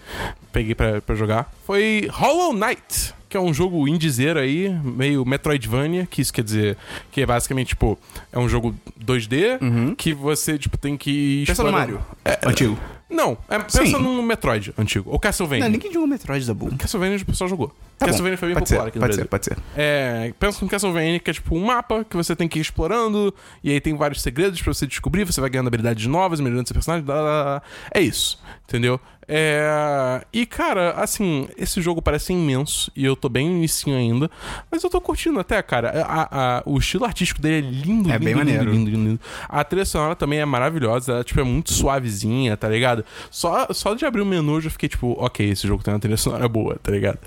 peguei 0.52 0.74
pra, 0.74 1.00
pra 1.00 1.14
jogar, 1.14 1.50
foi 1.66 2.08
Hollow 2.12 2.52
Knight. 2.52 3.14
Que 3.28 3.38
é 3.38 3.40
um 3.40 3.54
jogo 3.54 3.88
indizeiro 3.88 4.38
aí, 4.38 4.68
meio 4.84 5.24
Metroidvania, 5.24 6.04
que 6.04 6.20
isso 6.20 6.30
quer 6.30 6.44
dizer 6.44 6.76
que 7.10 7.22
é 7.22 7.24
basicamente, 7.26 7.68
tipo, 7.68 7.98
é 8.30 8.38
um 8.38 8.46
jogo 8.46 8.74
2D 9.02 9.94
que 9.96 10.12
você, 10.12 10.58
tipo, 10.58 10.76
tem 10.76 10.98
que 10.98 11.44
Pensa 11.46 11.62
no 11.62 11.70
explorando- 11.70 11.94
Mario. 11.94 12.06
É, 12.26 12.38
Antigo. 12.46 12.78
Não, 13.12 13.36
é, 13.48 13.58
pensa 13.58 13.84
Sim. 13.84 13.92
num 13.92 14.22
Metroid 14.22 14.72
antigo. 14.78 15.10
Ou 15.10 15.18
Castlevania. 15.18 15.64
Não, 15.64 15.70
ninguém 15.70 15.92
jogou 15.92 16.08
Metroid 16.08 16.46
da 16.46 16.54
Boom. 16.54 16.76
Castlevania 16.76 17.18
o 17.18 17.26
pessoal 17.26 17.48
jogou. 17.48 17.68
Tá 17.68 18.06
bom. 18.06 18.06
Castlevania 18.06 18.38
foi 18.38 18.48
bem 18.48 18.54
pode 18.54 18.64
popular 18.66 18.82
ser, 18.84 18.88
aqui 18.88 18.98
no 18.98 19.02
pode 19.02 19.16
Brasil. 19.16 19.24
ser, 19.24 19.28
pode 19.28 19.44
ser. 19.44 19.58
É, 19.76 20.34
pensa 20.38 20.64
no 20.64 20.70
Castlevania, 20.70 21.20
que 21.20 21.30
é 21.30 21.34
tipo 21.34 21.54
um 21.54 21.64
mapa 21.64 22.04
que 22.04 22.16
você 22.16 22.34
tem 22.34 22.48
que 22.48 22.58
ir 22.58 22.62
explorando, 22.62 23.34
e 23.62 23.70
aí 23.70 23.80
tem 23.80 23.94
vários 23.94 24.22
segredos 24.22 24.60
pra 24.62 24.72
você 24.72 24.86
descobrir, 24.86 25.24
você 25.24 25.40
vai 25.40 25.50
ganhando 25.50 25.68
habilidades 25.68 26.06
novas, 26.06 26.40
melhorando 26.40 26.66
seu 26.66 26.74
personagem, 26.74 27.04
blá, 27.04 27.14
blá, 27.14 27.42
blá. 27.44 27.62
é 27.94 28.00
isso, 28.00 28.40
entendeu? 28.66 28.98
É... 29.28 30.24
E, 30.32 30.44
cara, 30.46 30.92
assim, 30.92 31.48
esse 31.56 31.80
jogo 31.80 32.02
parece 32.02 32.32
imenso 32.32 32.90
e 32.96 33.04
eu 33.04 33.14
tô 33.16 33.28
bem 33.28 33.48
no 33.48 33.56
inicinho 33.56 33.96
ainda, 33.96 34.30
mas 34.70 34.82
eu 34.82 34.90
tô 34.90 35.00
curtindo 35.00 35.38
até, 35.40 35.60
cara. 35.62 36.02
A- 36.04 36.28
a- 36.58 36.62
o 36.66 36.78
estilo 36.78 37.04
artístico 37.04 37.40
dele 37.40 37.66
é 37.66 37.70
lindo, 37.70 38.10
É 38.10 38.12
lindo, 38.14 38.24
bem 38.24 38.34
lindo, 38.34 38.38
maneiro. 38.38 38.70
lindo, 38.72 38.90
lindo, 38.90 39.08
lindo. 39.10 39.20
A 39.48 39.62
trilha 39.64 39.84
sonora 39.84 40.16
também 40.16 40.38
é 40.40 40.44
maravilhosa, 40.44 41.12
ela, 41.12 41.24
tipo, 41.24 41.40
é 41.40 41.44
muito 41.44 41.72
suavezinha, 41.72 42.56
tá 42.56 42.68
ligado? 42.68 43.04
Só, 43.30 43.68
só 43.72 43.94
de 43.94 44.04
abrir 44.04 44.20
o 44.20 44.26
menu 44.26 44.54
eu 44.56 44.60
já 44.62 44.70
fiquei, 44.70 44.88
tipo, 44.88 45.14
ok, 45.18 45.48
esse 45.50 45.66
jogo 45.66 45.82
tem 45.82 45.92
uma 45.94 46.00
trilha 46.00 46.16
sonora 46.16 46.48
boa, 46.48 46.76
tá 46.82 46.90
ligado? 46.90 47.18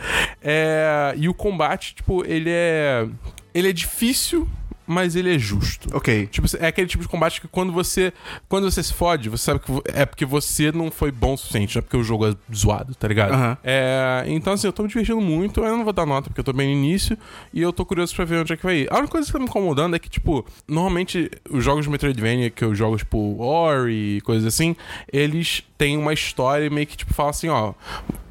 É... 0.43 1.13
E 1.17 1.27
o 1.29 1.33
combate, 1.33 1.95
tipo, 1.95 2.23
ele 2.25 2.49
é... 2.49 3.07
Ele 3.53 3.69
é 3.69 3.73
difícil, 3.73 4.47
mas 4.87 5.15
ele 5.15 5.33
é 5.35 5.39
justo. 5.39 5.89
Ok. 5.95 6.27
Tipo, 6.27 6.47
é 6.59 6.67
aquele 6.67 6.87
tipo 6.87 7.03
de 7.03 7.09
combate 7.09 7.41
que 7.41 7.47
quando 7.47 7.71
você. 7.73 8.13
Quando 8.47 8.69
você 8.69 8.81
se 8.83 8.93
fode, 8.93 9.29
você 9.29 9.43
sabe 9.43 9.59
que 9.59 9.71
é 9.85 10.05
porque 10.05 10.25
você 10.25 10.71
não 10.71 10.91
foi 10.91 11.11
bom 11.11 11.33
o 11.33 11.37
suficiente, 11.37 11.75
não 11.75 11.79
é 11.79 11.81
porque 11.81 11.97
o 11.97 12.03
jogo 12.03 12.27
é 12.27 12.35
zoado, 12.53 12.93
tá 12.95 13.07
ligado? 13.07 13.33
Aham. 13.33 13.57
É, 13.63 14.23
então, 14.27 14.53
assim, 14.53 14.67
eu 14.67 14.73
tô 14.73 14.83
me 14.83 14.89
divertindo 14.89 15.19
muito, 15.21 15.63
eu 15.63 15.77
não 15.77 15.83
vou 15.83 15.93
dar 15.93 16.05
nota 16.05 16.29
porque 16.29 16.39
eu 16.39 16.43
tô 16.43 16.53
bem 16.53 16.67
no 16.67 16.73
início 16.73 17.17
e 17.53 17.61
eu 17.61 17.71
tô 17.73 17.85
curioso 17.85 18.15
pra 18.15 18.25
ver 18.25 18.39
onde 18.41 18.53
é 18.53 18.57
que 18.57 18.63
vai 18.63 18.77
ir. 18.79 18.87
A 18.91 18.97
única 18.97 19.11
coisa 19.11 19.25
que 19.27 19.33
tá 19.33 19.39
me 19.39 19.45
incomodando 19.45 19.95
é 19.95 19.99
que, 19.99 20.09
tipo, 20.09 20.45
normalmente 20.67 21.29
os 21.49 21.63
jogos 21.63 21.85
de 21.85 21.91
Metroidvania, 21.91 22.49
que 22.49 22.63
eu 22.63 22.73
jogo, 22.75 22.97
tipo, 22.97 23.41
Ori 23.41 24.17
e 24.17 24.21
coisas 24.21 24.45
assim, 24.45 24.75
eles 25.11 25.63
têm 25.77 25.97
uma 25.97 26.13
história 26.13 26.65
e 26.65 26.69
meio 26.69 26.87
que, 26.87 26.95
tipo, 26.97 27.13
falam 27.13 27.29
assim, 27.31 27.49
ó. 27.49 27.73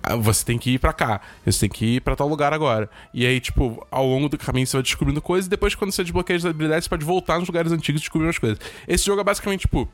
ah, 0.02 0.16
Você 0.16 0.44
tem 0.44 0.56
que 0.58 0.70
ir 0.72 0.78
pra 0.78 0.92
cá, 0.92 1.20
você 1.44 1.60
tem 1.60 1.68
que 1.68 1.96
ir 1.96 2.00
pra 2.00 2.16
tal 2.16 2.26
lugar 2.28 2.52
agora. 2.52 2.88
E 3.12 3.26
aí, 3.26 3.38
tipo, 3.40 3.86
ao 3.90 4.06
longo 4.06 4.28
do 4.28 4.38
caminho 4.38 4.66
você 4.66 4.76
vai 4.76 4.82
descobrindo 4.82 5.20
coisas, 5.20 5.46
e 5.46 5.50
depois, 5.50 5.74
quando 5.74 5.92
você 5.92 6.02
desbloqueia 6.02 6.38
as 6.44 6.50
habilidades, 6.50 6.84
você 6.84 6.90
pode 6.90 7.04
voltar 7.04 7.38
nos 7.38 7.48
lugares 7.48 7.72
antigos 7.72 8.00
e 8.00 8.02
descobrir 8.02 8.26
umas 8.26 8.38
coisas. 8.38 8.58
Esse 8.86 9.04
jogo 9.06 9.20
é 9.20 9.24
basicamente, 9.24 9.62
tipo. 9.62 9.88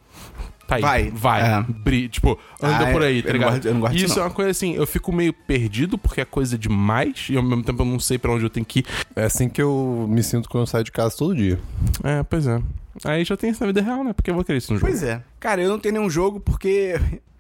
Tá 0.67 0.77
aí. 0.77 0.83
Vai. 0.83 1.11
Vai. 1.11 1.43
É. 1.43 1.63
Bri- 1.69 2.09
tipo, 2.09 2.39
anda 2.63 2.89
Ah, 2.89 2.93
por 2.93 3.03
aí, 3.03 3.19
eu 3.19 3.23
tá 3.25 3.33
ligado? 3.33 3.75
não 3.75 3.87
E 3.89 3.91
disso, 3.91 4.05
isso 4.07 4.15
é 4.15 4.17
não. 4.19 4.25
uma 4.29 4.31
coisa 4.35 4.51
assim, 4.53 4.75
eu 4.77 4.87
fico 4.87 5.11
meio 5.13 5.33
perdido 5.33 5.99
porque 5.99 6.21
é 6.21 6.25
coisa 6.25 6.57
demais 6.57 7.27
e 7.29 7.37
ao 7.37 7.43
mesmo 7.43 7.65
tempo 7.65 7.83
eu 7.83 7.87
não 7.87 7.99
sei 7.99 8.19
pra 8.19 8.31
onde 8.31 8.45
eu 8.45 8.51
tenho 8.51 8.65
que 8.65 8.79
ir. 8.81 8.87
É 9.17 9.25
assim 9.25 9.49
que 9.49 9.61
eu 9.61 10.07
me 10.09 10.23
sinto 10.23 10.49
quando 10.49 10.63
eu 10.63 10.67
saio 10.69 10.85
de 10.85 10.93
casa 10.93 11.17
todo 11.17 11.35
dia. 11.35 11.59
É, 12.05 12.23
pois 12.23 12.47
é. 12.47 12.61
Aí 13.05 13.25
já 13.25 13.37
tem 13.37 13.51
isso 13.51 13.61
na 13.61 13.67
vida 13.67 13.83
real, 13.83 14.05
né? 14.05 14.13
Porque 14.13 14.31
eu 14.31 14.35
vou 14.35 14.45
querer 14.45 14.59
isso 14.59 14.73
no 14.73 14.79
jogo. 14.79 14.91
Pois 14.93 15.03
é. 15.03 15.21
Cara, 15.41 15.61
eu 15.61 15.69
não 15.69 15.79
tenho 15.79 15.95
nenhum 15.95 16.09
jogo 16.11 16.39
porque 16.39 16.95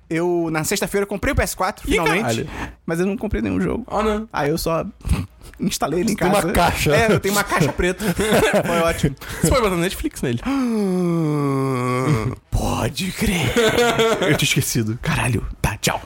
eu, 0.09 0.49
na 0.51 0.64
sexta-feira, 0.64 1.07
comprei 1.07 1.33
o 1.33 1.37
PS4, 1.37 1.83
Ih, 1.85 1.90
finalmente. 1.92 2.20
caralho. 2.23 2.49
Mas 2.85 2.99
eu 2.99 3.07
não 3.07 3.16
comprei 3.16 3.40
nenhum 3.40 3.61
jogo. 3.61 3.85
Ah, 3.87 4.03
não. 4.03 4.29
Aí 4.33 4.51
eu 4.51 4.59
só 4.59 4.85
instalei 5.61 6.01
ele 6.01 6.12
em 6.12 6.16
Você 6.16 6.18
tem 6.23 6.31
casa. 6.33 6.46
uma 6.46 6.53
caixa. 6.53 6.96
É, 6.96 7.12
eu 7.12 7.20
tenho 7.20 7.35
uma 7.35 7.44
caixa 7.44 7.73
preta. 7.73 8.05
Foi 8.66 8.79
ótimo. 8.81 9.16
Você 9.40 9.49
pode 9.49 9.61
botar 9.62 9.77
Netflix 9.77 10.23
nele. 10.23 10.40
Pode 12.51 13.12
crer. 13.12 13.53
eu 14.23 14.37
tinha 14.37 14.49
esquecido. 14.49 14.99
Caralho. 15.03 15.46
Tá, 15.61 15.77
tchau. 15.81 16.01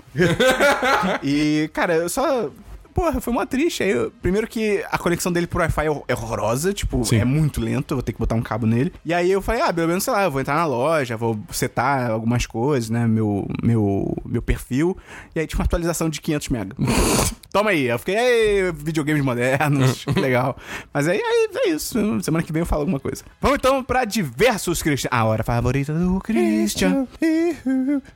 e, 1.23 1.69
cara, 1.73 1.95
eu 1.95 2.09
só. 2.09 2.51
Porra, 2.95 3.21
foi 3.21 3.33
mó 3.33 3.45
triste. 3.45 3.83
Aí, 3.83 3.91
eu- 3.91 4.11
primeiro 4.23 4.47
que 4.47 4.85
a 4.91 4.97
conexão 4.97 5.33
dele 5.33 5.47
pro 5.47 5.59
Wi-Fi 5.61 5.87
é 5.89 6.03
é 6.09 6.15
horrorosa, 6.15 6.73
tipo, 6.73 7.05
Sim. 7.05 7.17
é 7.19 7.25
muito 7.25 7.61
lento, 7.61 7.93
eu 7.93 7.97
vou 7.97 8.03
ter 8.03 8.13
que 8.13 8.19
botar 8.19 8.35
um 8.37 8.43
cabo 8.43 8.67
nele. 8.67 8.93
E 9.05 9.13
aí 9.13 9.31
eu 9.31 9.43
falei, 9.43 9.61
ah, 9.63 9.73
pelo 9.73 9.89
menos, 9.89 10.05
sei 10.05 10.13
lá, 10.13 10.25
eu 10.25 10.31
vou 10.31 10.41
entrar 10.41 10.55
na 10.55 10.65
loja, 10.65 11.17
vou 11.17 11.39
setar 11.51 12.11
algumas 12.11 12.47
coisas, 12.47 12.89
né, 12.91 13.07
meu, 13.07 13.47
meu, 13.63 14.15
meu 14.25 14.41
perfil. 14.43 14.97
E 15.35 15.41
aí 15.41 15.47
tinha 15.47 15.59
uma 15.59 15.65
atualização 15.65 16.09
de 16.09 16.21
500 16.21 16.49
mega. 16.51 16.77
Toma 17.53 17.71
aí. 17.71 17.85
Eu 17.87 17.99
fiquei, 17.99 18.17
ei, 18.17 18.73
videogames 18.73 19.23
modernos, 19.25 20.05
legal. 20.17 20.57
Mas 20.93 21.07
aí, 21.09 21.21
aí 21.21 21.49
é 21.55 21.69
isso. 21.71 21.99
Semana 22.23 22.43
que 22.45 22.53
vem 22.53 22.61
eu 22.61 22.67
falo 22.67 22.81
alguma 22.83 22.99
coisa. 23.01 23.23
Vamos 23.41 23.59
então 23.59 23.83
pra 23.83 24.05
diversos 24.05 24.83
Christian. 24.83 25.09
A 25.13 25.25
hora 25.25 25.45
favorita 25.45 25.93
do 25.95 26.19
Christian. 26.21 27.07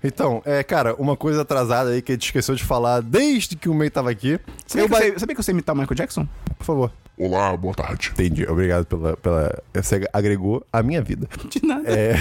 Então, 0.02 0.42
é, 0.44 0.62
cara, 0.62 0.94
uma 0.96 1.16
coisa 1.16 1.42
atrasada 1.42 1.90
aí 1.90 2.02
que 2.02 2.12
a 2.12 2.14
gente 2.14 2.24
esqueceu 2.26 2.54
de 2.54 2.64
falar 2.64 3.00
desde 3.00 3.56
que 3.56 3.68
o 3.68 3.74
May 3.74 3.90
tava 3.90 4.10
aqui. 4.10 4.38
Sabia, 4.68 4.84
Eu 4.84 4.88
que 4.88 4.94
eu 4.94 4.98
sei, 4.98 5.18
sabia 5.18 5.34
que 5.34 5.40
eu 5.40 5.44
sei 5.44 5.52
imitar 5.52 5.74
o 5.74 5.78
Michael 5.78 5.96
Jackson? 5.96 6.28
Por 6.58 6.64
favor. 6.64 6.92
Olá, 7.18 7.56
boa 7.56 7.74
tarde. 7.74 8.10
Entendi. 8.12 8.46
Obrigado 8.46 8.84
pela. 8.84 9.16
pela... 9.16 9.62
Você 9.74 10.06
agregou 10.12 10.62
a 10.70 10.82
minha 10.82 11.00
vida. 11.02 11.26
De 11.50 11.66
nada. 11.66 11.82
É. 11.90 12.14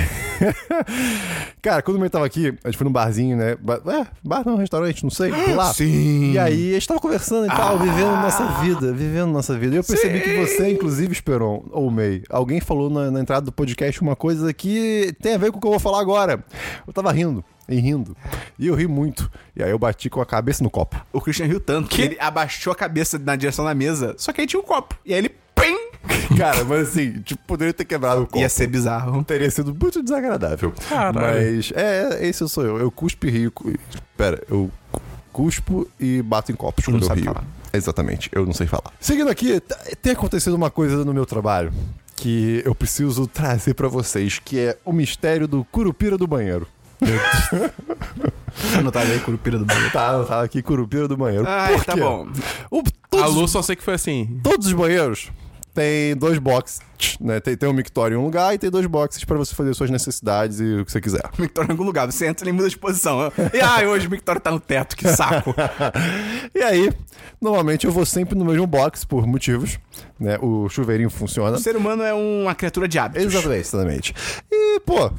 Cara, 1.62 1.81
quando 1.81 1.97
o 1.97 1.99
May 1.99 2.10
tava 2.10 2.25
aqui, 2.25 2.47
a 2.63 2.67
gente 2.69 2.77
foi 2.77 2.86
num 2.86 2.91
barzinho, 2.91 3.36
né? 3.36 3.57
Ba- 3.60 3.81
É, 3.86 4.07
bar 4.23 4.43
não, 4.45 4.55
restaurante, 4.55 5.03
não 5.03 5.10
sei. 5.10 5.29
Lá. 5.53 5.71
Sim. 5.75 6.31
E 6.31 6.39
aí, 6.39 6.71
a 6.71 6.73
gente 6.75 6.88
tava 6.88 7.01
conversando 7.01 7.45
e 7.45 7.49
tal, 7.49 7.77
vivendo 7.77 8.12
nossa 8.12 8.45
vida, 8.62 8.93
vivendo 8.93 9.27
nossa 9.31 9.57
vida. 9.60 9.75
E 9.75 9.77
eu 9.77 9.83
percebi 9.83 10.21
que 10.21 10.33
você, 10.38 10.71
inclusive, 10.71 11.12
Esperon, 11.12 11.63
ou 11.71 11.91
May, 11.91 12.23
alguém 12.29 12.62
falou 12.62 12.89
na, 12.89 13.12
na 13.12 13.19
entrada 13.19 13.45
do 13.45 13.51
podcast 13.51 14.01
uma 14.01 14.15
coisa 14.15 14.53
que 14.53 15.13
tem 15.21 15.36
a 15.36 15.38
ver 15.38 15.51
com 15.51 15.57
o 15.57 15.62
que 15.62 15.67
eu 15.67 15.71
vou 15.71 15.79
falar 15.79 15.99
agora. 15.99 16.43
Eu 16.88 16.93
tava 16.93 17.12
rindo. 17.12 17.43
E 17.67 17.80
rindo. 17.80 18.15
E 18.58 18.67
eu 18.67 18.75
ri 18.75 18.88
muito. 18.88 19.30
E 19.56 19.62
aí 19.62 19.69
eu 19.69 19.77
bati 19.77 20.10
com 20.10 20.21
a 20.21 20.25
cabeça 20.25 20.63
no 20.63 20.69
copo. 20.69 20.95
O 21.12 21.19
Christian 21.19 21.47
riu 21.47 21.60
tanto 21.60 21.89
que 21.89 22.01
ele 22.01 22.17
abaixou 22.19 22.71
a 22.71 22.75
cabeça 22.75 23.19
na 23.19 23.36
direção 23.36 23.65
da 23.65 23.73
mesa, 23.73 24.15
só 24.17 24.32
que 24.32 24.41
aí 24.41 24.47
tinha 24.47 24.60
um 24.60 24.65
copo. 24.65 24.95
E 25.06 25.13
aí 25.13 25.19
ele. 25.19 25.30
Pim! 25.56 25.75
Cara, 26.38 26.63
mas 26.63 26.89
assim, 26.89 27.19
tipo, 27.21 27.41
poderia 27.45 27.73
ter 27.73 27.84
quebrado 27.84 28.21
o 28.21 28.25
copo. 28.25 28.38
Ia 28.38 28.47
ser 28.47 28.67
bizarro. 28.67 29.23
Teria 29.23 29.49
sido 29.49 29.75
muito 29.75 30.01
desagradável. 30.03 30.71
Caralho. 30.88 31.56
Mas, 31.56 31.71
é, 31.75 32.25
esse 32.27 32.47
sou 32.47 32.63
eu. 32.63 32.77
Eu 32.77 32.91
cuspo 32.91 33.25
e 33.25 33.30
rio. 33.32 33.51
Pera, 34.15 34.41
eu 34.49 34.71
cuspo 35.34 35.88
e 35.99 36.21
bato 36.21 36.51
em 36.51 36.56
copos 36.56 36.86
quando 36.86 37.03
eu 37.03 37.13
rio. 37.13 37.25
falar. 37.25 37.43
Exatamente, 37.73 38.30
eu 38.34 38.45
não 38.45 38.53
sei 38.53 38.65
falar. 38.65 38.93
Seguindo 38.99 39.30
aqui, 39.30 39.62
tem 40.01 40.13
acontecido 40.13 40.56
uma 40.56 40.71
coisa 40.71 41.03
no 41.03 41.13
meu 41.13 41.25
trabalho 41.25 41.71
que 42.15 42.63
eu 42.65 42.73
preciso 42.73 43.27
trazer 43.27 43.75
pra 43.75 43.88
vocês, 43.88 44.39
que 44.39 44.60
é 44.60 44.77
o 44.84 44.91
mistério 44.91 45.47
do 45.47 45.63
curupira 45.65 46.17
do 46.17 46.25
banheiro. 46.25 46.67
Anotado 48.77 49.12
aí, 49.12 49.19
Curupira 49.19 49.57
do 49.57 49.65
banheiro. 49.65 49.91
Tá, 49.91 50.23
tá 50.23 50.41
aqui, 50.41 50.62
curupira 50.62 51.07
do 51.07 51.15
banheiro. 51.17 51.45
Ah, 51.47 51.69
tá 51.86 51.95
bom. 51.95 52.27
O, 52.71 52.79
A 52.79 52.83
todos, 53.10 53.36
Lu 53.36 53.47
só 53.47 53.62
sei 53.62 53.75
que 53.75 53.83
foi 53.83 53.93
assim. 53.93 54.39
todos 54.43 54.67
os 54.67 54.73
banheiros 54.73 55.29
têm 55.73 56.15
dois 56.17 56.39
boxes, 56.39 56.79
né? 57.21 57.39
Tem, 57.39 57.55
tem 57.55 57.69
um 57.69 57.73
mictório 57.73 58.15
em 58.15 58.17
um 58.17 58.23
lugar 58.23 58.51
e 58.55 58.57
tem 58.57 58.67
dois 58.71 58.86
boxes 58.88 59.23
pra 59.23 59.38
você 59.38 59.53
fazer 59.53 59.75
suas 59.75 59.91
necessidades 59.91 60.60
e 60.60 60.63
o 60.81 60.83
que 60.86 60.91
você 60.91 60.99
quiser. 60.99 61.21
Mictório 61.38 61.69
em 61.69 61.71
algum 61.71 61.83
lugar. 61.83 62.07
Você 62.12 62.25
entra 62.25 62.49
e 62.49 62.51
muda 62.51 62.67
de 62.67 62.75
posição. 62.77 63.31
E 63.53 63.60
ah, 63.62 63.88
hoje 63.88 64.07
o 64.07 64.10
Mictório 64.10 64.41
tá 64.41 64.49
no 64.49 64.60
teto, 64.60 64.97
que 64.97 65.07
saco. 65.07 65.53
E 66.55 66.63
aí, 66.63 66.91
normalmente 67.39 67.86
eu 67.86 67.91
vou 67.91 68.03
sempre 68.07 68.36
no 68.36 68.43
mesmo 68.43 68.65
box 68.65 69.05
por 69.05 69.27
motivos, 69.27 69.77
né? 70.19 70.39
O 70.41 70.67
chuveirinho 70.67 71.10
funciona. 71.12 71.55
o 71.57 71.60
ser 71.60 71.75
humano 71.75 72.01
é 72.01 72.12
uma 72.13 72.55
criatura 72.55 72.88
de 72.88 72.97
hábitos. 72.97 73.25
Exatamente, 73.31 73.67
exatamente. 73.67 74.15
E, 74.51 74.79
pô, 74.79 75.12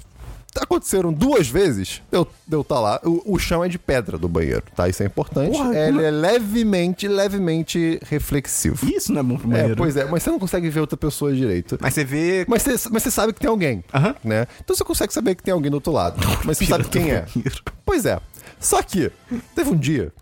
aconteceram 0.56 1.12
duas 1.12 1.48
vezes 1.48 2.02
eu, 2.10 2.26
eu 2.50 2.64
tá 2.64 2.80
lá. 2.80 3.00
O, 3.04 3.34
o 3.34 3.38
chão 3.38 3.62
é 3.64 3.68
de 3.68 3.78
pedra 3.78 4.16
do 4.18 4.28
banheiro, 4.28 4.62
tá? 4.74 4.88
Isso 4.88 5.02
é 5.02 5.06
importante. 5.06 5.52
Porra, 5.56 5.76
Ele 5.78 5.92
como- 5.92 6.00
é 6.00 6.10
levemente, 6.10 7.06
levemente 7.06 8.00
reflexivo. 8.04 8.86
Isso 8.90 9.12
não 9.12 9.20
é 9.20 9.22
bom 9.22 9.36
pro 9.36 9.48
É, 9.50 9.52
banheiro. 9.54 9.76
pois 9.76 9.96
é, 9.96 10.04
mas 10.04 10.22
você 10.22 10.30
não 10.30 10.38
consegue 10.38 10.68
ver 10.70 10.80
outra 10.80 10.96
pessoa 10.96 11.32
direito. 11.32 11.78
Mas 11.80 11.94
você 11.94 12.04
vê. 12.04 12.44
Mas 12.48 12.62
você, 12.62 12.88
mas 12.90 13.02
você 13.02 13.10
sabe 13.10 13.32
que 13.32 13.40
tem 13.40 13.50
alguém, 13.50 13.84
Aham. 13.94 14.14
né? 14.24 14.46
Então 14.62 14.74
você 14.74 14.84
consegue 14.84 15.12
saber 15.12 15.34
que 15.34 15.42
tem 15.42 15.52
alguém 15.52 15.70
do 15.70 15.74
outro 15.74 15.92
lado. 15.92 16.18
Mas 16.44 16.58
você 16.58 16.66
sabe 16.66 16.84
quem 16.88 17.10
é. 17.10 17.22
banheiro. 17.34 17.62
Pois 17.84 18.04
é. 18.06 18.18
Só 18.60 18.82
que, 18.82 19.10
teve 19.54 19.70
um 19.70 19.76
dia. 19.76 20.12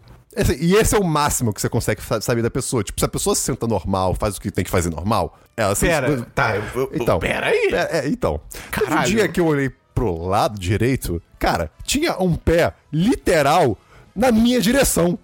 e 0.61 0.75
esse 0.75 0.95
é 0.95 0.99
o 0.99 1.05
máximo 1.05 1.53
que 1.53 1.61
você 1.61 1.69
consegue 1.69 2.03
sa- 2.03 2.21
saber 2.21 2.43
da 2.43 2.51
pessoa. 2.51 2.83
Tipo, 2.85 3.01
se 3.01 3.05
a 3.05 3.09
pessoa 3.09 3.35
se 3.35 3.43
senta 3.43 3.67
normal, 3.67 4.15
faz 4.15 4.37
o 4.37 4.41
que 4.41 4.51
tem 4.51 4.65
que 4.65 4.71
fazer 4.71 4.91
normal, 4.91 5.39
ela 5.57 5.75
se. 5.75 5.87
Pera, 5.87 6.21
tá. 6.35 6.57
eu- 6.57 6.63
eu- 6.83 6.91
Então. 6.95 7.19
Pera 7.19 7.47
aí. 7.47 7.71
É, 7.73 7.99
é, 8.01 8.09
então. 8.09 8.41
Teve 8.71 8.85
um 8.85 8.89
Caralho. 8.89 9.07
dia 9.11 9.29
que 9.29 9.41
eu 9.41 9.47
olhei 9.47 9.71
pro 9.97 10.15
lado 10.27 10.61
direito, 10.61 11.23
cara, 11.39 11.71
tinha 11.83 12.19
um 12.23 12.37
pé 12.37 12.75
literal 12.93 13.79
na 14.15 14.31
minha 14.31 14.61
direção. 14.61 15.19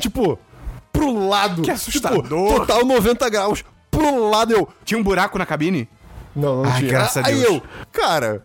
Tipo, 0.00 0.36
pro 0.92 1.28
lado. 1.28 1.62
Que 1.62 1.70
assustador. 1.70 2.24
Tipo, 2.24 2.56
total 2.66 2.84
90 2.84 3.30
graus. 3.30 3.64
Pro 3.88 4.28
lado 4.28 4.52
eu. 4.52 4.68
Tinha 4.84 4.98
um 4.98 5.02
buraco 5.04 5.38
na 5.38 5.46
cabine? 5.46 5.88
Não, 6.34 6.64
não 6.64 6.70
Ai, 6.70 6.78
tinha. 6.80 6.90
graças 6.90 7.24
a 7.24 7.28
Aí 7.28 7.36
Deus. 7.40 7.54
eu, 7.54 7.62
cara, 7.92 8.44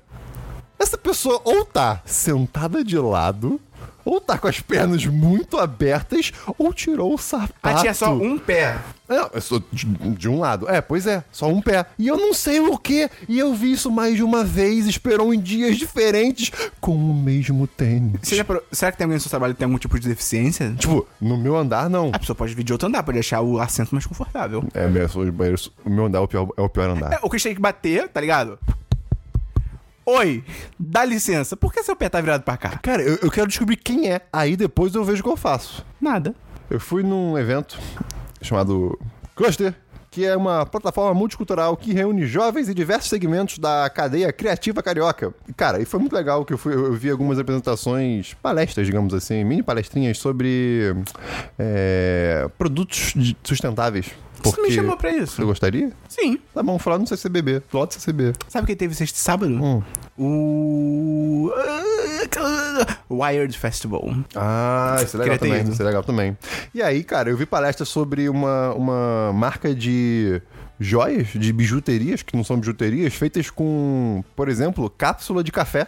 essa 0.78 0.98
pessoa 1.00 1.42
ou 1.44 1.66
tá 1.66 2.00
sentada 2.06 2.84
de 2.84 2.98
lado, 3.00 3.60
ou 4.06 4.22
tá 4.22 4.38
com 4.38 4.48
as 4.48 4.60
pernas 4.60 5.06
muito 5.06 5.58
abertas, 5.58 6.32
ou 6.58 6.72
tirou 6.74 7.14
o 7.14 7.18
sapato. 7.18 7.54
Ah, 7.64 7.74
tinha 7.74 7.94
só 7.94 8.14
um 8.14 8.38
pé. 8.38 8.78
Não, 9.08 9.30
eu 9.34 9.42
sou 9.42 9.62
de, 9.72 9.86
de 9.86 10.30
um 10.30 10.40
lado. 10.40 10.68
É, 10.70 10.82
pois 10.82 11.06
é, 11.06 11.24
só 11.32 11.48
um 11.48 11.62
pé. 11.62 11.86
E 12.00 12.08
eu 12.08 12.18
não 12.18 12.34
sei 12.34 12.60
o 12.60 12.76
que. 12.78 13.08
E 13.30 13.38
eu 13.38 13.54
vi 13.54 13.72
isso 13.74 13.92
mais 13.92 14.16
de 14.16 14.24
uma 14.24 14.44
vez, 14.44 14.88
esperou 14.88 15.34
em 15.34 15.40
dias 15.40 15.78
diferentes, 15.78 16.52
com 16.80 16.96
o 16.96 17.14
mesmo 17.14 17.68
tênis. 17.68 18.20
Você 18.24 18.36
já 18.36 18.44
parou- 18.44 18.64
Será 18.72 18.92
que 18.92 18.98
tem 18.98 19.06
alguém 19.06 19.16
no 19.18 19.22
seu 19.22 19.30
trabalho 19.30 19.54
que 19.54 19.60
tem 19.60 19.66
algum 19.66 19.78
tipo 19.78 20.00
de 20.00 20.08
deficiência? 20.08 20.74
Tipo, 20.78 21.08
no 21.22 21.38
meu 21.38 21.56
andar, 21.56 21.90
não. 21.90 22.10
A 22.14 22.20
pessoa 22.20 22.36
pode 22.36 22.54
vir 22.56 22.64
de 22.64 22.72
outro 22.74 22.88
andar 22.88 23.04
pra 23.04 23.14
deixar 23.14 23.42
o 23.42 23.60
assento 23.60 23.94
mais 23.94 24.06
confortável. 24.06 24.64
É, 24.74 24.88
meu, 24.88 25.08
o 25.86 25.90
meu 25.90 26.06
andar 26.06 26.20
é 26.20 26.22
o 26.22 26.28
pior, 26.28 26.48
é 26.58 26.62
o 26.62 26.70
pior 26.70 26.90
andar. 26.90 27.14
É, 27.14 27.20
o 27.22 27.30
Christian 27.30 27.50
tem 27.50 27.56
que 27.56 27.62
bater, 27.62 28.08
tá 28.10 28.20
ligado? 28.22 28.58
Oi, 30.06 30.44
dá 30.80 31.04
licença, 31.04 31.58
por 31.58 31.74
que 31.74 31.82
seu 31.84 31.96
pé 31.96 32.08
tá 32.10 32.22
virado 32.22 32.44
pra 32.44 32.56
cá? 32.58 32.78
Cara, 32.82 33.02
eu, 33.02 33.18
eu 33.24 33.32
quero 33.32 33.48
descobrir 33.48 33.76
quem 33.78 34.12
é. 34.12 34.22
Aí 34.32 34.56
depois 34.56 34.94
eu 34.94 35.04
vejo 35.04 35.22
o 35.22 35.24
que 35.24 35.30
eu 35.30 35.38
faço. 35.38 35.84
Nada. 36.00 36.36
Eu 36.70 36.80
fui 36.80 37.02
num 37.02 37.36
evento 37.38 37.80
chamado 38.42 39.00
Cluster, 39.36 39.74
que 40.12 40.24
é 40.26 40.38
uma 40.38 40.66
plataforma 40.66 41.14
multicultural 41.14 41.76
que 41.76 41.92
reúne 41.92 42.26
jovens 42.26 42.70
e 42.70 42.74
diversos 42.74 43.10
segmentos 43.10 43.58
da 43.58 43.90
cadeia 43.90 44.32
criativa 44.32 44.82
carioca. 44.84 45.34
E, 45.50 45.54
cara, 45.54 45.82
e 45.82 45.86
foi 45.86 46.00
muito 46.00 46.14
legal 46.16 46.46
que 46.46 46.54
eu, 46.54 46.58
fui, 46.58 46.74
eu 46.74 46.94
vi 46.94 47.10
algumas 47.10 47.38
apresentações, 47.40 48.34
palestras, 48.36 48.86
digamos 48.86 49.14
assim, 49.14 49.44
mini 49.44 49.64
palestrinhas 49.64 50.18
sobre 50.20 50.96
é, 51.58 52.48
produtos 52.58 53.12
de- 53.16 53.36
sustentáveis. 54.46 54.56
Você 54.56 54.62
me 54.62 54.68
Porque- 54.68 54.74
chamou 54.76 54.98
pra 54.98 55.12
isso? 55.12 55.36
Você 55.36 55.44
gostaria? 55.44 55.92
Sim. 56.08 56.40
Tá 56.54 56.62
bom, 56.64 56.78
falar 56.80 56.98
no 57.00 57.08
CCBB. 57.08 57.62
Plot 57.70 57.94
CCB. 57.96 58.34
Sabe 58.48 58.68
quem 58.68 58.76
teve 58.76 58.96
sexta 58.96 59.18
e 59.18 59.22
sábado? 59.22 59.54
Hum. 59.54 59.82
O. 60.18 61.52
Wired 63.10 63.58
Festival. 63.58 64.04
Ah, 64.36 64.98
isso 65.04 65.16
é 65.16 65.20
legal 65.20 65.38
Queria 65.38 65.58
também. 65.58 65.74
Isso 65.74 65.82
é 65.82 65.86
legal 65.86 66.04
também. 66.04 66.38
E 66.74 66.82
aí, 66.82 67.04
cara, 67.04 67.30
eu 67.30 67.38
vi 67.38 67.46
palestra 67.46 67.86
sobre 67.86 68.28
uma, 68.30 68.74
uma 68.74 69.32
marca 69.34 69.74
de 69.74 70.42
joias, 70.80 71.28
de 71.28 71.54
bijuterias, 71.54 72.22
que 72.22 72.36
não 72.36 72.44
são 72.44 72.60
bijuterias, 72.60 73.14
feitas 73.14 73.50
com, 73.50 74.24
por 74.36 74.50
exemplo, 74.50 74.90
cápsula 74.90 75.44
de 75.44 75.52
café. 75.52 75.88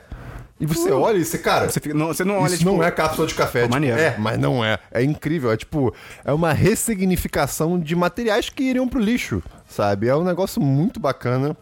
E 0.60 0.66
você 0.66 0.92
olha 0.92 1.18
e 1.18 1.26
você, 1.26 1.38
cara. 1.38 1.70
Você, 1.70 1.80
fica- 1.80 1.94
não, 1.96 2.08
você 2.08 2.24
não 2.24 2.36
olha, 2.40 2.48
isso 2.48 2.58
tipo... 2.60 2.72
não 2.72 2.84
é 2.84 2.90
cápsula 2.90 3.28
de 3.28 3.36
café. 3.36 3.62
tipo, 3.62 3.74
maneiro. 3.74 4.00
é, 4.00 4.16
mas 4.18 4.40
não 4.40 4.64
é. 4.66 4.80
É 4.92 5.04
incrível. 5.04 5.52
É 5.52 5.58
tipo, 5.58 5.94
é 6.26 6.34
uma 6.34 6.52
ressignificação 6.54 7.80
de 7.80 7.96
materiais 7.96 8.50
que 8.50 8.64
iriam 8.64 8.88
pro 8.88 9.00
lixo, 9.00 9.44
sabe? 9.68 10.08
É 10.08 10.16
um 10.16 10.24
negócio 10.24 10.62
muito 10.62 11.00
bacana. 11.00 11.56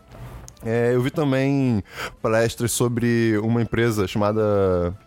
É, 0.66 0.91
eu 0.95 1.01
vi 1.01 1.11
também 1.11 1.84
palestras 2.22 2.72
sobre 2.72 3.38
uma 3.43 3.61
empresa 3.61 4.07
chamada. 4.07 4.41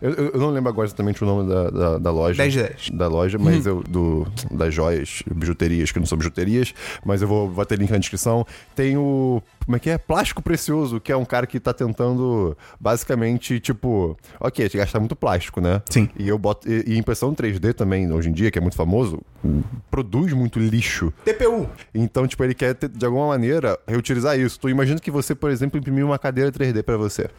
Eu, 0.01 0.11
eu- 0.13 0.39
não 0.39 0.49
lembro 0.51 0.69
agora 0.69 0.87
exatamente 0.87 1.21
o 1.23 1.27
nome 1.27 1.49
da, 1.49 1.69
da, 1.69 1.97
da 1.97 2.11
loja. 2.11 2.37
10 2.41 2.53
de 2.53 2.63
10. 2.63 2.89
Da 2.91 3.07
loja, 3.07 3.37
mas 3.37 3.65
eu. 3.65 3.83
Do, 3.83 4.25
das 4.49 4.73
joias, 4.73 5.21
bijuterias, 5.29 5.91
que 5.91 5.99
não 5.99 6.05
são 6.05 6.17
bijuterias, 6.17 6.73
mas 7.05 7.21
eu 7.21 7.27
vou, 7.27 7.49
vou 7.49 7.65
ter 7.65 7.77
link 7.77 7.91
na 7.91 7.97
descrição. 7.97 8.45
Tem 8.75 8.95
o. 8.97 9.41
Como 9.65 9.75
é 9.75 9.79
que 9.79 9.89
é? 9.89 9.97
Plástico 9.97 10.41
Precioso, 10.41 10.99
que 10.99 11.11
é 11.11 11.17
um 11.17 11.25
cara 11.25 11.45
que 11.45 11.59
tá 11.59 11.73
tentando, 11.73 12.57
basicamente, 12.79 13.59
tipo. 13.59 14.17
Ok, 14.39 14.67
te 14.69 14.77
gastar 14.77 14.99
muito 14.99 15.15
plástico, 15.15 15.59
né? 15.61 15.81
Sim. 15.89 16.09
E 16.17 16.27
eu 16.27 16.37
boto. 16.37 16.67
E, 16.71 16.83
e 16.93 16.97
impressão 16.97 17.33
3D 17.35 17.73
também, 17.73 18.11
hoje 18.11 18.29
em 18.29 18.33
dia, 18.33 18.49
que 18.49 18.57
é 18.57 18.61
muito 18.61 18.75
famoso, 18.75 19.19
produz 19.91 20.33
muito 20.33 20.57
lixo. 20.59 21.13
TPU. 21.23 21.67
Então, 21.93 22.27
tipo, 22.27 22.43
ele 22.43 22.53
quer, 22.53 22.73
ter, 22.75 22.89
de 22.89 23.05
alguma 23.05 23.27
maneira, 23.27 23.77
reutilizar 23.87 24.39
isso. 24.39 24.59
Tu 24.59 24.69
imagina 24.69 24.99
que 24.99 25.11
você, 25.11 25.35
por 25.35 25.48
exemplo, 25.49 25.79
imprimiu 25.79 26.05
uma 26.07 26.19
cadeira 26.19 26.51
3D 26.51 26.83
pra 26.83 26.97
você. 26.97 27.29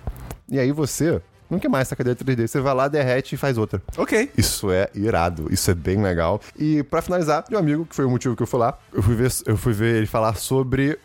E 0.48 0.58
aí 0.58 0.72
você 0.72 1.20
não 1.50 1.58
quer 1.58 1.68
mais 1.68 1.88
essa 1.88 1.96
cadeira 1.96 2.18
3D. 2.18 2.46
Você 2.46 2.60
vai 2.60 2.74
lá, 2.74 2.86
derrete 2.86 3.34
e 3.34 3.38
faz 3.38 3.58
outra. 3.58 3.82
Ok. 3.96 4.30
Isso 4.36 4.70
é 4.70 4.88
irado, 4.94 5.48
isso 5.52 5.70
é 5.70 5.74
bem 5.74 6.00
legal. 6.00 6.40
E 6.56 6.82
pra 6.84 7.02
finalizar, 7.02 7.44
meu 7.50 7.58
amigo, 7.58 7.84
que 7.84 7.94
foi 7.94 8.04
o 8.04 8.10
motivo 8.10 8.36
que 8.36 8.42
eu 8.42 8.46
fui 8.46 8.60
lá, 8.60 8.78
eu 8.92 9.02
fui 9.02 9.14
ver, 9.14 9.30
eu 9.46 9.56
fui 9.56 9.72
ver 9.72 9.96
ele 9.96 10.06
falar 10.06 10.34
sobre 10.36 10.98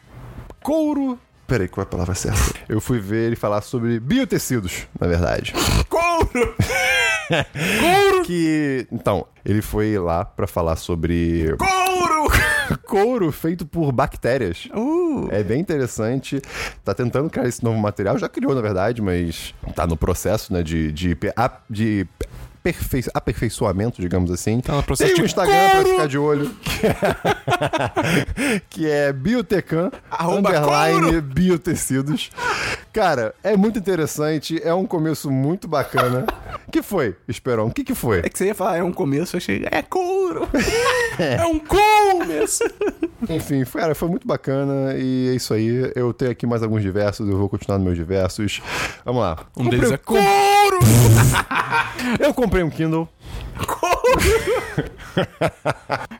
couro. 0.62 1.20
Peraí, 1.48 1.68
qual 1.68 1.84
é 1.84 1.88
a 1.88 1.90
palavra 1.90 2.16
certa? 2.16 2.60
Eu 2.68 2.82
fui 2.82 3.00
ver 3.00 3.28
ele 3.28 3.36
falar 3.36 3.62
sobre 3.62 4.00
biotecidos, 4.00 4.88
na 5.00 5.08
verdade. 5.08 5.54
Couro! 5.90 6.56
Que. 8.24 8.88
Então, 8.92 9.26
ele 9.44 9.62
foi 9.62 9.98
lá 9.98 10.24
pra 10.24 10.46
falar 10.46 10.76
sobre 10.76 11.56
Couro! 11.58 11.95
Couro 12.86 13.32
feito 13.32 13.66
por 13.66 13.92
bactérias. 13.92 14.68
Uh, 14.76 15.28
É 15.32 15.44
bem 15.44 15.60
interessante. 15.60 16.42
Tá 16.84 16.94
tentando 16.94 17.30
criar 17.30 17.48
esse 17.48 17.64
novo 17.64 17.78
material. 17.80 18.18
Já 18.18 18.30
criou, 18.30 18.54
na 18.56 18.62
verdade, 18.62 19.02
mas 19.02 19.54
tá 19.76 19.86
no 19.88 19.98
processo, 19.98 20.54
né? 20.54 20.62
De, 20.64 20.92
de, 20.92 21.18
a- 21.36 21.58
de 21.70 22.08
perfei- 22.74 23.04
aperfeiçoamento, 23.14 24.02
digamos 24.02 24.32
assim. 24.32 24.60
Tá 24.60 24.74
no 24.74 24.82
processo 24.84 25.14
Tem 25.14 25.22
um 25.22 25.26
de 25.26 25.30
Instagram 25.32 25.54
pra 25.70 25.72
couro. 25.84 25.90
ficar 25.90 26.08
de 26.08 26.18
olho. 26.18 26.52
Que 28.70 28.88
é, 28.90 29.06
é 29.08 29.14
Biotecan 29.14 29.92
underline 30.20 31.02
couro. 31.02 31.22
biotecidos. 31.22 32.30
Cara, 32.92 33.34
é 33.44 33.56
muito 33.56 33.78
interessante. 33.80 34.60
É 34.64 34.74
um 34.74 34.86
começo 34.86 35.30
muito 35.30 35.68
bacana. 35.68 36.26
que 36.72 36.82
foi, 36.82 37.16
Esperão? 37.28 37.68
O 37.68 37.72
que 37.74 37.84
que 37.84 37.94
foi? 37.96 38.20
é 38.20 38.30
que 38.30 38.38
você 38.38 38.46
ia 38.48 38.56
falar, 38.56 38.78
é 38.78 38.84
um 38.84 38.92
começo, 38.92 39.36
eu 39.36 39.38
achei, 39.38 39.64
é 39.72 39.82
couro! 39.82 40.48
É 41.18 41.46
um 41.46 41.58
começo. 41.60 42.62
Enfim, 43.30 43.64
cara, 43.64 43.96
foi 43.96 44.10
muito 44.10 44.28
bacana 44.28 44.96
e 44.98 45.30
é 45.30 45.36
isso 45.36 45.54
aí. 45.54 45.90
Eu 45.96 46.14
tenho 46.14 46.30
aqui 46.30 46.46
mais 46.46 46.62
alguns 46.62 46.82
diversos, 46.82 47.30
eu 47.30 47.38
vou 47.38 47.48
continuar 47.48 47.78
nos 47.78 47.86
meus 47.86 47.98
diversos. 47.98 48.62
Vamos 49.06 49.22
lá. 49.22 49.38
Um 49.56 49.70
deles 49.70 49.92
é 49.92 49.98
couro. 49.98 50.22
Eu 52.20 52.34
comprei 52.34 52.64
um 52.64 52.70
Kindle. 52.70 53.08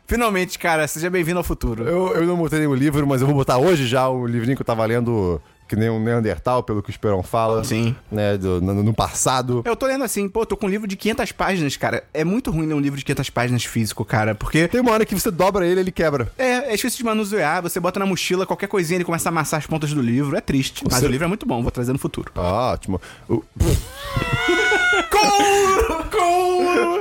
Finalmente, 0.06 0.58
cara, 0.58 0.86
seja 0.88 1.10
bem-vindo 1.10 1.38
ao 1.38 1.44
futuro. 1.44 1.84
Eu, 1.84 2.08
eu 2.14 2.26
não 2.26 2.36
botei 2.36 2.58
nenhum 2.60 2.74
livro, 2.74 3.06
mas 3.06 3.20
eu 3.20 3.26
vou 3.26 3.36
botar 3.36 3.58
hoje 3.58 3.86
já 3.86 4.08
o 4.08 4.26
livrinho 4.26 4.56
que 4.56 4.62
eu 4.62 4.66
tava 4.66 4.84
lendo, 4.86 5.40
que 5.68 5.76
nem 5.76 5.90
um 5.90 6.02
Neandertal, 6.02 6.62
pelo 6.62 6.82
que 6.82 6.88
o 6.88 6.92
Esperão 6.92 7.22
fala. 7.22 7.62
Sim. 7.64 7.94
Né, 8.10 8.38
do- 8.38 8.60
no, 8.62 8.82
no 8.82 8.94
passado. 8.94 9.60
Eu 9.66 9.76
tô 9.76 9.86
lendo 9.86 10.02
assim, 10.04 10.26
pô, 10.28 10.46
tô 10.46 10.56
com 10.56 10.66
um 10.66 10.70
livro 10.70 10.86
de 10.86 10.96
500 10.96 11.32
páginas, 11.32 11.76
cara. 11.76 12.04
É 12.14 12.24
muito 12.24 12.50
ruim 12.50 12.66
ler 12.66 12.74
um 12.74 12.80
livro 12.80 12.98
de 12.98 13.04
500 13.04 13.28
páginas 13.30 13.64
físico, 13.64 14.02
cara, 14.04 14.34
porque... 14.34 14.66
Tem 14.68 14.80
uma 14.80 14.92
hora 14.92 15.04
que 15.04 15.14
você 15.14 15.30
dobra 15.30 15.66
ele 15.66 15.80
ele 15.80 15.92
quebra. 15.92 16.32
É, 16.38 16.72
é 16.72 16.76
difícil 16.76 16.98
de 16.98 17.04
manusear, 17.04 17.60
você 17.62 17.78
bota 17.78 18.00
na 18.00 18.06
mochila, 18.06 18.46
qualquer 18.46 18.68
coisinha 18.68 18.96
ele 18.96 19.04
começa 19.04 19.28
a 19.28 19.30
amassar 19.30 19.58
as 19.58 19.66
pontas 19.66 19.92
do 19.92 20.00
livro, 20.00 20.36
é 20.36 20.40
triste. 20.40 20.82
Mas 20.90 21.02
o 21.02 21.06
livro 21.08 21.26
é 21.26 21.28
muito 21.28 21.44
bom, 21.44 21.60
vou 21.62 21.70
trazer 21.70 21.92
no 21.92 21.98
futuro. 21.98 22.32
Ah, 22.34 22.72
ótimo. 22.72 22.98
O- 23.28 23.42
Couro! 25.18 26.04
Couro! 26.10 27.00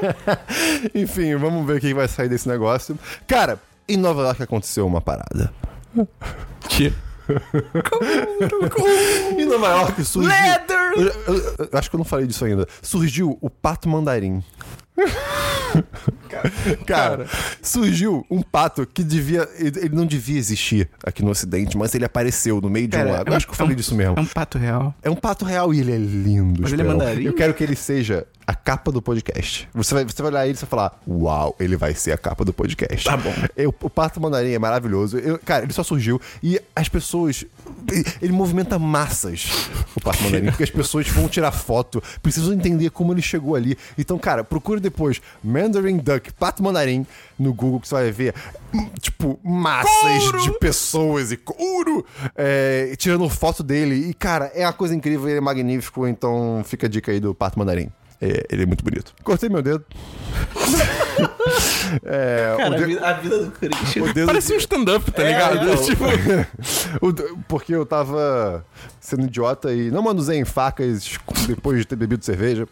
Enfim, 0.94 1.36
vamos 1.36 1.66
ver 1.66 1.78
o 1.78 1.80
que 1.80 1.94
vai 1.94 2.08
sair 2.08 2.30
desse 2.30 2.48
negócio. 2.48 2.98
Cara, 3.28 3.60
em 3.88 3.98
Nova 3.98 4.22
York 4.24 4.44
aconteceu 4.44 4.86
uma 4.88 5.02
parada. 5.02 5.52
Que? 6.70 6.94
Em 9.38 9.46
Nova 9.46 9.68
York 9.70 10.04
surgiu. 10.06 10.30
Leather! 10.30 10.94
Eu, 10.96 11.04
eu- 11.34 11.56
eu 11.72 11.80
acho 11.80 11.90
que 11.90 11.96
eu 11.96 11.98
não 11.98 12.06
falei 12.06 12.28
disso 12.28 12.46
ainda. 12.46 12.68
Surgiu 12.82 13.38
o 13.42 13.50
pato 13.50 13.90
mandarim. 13.90 14.44
Cara, 16.86 17.26
surgiu 17.62 18.26
um 18.30 18.42
pato 18.42 18.86
que 18.86 19.04
devia. 19.04 19.48
Ele 19.58 19.90
não 19.96 20.06
devia 20.06 20.38
existir 20.38 20.90
aqui 21.04 21.24
no 21.24 21.32
Ocidente, 21.32 21.78
mas 21.78 21.94
ele 21.96 22.06
apareceu 22.06 22.60
no 22.62 22.70
meio 22.70 22.88
de 22.88 22.96
um 22.96 23.00
Pera, 23.00 23.12
lago. 23.12 23.30
é 23.30 23.34
um- 23.34 23.36
acho 23.36 23.46
que 23.46 23.52
eu 23.52 23.56
falei 23.56 23.72
é 23.72 23.76
um- 23.76 23.78
disso 23.78 23.96
mesmo. 23.96 24.16
É 24.18 24.22
um 24.22 24.26
pato 24.26 24.58
real. 24.58 24.94
É 25.04 25.10
um 25.10 25.16
pato 25.16 25.46
real 25.46 25.74
e 25.74 25.80
ele 25.80 25.92
é 25.94 25.98
lindo. 25.98 26.62
Mas 26.62 26.72
ele 26.74 26.82
é 26.82 26.86
mandarim? 26.86 27.24
Eu 27.24 27.34
quero 27.34 27.54
que 27.54 27.64
ele 27.64 27.76
seja 27.76 28.26
a 28.48 28.54
capa 28.54 28.92
do 28.92 29.02
podcast. 29.02 29.68
Você 29.74 29.94
vai, 29.94 30.04
você 30.06 30.22
vai 30.22 30.32
olhar 30.32 30.46
ele 30.46 30.54
e 30.54 30.58
você 30.58 30.66
vai 30.66 30.70
falar: 30.70 31.02
Uau, 31.08 31.56
ele 31.60 31.76
vai 31.76 31.94
ser 31.96 32.12
a 32.12 32.18
capa 32.18 32.46
do 32.46 32.54
podcast. 32.54 33.06
Tá 33.06 33.18
bom. 33.18 33.34
Eu- 33.56 33.74
o 33.82 33.90
pato 33.90 34.22
mandarim 34.22 34.52
é 34.54 34.60
maravilhoso. 34.60 35.18
Eu- 35.18 35.40
cara, 35.40 35.64
ele 35.64 35.74
só 35.74 35.84
surgiu 35.84 36.20
e 36.44 36.60
as 36.76 36.88
pessoas. 36.90 37.46
Ele, 38.22 38.32
movimenta 38.32 38.78
massas, 38.80 39.48
o 39.96 40.02
pato 40.02 40.22
mandarim, 40.24 40.48
porque 40.48 40.64
as 40.64 40.70
pessoas 40.70 41.08
vão 41.08 41.28
tirar 41.28 41.52
foto, 41.52 42.02
precisam 42.22 42.54
entender 42.54 42.90
como 42.92 43.14
ele 43.14 43.22
chegou 43.22 43.56
ali. 43.56 43.78
Então, 43.98 44.18
cara, 44.18 44.44
procure 44.44 44.80
depois 44.80 45.22
Mandarin 45.44 45.98
Duck, 45.98 46.32
pato 46.34 46.62
mandarim, 46.64 47.06
no 47.38 47.54
Google, 47.54 47.80
que 47.80 47.88
você 47.88 47.96
vai 47.96 48.12
ver, 48.12 48.34
tipo, 49.00 49.40
massas 49.44 50.24
Couro! 50.24 50.42
de 50.44 50.60
pessoas 50.60 51.32
e 51.32 51.38
couro 51.38 52.06
é, 52.36 52.94
tirando 52.98 53.28
foto 53.30 53.62
dele. 53.64 54.10
E, 54.10 54.14
cara, 54.14 54.52
é 54.54 54.66
uma 54.66 54.74
coisa 54.74 54.96
incrível, 54.96 55.28
ele 55.28 55.38
é 55.38 55.42
magnífico. 55.42 56.08
Então, 56.08 56.62
fica 56.66 56.88
a 56.88 56.90
dica 56.90 57.12
aí 57.12 57.20
do 57.20 57.34
pato 57.34 57.58
mandarim. 57.60 57.90
É, 58.22 58.46
ele 58.50 58.64
é 58.64 58.66
muito 58.66 58.84
bonito. 58.84 59.14
Cortei 59.24 59.50
meu 59.50 59.62
dedo. 59.62 59.84
é, 62.04 62.56
o 62.70 62.76
de- 62.86 63.00
a 63.00 63.14
vida 63.14 63.40
do 63.46 63.52
Christian. 63.52 64.12
dedo 64.14 64.26
Parece 64.26 64.54
um 64.54 64.58
stand-up, 64.58 65.12
tá 65.12 65.24
ligado? 65.24 65.58
então. 65.64 65.76
Tipo, 65.86 66.06
O 67.02 67.14
Porque 67.48 67.74
eu 67.76 67.86
tava 67.86 68.66
sendo 69.00 69.26
idiota 69.26 69.74
e 69.74 69.92
não 69.92 70.02
manusei 70.02 70.40
em 70.40 70.46
facas 70.46 71.18
depois 71.48 71.80
de 71.80 71.86
ter 71.86 71.96
bebido 71.96 72.24
cerveja. 72.26 72.68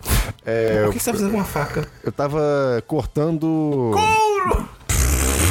É, 0.46 0.86
O 0.88 0.92
que 0.92 1.00
você 1.00 1.12
tá 1.12 1.18
fazendo 1.18 1.32
com 1.32 1.38
uma 1.38 1.46
faca? 1.46 1.88
eu 2.04 2.12
tava 2.12 2.84
cortando. 2.88 3.92
Couro! 3.94 4.70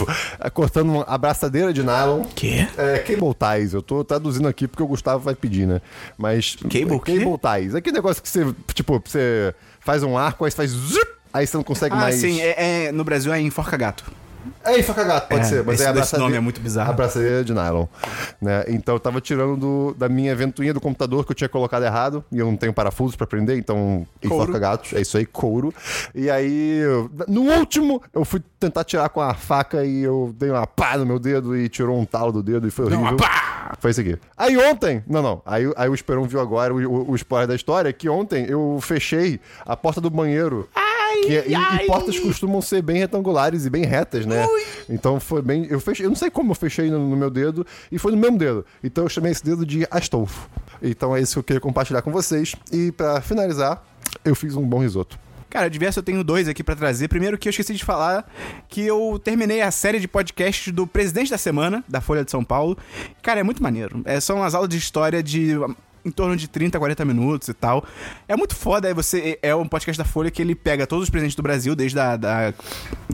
cortando 0.53 0.91
uma 0.91 1.05
abraçadeira 1.05 1.73
de 1.73 1.81
nylon. 1.83 2.25
Quê? 2.35 2.67
É, 2.77 2.99
cable 2.99 3.35
ties. 3.35 3.73
Eu 3.73 3.83
tô 3.83 4.03
traduzindo 4.03 4.49
aqui 4.49 4.67
porque 4.67 4.83
o 4.83 4.87
Gustavo 4.87 5.23
vai 5.23 5.35
pedir, 5.35 5.67
né? 5.67 5.81
Mas. 6.19 6.57
Cable 6.57 6.99
quê? 7.01 7.19
Cable 7.21 7.39
ties. 7.39 7.75
Aquele 7.77 7.95
negócio 7.97 8.21
que 8.23 8.29
você, 8.29 8.45
tipo, 8.75 9.01
você 9.05 9.55
faz 9.85 10.03
um 10.03 10.17
arco, 10.17 10.45
aí 10.45 10.51
você 10.51 10.57
faz. 10.57 10.71
zup, 10.71 11.13
Aí 11.35 11.47
você 11.47 11.57
não 11.57 11.65
consegue 11.65 11.95
Ah, 11.95 11.99
mais. 11.99 12.17
sim, 12.17 12.41
é, 12.43 12.87
é- 12.87 12.93
no 12.93 13.03
Brasil 13.05 13.33
é 13.33 13.41
enforca 13.41 13.75
gato. 13.77 14.05
É, 14.65 14.79
e 14.79 14.83
faca 14.83 15.05
gato, 15.05 15.29
pode 15.29 15.41
É, 15.43 15.45
ser, 15.45 15.65
mas 15.65 15.81
esse- 15.81 15.89
é 15.89 15.93
a 15.93 15.99
esse 16.01 16.17
nome 16.19 16.37
é 16.37 16.41
muito 16.41 16.61
bizarro. 16.61 16.91
Abraçadeira 16.91 17.45
de 17.45 17.53
nylon. 17.53 17.87
Né? 18.41 18.65
Então 18.69 18.95
eu 18.95 19.01
tava 19.01 19.21
tirando 19.21 19.57
do- 19.57 19.95
da 19.99 20.09
minha 20.09 20.35
ventoinha 20.35 20.73
do 20.75 20.81
computador 20.81 21.25
que 21.25 21.33
eu 21.33 21.37
tinha 21.37 21.49
colocado 21.49 21.85
errado 21.85 22.25
e 22.31 22.39
eu 22.39 22.47
não 22.47 22.57
tenho 22.57 22.73
parafusos 22.73 23.17
pra 23.17 23.27
prender, 23.27 23.57
então 23.59 24.07
Couro. 24.21 24.35
enforca 24.43 24.59
gatos. 24.59 24.93
É 24.93 25.01
isso 25.01 25.17
aí, 25.17 25.27
couro. 25.27 25.73
E 26.15 26.31
aí, 26.31 26.79
eu- 26.79 27.11
no 27.29 27.43
último, 27.43 28.03
eu 28.13 28.25
fui 28.25 28.43
tentar 28.59 28.85
tirar 28.85 29.09
com 29.09 29.21
a 29.21 29.35
faca 29.35 29.85
e 29.85 30.03
eu 30.03 30.35
dei 30.39 30.51
uma 30.51 30.67
pá 30.67 30.97
no 30.97 31.07
meu 31.07 31.19
dedo 31.19 31.57
e 31.57 31.69
tirou 31.69 31.99
um 31.99 32.05
talo 32.05 32.33
do 32.33 32.43
dedo 32.43 32.67
e 32.67 32.71
foi 32.71 32.87
horrível. 32.87 33.03
uma 33.05 33.17
pá! 33.17 33.77
Foi 33.81 33.91
isso 33.91 34.01
aqui. 34.01 34.19
Aí 34.37 34.57
ontem, 34.59 35.03
não, 35.09 35.23
não. 35.23 35.43
Aí, 35.47 35.71
aí 35.77 35.89
o 35.89 35.95
Esperão 35.95 36.25
viu 36.25 36.41
agora 36.41 36.75
o, 36.75 36.79
o, 36.79 37.11
o 37.13 37.15
spoiler 37.17 37.49
da 37.49 37.55
história, 37.55 37.93
que 37.93 38.09
ontem 38.09 38.45
eu 38.49 38.79
fechei 38.83 39.41
a 39.65 39.77
porta 39.77 40.01
do 40.01 40.11
banheiro. 40.11 40.69
Ai, 41.13 41.21
Que, 41.23 41.37
é, 41.37 41.49
e, 41.49 41.55
ai. 41.55 41.85
e 41.85 41.87
portas 41.87 42.19
costumam 42.19 42.61
ser 42.63 42.83
bem 42.83 42.99
retangulares 42.99 43.67
e 43.67 43.71
bem 43.71 43.85
retas, 43.85 44.25
né? 44.27 44.47
Então 44.89 45.21
foi 45.21 45.43
bem. 45.43 45.67
Eu 45.69 45.79
fechei, 45.81 46.07
eu 46.07 46.11
não 46.11 46.17
sei 46.17 46.31
como 46.31 46.51
eu 46.53 46.55
fechei 46.55 46.91
no, 46.91 46.99
no 47.09 47.17
meu 47.17 47.31
dedo 47.31 47.67
e 47.91 47.99
foi 47.99 48.13
no 48.13 48.19
mesmo 48.19 48.39
dedo. 48.39 48.65
Então 48.83 49.05
eu 49.05 49.09
chamei 49.09 49.33
esse 49.33 49.45
dedo 49.45 49.65
de 49.67 49.87
Astolfo. 49.91 50.49
Então 50.83 51.15
é 51.15 51.21
isso 51.21 51.35
que 51.35 51.39
eu 51.39 51.45
queria 51.45 51.61
compartilhar 51.61 52.03
com 52.03 52.11
vocês. 52.11 52.55
E 52.73 52.91
pra 52.93 53.21
finalizar, 53.21 53.83
eu 54.25 54.35
fiz 54.35 54.57
um 54.57 54.67
bom 54.67 54.79
risoto. 54.81 55.19
Cara, 55.49 55.69
diverso 55.69 55.99
eu 55.99 56.03
tenho 56.03 56.25
dois 56.25 56.49
aqui 56.49 56.65
pra 56.65 56.75
trazer. 56.75 57.09
Primeiro 57.09 57.37
que 57.37 57.47
eu 57.47 57.51
esqueci 57.51 57.75
de 57.75 57.85
falar 57.85 58.27
que 58.71 58.81
eu 58.87 59.21
terminei 59.23 59.61
a 59.61 59.71
série 59.71 60.01
de 60.01 60.09
podcasts 60.09 60.73
do 60.73 60.87
Presidente 60.87 61.31
da 61.31 61.37
Semana, 61.37 61.85
da 61.87 62.01
Folha 62.01 62.25
de 62.25 62.31
São 62.31 62.43
Paulo. 62.43 62.77
Cara, 63.23 63.41
é 63.41 63.43
muito 63.43 63.63
maneiro. 63.63 64.01
É, 64.07 64.19
são 64.19 64.37
umas 64.39 64.55
aulas 64.55 64.71
de 64.71 64.79
história 64.79 65.23
de 65.23 65.51
em 66.05 66.11
torno 66.11 66.37
de 66.37 66.49
30, 66.49 66.79
40 66.79 67.05
minutos 67.05 67.49
e 67.49 67.55
tal. 67.55 67.85
É 68.29 68.37
muito 68.37 68.55
foda, 68.55 68.89
é 68.89 68.95
você 68.95 69.39
é 69.43 69.55
um 69.55 69.67
podcast 69.67 69.99
da 69.99 70.05
Folha 70.05 70.31
que 70.31 70.43
ele 70.43 70.55
pega 70.55 70.87
todos 70.87 71.05
os 71.05 71.11
presidentes 71.11 71.37
do 71.37 71.43
Brasil 71.43 71.75
desde 71.75 71.99
a 71.99 72.17
da 72.17 72.55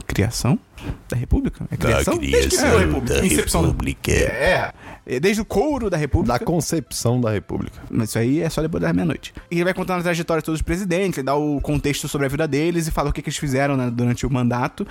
criação 0.07 0.59
da 1.07 1.15
República? 1.15 1.65
É 1.71 1.77
criação? 1.77 2.17
desde 2.17 2.49
que 2.49 2.57
criou 2.57 2.77
a 2.77 2.79
República. 2.79 3.25
Incepção. 3.25 3.75
É. 4.07 4.31
É, 4.31 4.73
Desde 5.17 5.41
o 5.41 5.45
couro 5.45 5.89
da 5.89 5.95
República. 5.95 6.37
Da 6.37 6.45
concepção 6.45 7.21
da 7.21 7.31
República. 7.31 7.81
Mas 7.89 8.09
isso 8.09 8.19
aí 8.19 8.41
é 8.41 8.49
só 8.49 8.61
depois 8.61 8.81
da 8.81 8.91
meia-noite. 8.91 9.33
E 9.49 9.55
ele 9.55 9.63
vai 9.63 9.73
contando 9.73 9.99
a 9.99 10.03
trajetória 10.03 10.41
de 10.41 10.45
todos 10.45 10.59
os 10.59 10.61
presidentes, 10.61 11.17
ele 11.17 11.25
dá 11.25 11.35
o 11.35 11.61
contexto 11.61 12.07
sobre 12.07 12.27
a 12.27 12.29
vida 12.29 12.47
deles 12.47 12.87
e 12.87 12.91
fala 12.91 13.09
o 13.09 13.13
que, 13.13 13.21
que 13.21 13.29
eles 13.29 13.37
fizeram 13.37 13.77
né, 13.77 13.89
durante 13.89 14.25
o 14.25 14.29
mandato. 14.29 14.85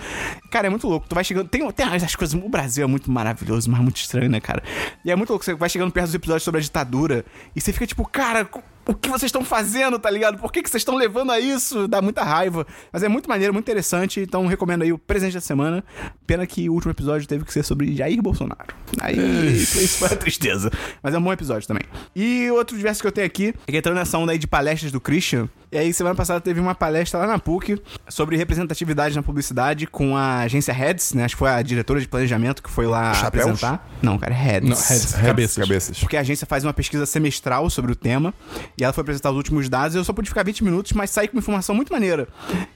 Cara, 0.51 0.67
é 0.67 0.71
muito 0.71 0.89
louco. 0.89 1.07
Tu 1.09 1.15
vai 1.15 1.23
chegando. 1.23 1.49
Tem, 1.49 1.71
tem 1.73 1.87
as 1.87 2.17
coisas. 2.17 2.41
O 2.41 2.49
Brasil 2.49 2.85
é 2.85 2.87
muito 2.87 3.11
maravilhoso, 3.11 3.71
mas 3.71 3.81
muito 3.81 3.97
estranho, 3.97 4.31
né, 4.31 4.41
cara? 4.41 4.63
E 5.05 5.11
é 5.11 5.17
muito 5.17 5.31
louco. 5.31 5.45
Você 5.45 5.55
vai 5.55 5.69
chegando 5.69 5.93
perto 5.93 6.07
dos 6.07 6.15
episódios 6.15 6.43
sobre 6.43 6.59
a 6.61 6.63
ditadura 6.63 7.25
e 7.55 7.61
você 7.61 7.73
fica 7.73 7.87
tipo, 7.87 8.05
cara. 8.09 8.49
O 8.89 8.95
que 8.95 9.11
vocês 9.11 9.29
estão 9.29 9.45
fazendo, 9.45 9.99
tá 9.99 10.11
ligado? 10.11 10.39
Por 10.39 10.51
que, 10.51 10.63
que 10.63 10.71
vocês 10.71 10.81
estão 10.81 10.97
levando 10.97 11.31
a 11.31 11.39
isso? 11.39 11.87
Dá 11.87 12.01
muita 12.01 12.25
raiva. 12.25 12.67
Mas 12.91 13.03
é 13.03 13.09
muito 13.09 13.29
maneiro, 13.29 13.53
muito 13.53 13.67
interessante. 13.67 14.21
Então 14.21 14.47
recomendo 14.47 14.83
aí 14.83 14.93
o 14.95 14.99
presente 14.99 15.35
da 15.35 15.43
semana. 15.43 15.85
Pena 16.27 16.47
que 16.47 16.71
o 16.71 16.73
último 16.73 16.93
episódio 16.93 17.29
teve 17.29 17.45
que 17.45 17.53
ser 17.53 17.63
sobre 17.63 17.95
Jair 17.95 18.23
Bolsonaro. 18.23 18.75
Aí 18.99 19.15
isso, 19.55 19.79
isso 19.79 19.99
foi 19.99 20.09
uma 20.09 20.17
tristeza. 20.17 20.71
Mas 21.03 21.13
é 21.13 21.19
um 21.19 21.23
bom 21.23 21.33
episódio 21.33 21.69
também. 21.69 21.83
E 22.17 22.51
outro 22.51 22.79
diverso 22.79 23.03
que 23.03 23.07
eu 23.07 23.13
tenho 23.13 23.27
aqui 23.27 23.55
é 23.67 23.73
que 23.73 23.77
entrando 23.77 23.97
nessa 23.97 24.17
onda 24.17 24.33
aí 24.33 24.39
de 24.39 24.47
palestras 24.47 24.91
do 24.91 25.01
Christian. 25.03 25.51
E 25.71 25.77
aí, 25.77 25.93
semana 25.93 26.15
passada 26.15 26.41
teve 26.41 26.59
uma 26.59 26.75
palestra 26.75 27.21
lá 27.21 27.27
na 27.27 27.39
PUC 27.39 27.79
sobre 28.09 28.39
representatividade 28.39 29.15
na 29.15 29.23
publicidade 29.23 29.87
com 29.87 30.17
a 30.17 30.39
agência 30.39 30.73
Heads, 30.73 31.13
né? 31.13 31.25
Acho 31.25 31.35
que 31.35 31.39
foi 31.39 31.51
a 31.51 31.61
diretora 31.61 32.01
de 32.01 32.09
planejamento 32.09 32.63
que 32.63 32.71
foi 32.71 32.87
lá 32.87 33.13
Chapéus? 33.13 33.45
apresentar. 33.45 33.87
Não, 34.01 34.19
cara, 34.19 34.33
é 34.33 34.37
Heads. 34.37 34.69
Não, 34.71 34.77
heads, 34.77 35.13
cabeças. 35.13 35.59
Cabeças. 35.59 35.99
Porque 36.01 36.17
a 36.17 36.21
agência 36.21 36.47
faz 36.47 36.65
uma 36.65 36.73
pesquisa 36.73 37.05
semestral 37.05 37.69
sobre 37.69 37.93
o 37.93 37.95
tema 37.95 38.33
e 38.79 38.85
ela 38.85 38.93
foi 38.93 39.03
apresentar 39.03 39.31
os 39.31 39.37
últimos 39.37 39.69
dados. 39.69 39.97
Eu 39.97 40.05
só 40.05 40.13
pude 40.13 40.29
ficar 40.29 40.45
20 40.45 40.65
minutos, 40.65 40.93
mas 40.93 41.11
saí 41.11 41.29
com 41.29 41.37
uma 41.37 41.41
informação 41.41 41.75
muito 41.75 41.93
maneira. 41.93 42.29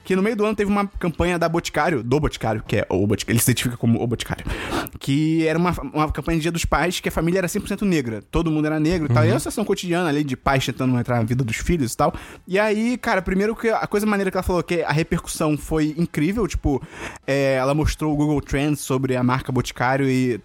Que 0.03 0.15
no 0.15 0.21
meio 0.21 0.35
do 0.35 0.45
ano 0.45 0.55
teve 0.55 0.69
uma 0.69 0.85
campanha 0.87 1.39
da 1.39 1.47
Boticário, 1.47 2.03
do 2.03 2.19
Boticário, 2.19 2.63
que 2.67 2.77
é 2.77 2.85
o 2.89 3.05
Boticário, 3.07 3.33
ele 3.33 3.39
se 3.39 3.51
identifica 3.51 3.77
como 3.77 4.01
o 4.01 4.07
Boticário, 4.07 4.45
que 4.99 5.47
era 5.47 5.57
uma, 5.57 5.71
uma 5.93 6.11
campanha 6.11 6.37
de 6.37 6.43
Dia 6.43 6.51
dos 6.51 6.65
Pais 6.65 6.99
que 6.99 7.09
a 7.09 7.11
família 7.11 7.39
era 7.39 7.47
100% 7.47 7.83
negra. 7.83 8.21
Todo 8.29 8.51
mundo 8.51 8.65
era 8.65 8.79
negro 8.79 9.09
e 9.09 9.13
tal. 9.13 9.25
E 9.25 9.29
é 9.29 9.33
uma 9.33 9.39
situação 9.39 9.63
cotidiana 9.63 10.09
ali 10.09 10.23
de 10.23 10.35
pais 10.35 10.65
tentando 10.65 10.97
entrar 10.97 11.17
na 11.17 11.23
vida 11.23 11.43
dos 11.43 11.57
filhos 11.57 11.93
e 11.93 11.97
tal. 11.97 12.13
E 12.47 12.59
aí, 12.59 12.97
cara, 12.97 13.21
primeiro 13.21 13.55
que 13.55 13.69
a 13.69 13.87
coisa 13.87 14.05
maneira 14.05 14.29
que 14.29 14.37
ela 14.37 14.43
falou 14.43 14.61
que 14.61 14.81
a 14.81 14.91
repercussão 14.91 15.57
foi 15.57 15.95
incrível. 15.97 16.47
Tipo, 16.47 16.81
é, 17.25 17.55
ela 17.55 17.73
mostrou 17.73 18.13
o 18.13 18.15
Google 18.15 18.41
Trends 18.41 18.81
sobre 18.81 19.15
a 19.15 19.23
marca 19.23 19.51
Boticário 19.51 20.09
e 20.09 20.41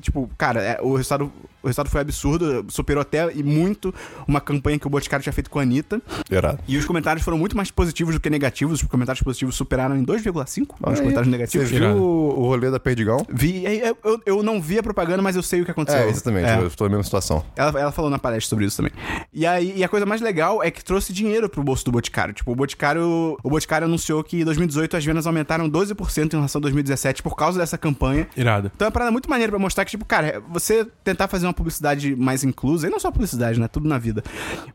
Tipo, 0.00 0.30
cara, 0.38 0.62
é, 0.62 0.80
o, 0.80 0.96
resultado, 0.96 1.30
o 1.62 1.66
resultado 1.66 1.88
foi 1.90 2.00
absurdo, 2.00 2.66
superou 2.68 3.02
até 3.02 3.32
e 3.32 3.42
muito 3.42 3.94
uma 4.26 4.40
campanha 4.40 4.78
que 4.78 4.86
o 4.86 4.90
Boticário 4.90 5.22
tinha 5.22 5.32
feito 5.32 5.50
com 5.50 5.58
a 5.58 5.62
Anitta. 5.62 6.00
Irado. 6.30 6.58
E 6.66 6.76
os 6.76 6.84
comentários 6.84 7.24
foram 7.24 7.38
muito 7.38 7.56
mais 7.56 7.70
positivos 7.70 8.14
do 8.14 8.20
que 8.20 8.30
negativos. 8.30 8.82
Os 8.82 8.88
comentários 8.88 9.22
positivos 9.22 9.54
superaram 9.54 9.96
em 9.96 10.04
2,5 10.04 10.74
os 10.90 11.00
comentários 11.00 11.26
Você 11.26 11.30
negativos. 11.30 11.70
viu 11.70 11.96
o, 11.96 12.40
o 12.40 12.46
rolê 12.46 12.70
da 12.70 12.80
Perdigão? 12.80 13.26
Vi, 13.28 13.66
aí, 13.66 13.80
eu, 13.80 13.96
eu, 14.04 14.20
eu 14.26 14.42
não 14.42 14.60
vi 14.60 14.78
a 14.78 14.82
propaganda, 14.82 15.22
mas 15.22 15.36
eu 15.36 15.42
sei 15.42 15.60
o 15.60 15.64
que 15.64 15.70
aconteceu. 15.70 16.00
É, 16.00 16.08
exatamente. 16.08 16.48
É. 16.48 16.58
Eu 16.58 16.70
tô 16.70 16.84
na 16.84 16.90
mesma 16.90 17.04
situação. 17.04 17.44
Ela, 17.56 17.80
ela 17.80 17.92
falou 17.92 18.10
na 18.10 18.18
palestra 18.18 18.48
sobre 18.48 18.64
isso 18.64 18.76
também. 18.76 18.92
E 19.32 19.46
aí, 19.46 19.74
e 19.76 19.84
a 19.84 19.88
coisa 19.88 20.06
mais 20.06 20.20
legal 20.20 20.62
é 20.62 20.70
que 20.70 20.84
trouxe 20.84 21.12
dinheiro 21.12 21.48
pro 21.48 21.62
bolso 21.62 21.84
do 21.84 21.92
Boticário. 21.92 22.34
Tipo, 22.34 22.52
o 22.52 22.54
Boticário, 22.56 23.36
o 23.42 23.50
Boticário 23.50 23.86
anunciou 23.86 24.22
que 24.24 24.40
em 24.40 24.44
2018 24.44 24.96
as 24.96 25.04
vendas 25.04 25.26
aumentaram 25.26 25.68
12% 25.68 26.32
em 26.32 26.36
relação 26.36 26.58
a 26.58 26.62
2017 26.62 27.22
por 27.22 27.36
causa 27.36 27.58
dessa 27.58 27.76
campanha. 27.78 28.26
Irado. 28.36 28.70
Então 28.74 28.86
é 28.86 28.88
uma 28.88 28.92
parada 28.92 29.10
muito 29.10 29.28
maneira 29.28 29.50
pra 29.50 29.58
mostrar 29.58 29.84
que, 29.84 29.90
tipo, 29.90 30.04
cara, 30.04 30.42
você 30.48 30.86
tentar 31.04 31.28
fazer 31.28 31.46
uma 31.46 31.49
publicidade 31.52 32.14
mais 32.16 32.44
inclusa, 32.44 32.86
e 32.86 32.90
não 32.90 33.00
só 33.00 33.10
publicidade, 33.10 33.60
né? 33.60 33.68
Tudo 33.68 33.88
na 33.88 33.98
vida, 33.98 34.22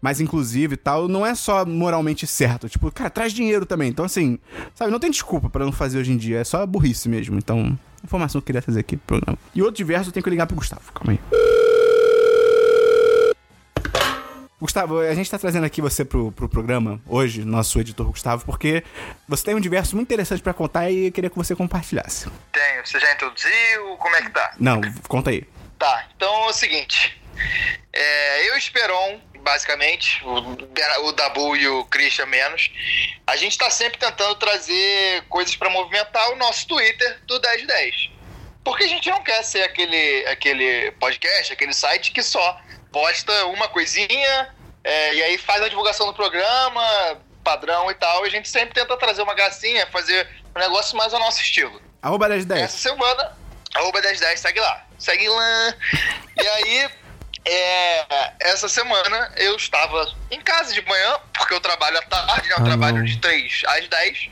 mais 0.02 0.20
inclusiva 0.20 0.74
e 0.74 0.78
tal, 0.78 1.08
não 1.08 1.26
é 1.26 1.36
só 1.36 1.66
moralmente 1.66 2.26
certo. 2.28 2.70
Tipo, 2.70 2.92
cara, 2.92 3.10
traz 3.10 3.34
dinheiro 3.34 3.66
também. 3.66 3.90
Então, 3.90 4.06
assim, 4.06 4.40
sabe, 4.74 4.92
não 4.92 5.00
tem 5.00 5.12
desculpa 5.12 5.50
pra 5.50 5.66
não 5.66 5.72
fazer 5.72 6.00
hoje 6.00 6.12
em 6.12 6.18
dia, 6.18 6.40
é 6.40 6.44
só 6.44 6.66
burrice 6.66 7.10
mesmo. 7.10 7.38
Então, 7.38 7.78
informação 8.04 8.40
que 8.40 8.44
eu 8.44 8.48
queria 8.48 8.62
trazer 8.62 8.80
aqui 8.80 8.98
pro 8.98 9.20
programa. 9.20 9.38
E 9.54 9.62
outro 9.62 9.78
diverso 9.78 10.10
eu 10.10 10.14
tenho 10.14 10.24
que 10.24 10.30
ligar 10.30 10.48
pro 10.48 10.56
Gustavo, 10.56 10.92
calma 10.94 11.14
aí. 11.14 11.20
Gustavo, 14.60 15.00
a 15.00 15.14
gente 15.14 15.30
tá 15.30 15.38
trazendo 15.38 15.66
aqui 15.66 15.82
você 15.82 16.06
pro, 16.06 16.32
pro 16.32 16.48
programa 16.48 17.00
hoje, 17.06 17.44
nosso 17.44 17.80
editor 17.80 18.08
Gustavo, 18.08 18.46
porque 18.46 18.84
você 19.28 19.44
tem 19.44 19.56
um 19.56 19.60
diverso 19.60 19.96
muito 19.96 20.08
interessante 20.08 20.42
pra 20.42 20.54
contar 20.54 20.90
e 20.90 21.08
eu 21.08 21.12
queria 21.12 21.30
que 21.30 21.36
você 21.36 21.54
compartilhasse. 21.56 22.28
Tenho. 22.54 22.86
Você 22.86 23.00
já 23.00 23.14
introduziu? 23.14 23.98
Como 24.00 24.16
é 24.16 24.22
que 24.22 24.30
tá? 24.30 24.54
Não, 24.58 24.82
conta 25.08 25.30
aí. 25.30 25.44
Tá, 25.78 26.08
então 26.16 26.46
é 26.46 26.48
o 26.48 26.54
seguinte. 26.54 27.20
É, 27.92 28.48
eu 28.48 28.54
e 28.54 28.56
o 28.56 28.58
Esperon, 28.58 29.20
basicamente, 29.40 30.24
o, 30.24 31.08
o 31.08 31.12
Dabu 31.12 31.56
e 31.56 31.68
o 31.68 31.86
Christian 31.86 32.26
menos, 32.26 32.72
a 33.28 33.36
gente 33.36 33.58
tá 33.58 33.70
sempre 33.70 33.98
tentando 33.98 34.36
trazer 34.36 35.24
coisas 35.30 35.56
pra 35.56 35.70
movimentar 35.70 36.32
o 36.32 36.36
nosso 36.36 36.68
Twitter 36.68 37.20
do 37.26 37.40
1010. 37.40 38.10
Porque 38.64 38.84
a 38.84 38.88
gente 38.88 39.10
não 39.10 39.22
quer 39.22 39.44
ser 39.44 39.62
aquele, 39.64 40.26
aquele 40.28 40.92
podcast, 40.94 41.54
aquele 41.54 41.74
site 41.74 42.12
que 42.12 42.24
só 42.24 42.60
posta 42.92 43.46
uma 43.46 43.68
coisinha 43.68 44.56
é, 44.84 45.14
e 45.16 45.24
aí 45.24 45.38
faz 45.38 45.62
a 45.62 45.68
divulgação 45.68 46.08
do 46.08 46.14
programa, 46.14 47.22
padrão 47.44 47.92
e 47.92 47.94
tal, 47.94 48.26
e 48.26 48.28
a 48.28 48.32
gente 48.32 48.50
sempre 48.50 48.74
tenta 48.74 48.98
trazer 48.98 49.22
uma 49.22 49.34
gracinha, 49.34 49.86
fazer 49.88 50.28
um 50.56 50.60
negócio 50.60 50.98
mais 50.98 51.14
ao 51.14 51.20
nosso 51.20 51.42
estilo. 51.42 51.82
Arroba 52.02 52.28
1010. 52.28 52.62
Essa 52.62 52.78
semana, 52.78 53.38
arroba 53.76 54.02
1010, 54.02 54.40
segue 54.40 54.60
lá. 54.60 54.86
Segue 54.98 55.28
lá. 55.30 55.76
E 56.42 56.48
aí, 56.48 56.90
é, 57.46 58.32
essa 58.42 58.68
semana 58.68 59.34
eu 59.38 59.56
estava 59.56 60.14
em 60.32 60.42
casa 60.42 60.74
de 60.74 60.82
manhã, 60.82 61.20
porque 61.34 61.54
eu 61.54 61.60
trabalho 61.62 61.98
à 61.98 62.02
tarde, 62.02 62.48
né? 62.50 62.56
Eu 62.56 62.62
Ah, 62.62 62.64
trabalho 62.66 62.98
não. 62.98 63.06
de 63.06 63.18
3 63.20 63.62
às 63.68 63.88
10. 63.88 64.30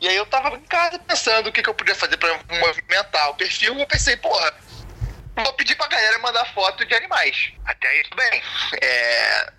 E 0.00 0.08
aí 0.08 0.16
eu 0.16 0.26
tava 0.26 0.56
em 0.56 0.64
casa 0.64 0.98
pensando 0.98 1.48
o 1.48 1.52
que, 1.52 1.62
que 1.62 1.68
eu 1.68 1.74
podia 1.74 1.94
fazer 1.94 2.16
pra 2.18 2.38
movimentar 2.60 3.30
o 3.30 3.34
perfil. 3.34 3.74
E 3.76 3.80
eu 3.80 3.86
pensei, 3.86 4.16
porra, 4.16 4.52
vou 5.36 5.52
pedir 5.54 5.74
pra 5.76 5.86
galera 5.88 6.18
mandar 6.18 6.44
foto 6.52 6.84
de 6.84 6.94
animais. 6.94 7.52
Até 7.64 7.88
aí 7.88 8.02
tudo 8.04 8.16
bem. 8.16 8.42
É, 8.82 9.52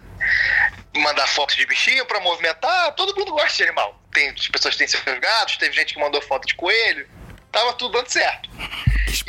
mandar 0.98 1.28
foto 1.28 1.56
de 1.56 1.66
bichinho 1.66 2.06
pra 2.06 2.20
movimentar, 2.20 2.94
todo 2.94 3.16
mundo 3.18 3.32
gosta 3.32 3.58
de 3.58 3.64
animal. 3.64 4.00
Tem, 4.14 4.30
as 4.30 4.48
pessoas 4.48 4.76
têm 4.78 4.88
seus 4.88 5.04
gatos, 5.20 5.58
teve 5.58 5.74
gente 5.76 5.94
que 5.96 6.00
mandou 6.00 6.22
foto 6.22 6.48
de 6.48 6.54
coelho. 6.56 7.10
Tava 7.56 7.72
tudo 7.72 7.94
dando 7.94 8.10
certo. 8.10 8.50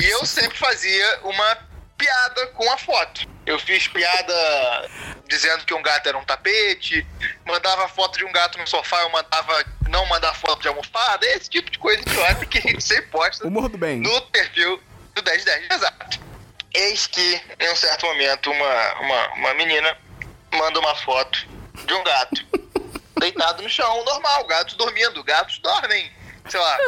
E 0.01 0.05
eu 0.05 0.27
sempre 0.27 0.59
fazia 0.59 1.21
uma 1.23 1.59
piada 1.97 2.49
com 2.49 2.69
a 2.73 2.77
foto. 2.77 3.21
Eu 3.47 3.57
fiz 3.57 3.87
piada 3.87 4.91
dizendo 5.29 5.65
que 5.65 5.73
um 5.73 5.81
gato 5.81 6.09
era 6.09 6.19
um 6.19 6.25
tapete, 6.25 7.07
mandava 7.45 7.87
foto 7.87 8.19
de 8.19 8.25
um 8.25 8.33
gato 8.33 8.59
no 8.59 8.67
sofá, 8.67 9.01
eu 9.03 9.11
mandava 9.11 9.65
não 9.89 10.05
mandar 10.07 10.35
foto 10.35 10.61
de 10.61 10.67
almofada, 10.67 11.25
esse 11.27 11.49
tipo 11.49 11.71
de 11.71 11.79
coisa 11.79 12.03
idiota 12.03 12.45
que 12.47 12.59
a 12.59 12.61
gente 12.63 12.83
sempre 12.83 13.07
posta 13.11 13.47
Humor 13.47 13.69
do 13.69 13.79
bem. 13.79 14.01
no 14.01 14.21
perfil 14.23 14.83
do 15.15 15.23
1010. 15.23 15.71
Exato. 15.71 16.21
Eis 16.75 17.07
que, 17.07 17.41
em 17.61 17.71
um 17.71 17.77
certo 17.77 18.07
momento, 18.07 18.51
uma, 18.51 18.95
uma, 18.95 19.29
uma 19.35 19.55
menina 19.55 19.97
manda 20.53 20.81
uma 20.81 20.97
foto 20.97 21.47
de 21.85 21.95
um 21.95 22.03
gato 22.03 22.45
deitado 23.21 23.63
no 23.63 23.69
chão, 23.69 24.05
normal, 24.05 24.45
gatos 24.49 24.75
dormindo. 24.75 25.23
Gatos 25.23 25.61
dormem, 25.61 26.13
sei 26.49 26.59
lá, 26.59 26.79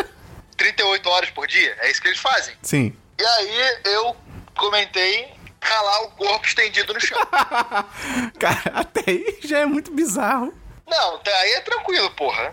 38 0.59 1.09
horas 1.09 1.31
por 1.31 1.47
dia. 1.47 1.75
É 1.81 1.91
isso 1.91 2.03
que 2.03 2.09
eles 2.09 2.19
fazem. 2.19 2.55
Sim. 2.63 2.95
E 3.19 3.25
aí 3.25 3.79
eu 3.85 4.15
comentei 4.55 5.33
calar 5.61 6.03
o 6.03 6.11
corpo 6.11 6.47
estendido 6.47 6.93
no 6.93 7.01
chão. 7.01 7.19
Cara, 8.39 8.73
até 8.75 9.03
aí 9.11 9.39
já 9.43 9.61
é 9.61 9.67
muito 9.67 9.93
bizarro. 9.93 10.53
Não, 10.87 11.17
até 11.17 11.35
aí 11.41 11.53
é 11.53 11.61
tranquilo, 11.61 12.11
porra. 12.11 12.51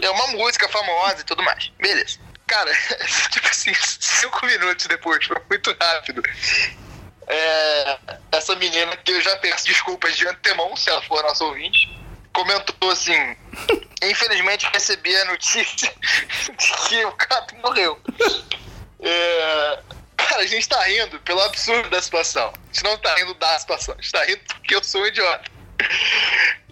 É 0.00 0.10
uma 0.10 0.28
música 0.28 0.68
famosa 0.68 1.20
e 1.20 1.24
tudo 1.24 1.42
mais. 1.42 1.70
Beleza. 1.78 2.18
Cara, 2.46 2.70
tipo 3.30 3.48
assim, 3.48 3.72
cinco 3.74 4.46
minutos 4.46 4.86
depois, 4.86 5.24
foi 5.24 5.36
muito 5.48 5.76
rápido. 5.80 6.22
É, 7.26 7.98
essa 8.32 8.54
menina, 8.56 8.96
que 8.98 9.12
eu 9.12 9.20
já 9.20 9.36
peço 9.36 9.66
desculpas 9.66 10.16
de 10.16 10.28
antemão, 10.28 10.76
se 10.76 10.90
ela 10.90 11.02
for 11.02 11.22
nossa 11.22 11.44
ouvinte, 11.44 11.88
comentou 12.34 12.90
assim: 12.90 13.36
Infelizmente 14.02 14.68
recebi 14.72 15.16
a 15.16 15.24
notícia 15.26 15.94
de 16.58 16.88
que 16.88 17.04
o 17.06 17.16
gato 17.16 17.56
morreu. 17.56 17.98
É, 19.00 19.82
cara, 20.16 20.42
a 20.42 20.46
gente 20.46 20.68
tá 20.68 20.82
rindo 20.82 21.18
pelo 21.20 21.40
absurdo 21.40 21.88
da 21.88 22.02
situação. 22.02 22.48
A 22.48 22.66
gente 22.66 22.84
não 22.84 22.98
tá 22.98 23.14
rindo 23.14 23.32
da 23.34 23.58
situação, 23.58 23.94
a 23.96 24.02
gente 24.02 24.12
tá 24.12 24.24
rindo 24.24 24.40
porque 24.46 24.74
eu 24.74 24.84
sou 24.84 25.00
um 25.00 25.06
idiota. 25.06 25.50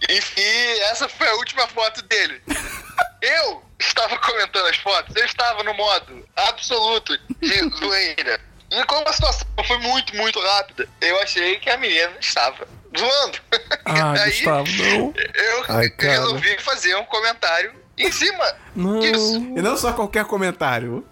Enfim, 0.09 0.79
essa 0.91 1.09
foi 1.09 1.27
a 1.27 1.35
última 1.35 1.67
foto 1.67 2.01
dele. 2.03 2.41
Eu 3.21 3.63
estava 3.79 4.17
comentando 4.17 4.67
as 4.67 4.77
fotos, 4.77 5.15
eu 5.15 5.25
estava 5.25 5.63
no 5.63 5.73
modo 5.73 6.27
absoluto 6.35 7.17
de 7.39 7.69
zoeira. 7.77 8.39
E 8.71 8.83
como 8.85 9.07
a 9.07 9.13
situação 9.13 9.47
foi 9.67 9.77
muito, 9.79 10.15
muito 10.15 10.39
rápida, 10.39 10.87
eu 10.99 11.21
achei 11.21 11.59
que 11.59 11.69
a 11.69 11.77
menina 11.77 12.13
estava 12.19 12.67
zoando. 12.97 13.39
Ah, 13.85 14.13
Aí, 14.13 14.31
Gustavo, 14.31 14.71
não. 14.71 15.13
Eu 15.35 15.65
Ai, 15.67 15.93
resolvi 15.99 16.57
fazer 16.59 16.95
um 16.95 17.03
comentário 17.05 17.73
em 17.97 18.09
cima 18.11 18.55
Não. 18.75 18.99
disso. 18.99 19.35
E 19.35 19.61
não 19.61 19.75
só 19.75 19.91
qualquer 19.91 20.23
comentário. 20.25 21.05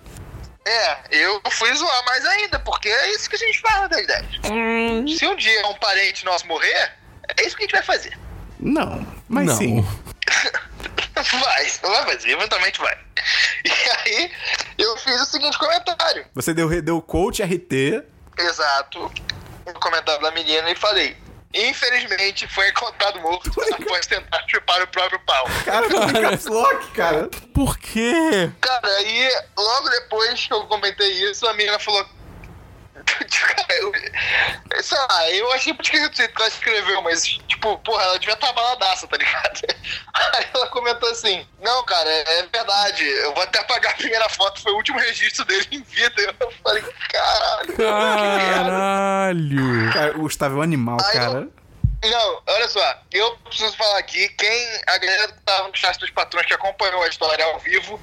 É, 0.66 0.98
eu 1.12 1.42
fui 1.52 1.74
zoar 1.76 2.06
mais 2.06 2.26
ainda, 2.26 2.60
porque 2.60 2.88
é 2.88 3.12
isso 3.12 3.30
que 3.30 3.36
a 3.36 3.40
gente 3.40 3.60
faz 3.60 3.82
na 3.82 3.88
realidade. 3.88 4.40
Se 5.18 5.28
um 5.28 5.36
dia 5.36 5.68
um 5.68 5.74
parente 5.76 6.24
nosso 6.24 6.48
morrer, 6.48 6.94
é 7.38 7.46
isso 7.46 7.58
que 7.58 7.64
a 7.64 7.66
gente 7.66 7.74
vai 7.74 7.84
fazer. 7.84 8.18
Não, 8.60 9.06
mas 9.28 9.48
não. 9.48 9.56
sim. 9.58 9.86
Vai, 11.14 11.66
vai 11.82 12.06
fazer, 12.06 12.32
eventualmente 12.32 12.80
vai. 12.80 12.98
E 13.66 13.70
aí, 13.70 14.32
eu 14.78 14.98
fiz 14.98 15.22
o 15.22 15.26
seguinte 15.26 15.58
comentário. 15.60 16.26
Você 16.34 16.54
deu, 16.54 16.82
deu 16.82 17.00
coach 17.02 17.44
RT. 17.44 18.04
Exato. 18.40 19.12
No 19.68 19.74
comentário 19.74 20.22
da 20.22 20.32
menina 20.32 20.72
e 20.72 20.76
falei. 20.76 21.16
Infelizmente, 21.54 22.48
foi 22.48 22.70
encontrado 22.70 23.20
morto 23.20 23.52
após 23.74 24.08
tentar 24.08 24.44
chupar 24.48 24.82
o 24.82 24.88
próprio 24.88 25.20
pau. 25.26 25.46
Cara, 25.66 25.88
caps 25.90 26.46
lock, 26.46 26.92
cara. 26.92 27.30
Por 27.54 27.78
quê? 27.78 28.50
Cara, 28.62 28.88
aí, 28.88 29.30
logo 29.58 29.90
depois 29.90 30.48
que 30.48 30.54
eu 30.54 30.66
comentei 30.68 31.12
isso, 31.30 31.46
a 31.48 31.54
menina 31.54 31.78
falou. 31.78 32.06
Cara, 33.32 33.76
eu, 33.80 33.92
sei 34.84 34.98
lá, 34.98 35.32
eu 35.32 35.52
achei 35.54 35.74
que 35.74 35.98
ela 35.98 36.48
escreveu, 36.48 37.02
mas, 37.02 37.24
tipo, 37.24 37.78
porra, 37.80 38.04
ela 38.04 38.20
devia 38.20 38.34
estar 38.34 38.52
baladaça, 38.54 39.08
tá 39.08 39.18
ligado? 39.18 39.62
Aí 40.36 40.46
ela 40.54 40.68
comentou 40.68 41.10
assim: 41.10 41.46
Não, 41.62 41.84
cara, 41.84 42.10
é, 42.10 42.48
verdade, 42.52 43.04
eu 43.04 43.34
vou 43.34 43.44
até 43.44 43.60
apagar 43.60 43.94
a 43.94 43.98
primeira 43.98 44.30
foto, 44.30 44.62
foi 44.62 44.72
o 44.74 44.78
último 44.78 45.00
registro 45.00 45.46
dele 45.46 45.68
em 45.72 45.82
vida. 45.84 46.36
Eu 46.40 46.52
falei: 46.64 46.84
Caralho, 47.12 47.74
que 47.74 47.82
merda. 47.82 48.54
Caralho. 48.54 49.94
Cara, 49.94 50.18
o 50.18 50.22
Gustavo 50.22 50.56
é 50.56 50.60
um 50.60 50.62
animal, 50.62 50.98
Ai, 51.02 51.14
cara. 51.14 51.48
Não, 52.04 52.42
olha 52.48 52.68
só, 52.68 52.98
eu 53.12 53.38
preciso 53.38 53.78
falar 53.78 54.00
aqui, 54.00 54.28
quem 54.30 54.68
a 54.88 54.98
galera 54.98 55.28
que 55.28 55.42
tava 55.42 55.68
no 55.68 55.76
chat 55.76 56.00
dos 56.00 56.10
patrões 56.10 56.48
que 56.48 56.54
acompanhou 56.54 57.04
a 57.04 57.08
história 57.08 57.46
ao 57.46 57.60
vivo, 57.60 58.00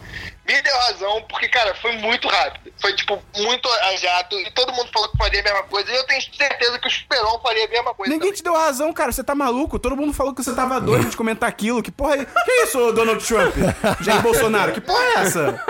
me 0.47 0.63
deu 0.63 0.77
razão, 0.79 1.23
porque, 1.29 1.49
cara, 1.49 1.75
foi 1.75 1.93
muito 1.99 2.27
rápido. 2.29 2.73
Foi, 2.81 2.95
tipo, 2.95 3.23
muito 3.37 3.69
a 3.69 3.97
jato, 3.97 4.39
e 4.39 4.51
todo 4.53 4.73
mundo 4.73 4.91
falou 4.93 5.11
que 5.11 5.19
faria 5.19 5.41
a 5.41 5.43
mesma 5.43 5.63
coisa, 5.65 5.91
e 5.91 5.97
eu 5.97 6.07
tenho 6.07 6.23
certeza 6.23 6.79
que 6.79 6.87
o 6.87 6.89
Esperon 6.89 7.41
faria 7.41 7.67
a 7.67 7.69
mesma 7.69 7.93
coisa. 7.93 8.13
Ninguém 8.13 8.33
te 8.33 8.43
deu 8.43 8.55
razão, 8.55 8.93
cara. 8.93 9.13
Você 9.13 9.23
tá 9.23 9.35
maluco? 9.35 9.79
Todo 9.79 9.97
mundo 9.97 10.15
falou 10.15 10.33
que 10.33 10.43
você 10.43 10.55
tava 10.55 10.81
doido 10.81 11.11
de 11.11 11.17
comentar 11.17 11.49
aquilo. 11.49 11.83
Que 11.83 11.91
porra 11.91 12.15
é... 12.17 12.25
Que 12.25 12.53
isso, 12.63 12.93
Donald 12.93 13.23
Trump? 13.27 13.55
Jair 14.01 14.23
Bolsonaro? 14.23 14.73
Que 14.73 14.81
porra 14.81 15.03
é 15.03 15.15
essa? 15.15 15.49
também. 15.53 15.61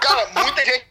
Cara, 0.00 0.26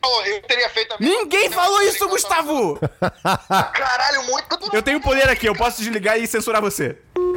falou, 0.06 0.26
eu 0.26 0.42
teria 0.44 0.70
feito 0.70 0.94
a 0.94 0.98
mesma 1.00 1.16
Ninguém 1.16 1.50
coisa, 1.50 1.56
falou 1.56 1.82
eu 1.82 1.90
isso, 1.90 2.00
teria 2.00 2.14
Gustavo! 2.14 2.80
Caralho, 3.74 4.24
muito. 4.24 4.46
Eu 4.74 4.82
tenho 4.82 5.02
poder 5.02 5.30
aqui, 5.30 5.48
eu 5.48 5.56
posso 5.56 5.82
desligar 5.82 6.20
e 6.20 6.28
censurar 6.28 6.62
você. 6.62 6.98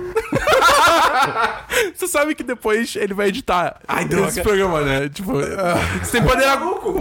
Você 1.94 2.08
sabe 2.08 2.34
que 2.34 2.42
depois 2.42 2.96
ele 2.96 3.14
vai 3.14 3.28
editar 3.28 3.80
Ai, 3.86 4.04
droga. 4.04 4.28
esse 4.28 4.42
programa, 4.42 4.80
né? 4.80 5.08
Tipo, 5.08 5.34
você 5.34 6.12
tem 6.12 6.22
poder 6.22 6.46
maluco. 6.46 6.94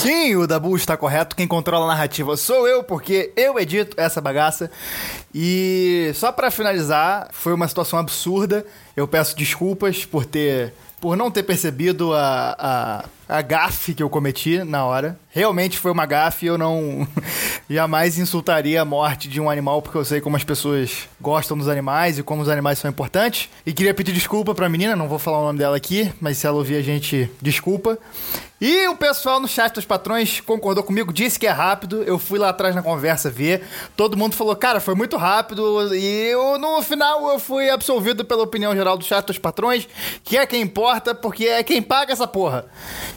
Sim, 0.00 0.36
o 0.36 0.46
Dabu 0.46 0.76
está 0.76 0.96
correto. 0.96 1.36
Quem 1.36 1.46
controla 1.46 1.84
a 1.84 1.88
narrativa 1.88 2.36
sou 2.36 2.66
eu, 2.66 2.82
porque 2.82 3.32
eu 3.36 3.58
edito 3.58 4.00
essa 4.00 4.20
bagaça. 4.20 4.70
E 5.34 6.10
só 6.14 6.32
pra 6.32 6.50
finalizar, 6.50 7.28
foi 7.32 7.52
uma 7.52 7.68
situação 7.68 7.98
absurda. 7.98 8.64
Eu 8.96 9.06
peço 9.06 9.36
desculpas 9.36 10.04
por 10.04 10.24
ter. 10.24 10.72
Por 11.00 11.16
não 11.16 11.30
ter 11.30 11.44
percebido 11.44 12.12
a, 12.12 12.56
a, 12.58 13.04
a 13.28 13.42
gafe 13.42 13.92
que 13.94 14.02
eu 14.02 14.08
cometi 14.08 14.64
na 14.64 14.84
hora. 14.84 15.18
Realmente 15.38 15.78
foi 15.78 15.92
uma 15.92 16.04
gafe 16.04 16.46
eu 16.46 16.58
não 16.58 17.06
jamais 17.70 18.18
insultaria 18.18 18.82
a 18.82 18.84
morte 18.84 19.28
de 19.28 19.40
um 19.40 19.48
animal, 19.48 19.80
porque 19.80 19.96
eu 19.96 20.04
sei 20.04 20.20
como 20.20 20.34
as 20.34 20.42
pessoas 20.42 21.08
gostam 21.20 21.56
dos 21.56 21.68
animais 21.68 22.18
e 22.18 22.24
como 22.24 22.42
os 22.42 22.48
animais 22.48 22.80
são 22.80 22.90
importantes. 22.90 23.48
E 23.64 23.72
queria 23.72 23.94
pedir 23.94 24.10
desculpa 24.10 24.52
pra 24.52 24.68
menina, 24.68 24.96
não 24.96 25.06
vou 25.06 25.16
falar 25.16 25.38
o 25.38 25.44
nome 25.44 25.60
dela 25.60 25.76
aqui, 25.76 26.12
mas 26.20 26.38
se 26.38 26.46
ela 26.48 26.56
ouvir 26.56 26.74
a 26.74 26.82
gente, 26.82 27.30
desculpa. 27.40 27.96
E 28.60 28.88
o 28.88 28.96
pessoal 28.96 29.38
no 29.38 29.46
chat 29.46 29.74
dos 29.74 29.84
patrões 29.84 30.40
concordou 30.40 30.82
comigo, 30.82 31.12
disse 31.12 31.38
que 31.38 31.46
é 31.46 31.52
rápido. 31.52 32.02
Eu 32.02 32.18
fui 32.18 32.36
lá 32.36 32.48
atrás 32.48 32.74
na 32.74 32.82
conversa 32.82 33.30
ver. 33.30 33.62
Todo 33.96 34.16
mundo 34.16 34.34
falou, 34.34 34.56
cara, 34.56 34.80
foi 34.80 34.96
muito 34.96 35.16
rápido. 35.16 35.94
E 35.94 36.32
eu, 36.32 36.58
no 36.58 36.82
final 36.82 37.30
eu 37.30 37.38
fui 37.38 37.70
absolvido 37.70 38.24
pela 38.24 38.42
opinião 38.42 38.74
geral 38.74 38.98
do 38.98 39.04
chat 39.04 39.24
dos 39.24 39.38
patrões, 39.38 39.86
que 40.24 40.36
é 40.36 40.44
quem 40.44 40.62
importa, 40.62 41.14
porque 41.14 41.44
é 41.44 41.62
quem 41.62 41.80
paga 41.80 42.12
essa 42.12 42.26
porra. 42.26 42.64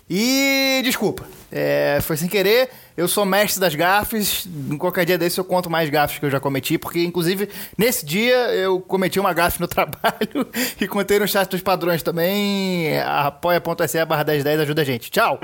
E 0.08 0.82
desculpa. 0.84 1.41
É, 1.52 2.00
foi 2.02 2.16
sem 2.16 2.30
querer. 2.30 2.70
Eu 2.96 3.08
sou 3.08 3.26
mestre 3.26 3.60
das 3.60 3.76
gafes. 3.76 4.48
Em 4.48 4.78
qualquer 4.78 5.06
dia 5.06 5.18
desse 5.18 5.40
eu 5.40 5.44
conto 5.44 5.70
mais 5.70 5.90
gafes 5.90 6.18
que 6.20 6.26
eu 6.26 6.30
já 6.30 6.40
cometi, 6.40 6.78
porque 6.78 7.04
inclusive 7.04 7.50
nesse 7.78 8.06
dia 8.06 8.36
eu 8.54 8.80
cometi 8.80 9.20
uma 9.20 9.34
gafe 9.34 9.60
no 9.60 9.68
trabalho 9.70 10.48
e 10.80 10.88
contei 10.88 11.20
no 11.20 11.28
chat 11.28 11.50
dos 11.50 11.62
padrões 11.62 12.02
também. 12.02 13.00
apoia.se 13.00 14.06
barra 14.06 14.24
1010 14.24 14.60
ajuda 14.62 14.82
a 14.82 14.86
gente. 14.86 15.12
Tchau! 15.12 15.40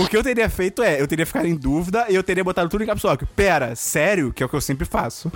O 0.00 0.06
que 0.08 0.16
eu 0.16 0.22
teria 0.22 0.48
feito 0.48 0.82
é, 0.82 1.00
eu 1.00 1.08
teria 1.08 1.26
ficado 1.26 1.46
em 1.46 1.56
dúvida 1.56 2.06
e 2.08 2.14
eu 2.14 2.22
teria 2.22 2.44
botado 2.44 2.68
tudo 2.68 2.84
em 2.84 2.86
caps 2.86 3.02
lock. 3.02 3.26
Pera, 3.26 3.74
sério? 3.74 4.32
Que 4.32 4.42
é 4.42 4.46
o 4.46 4.48
que 4.48 4.56
eu 4.56 4.60
sempre 4.60 4.86
faço. 4.86 5.30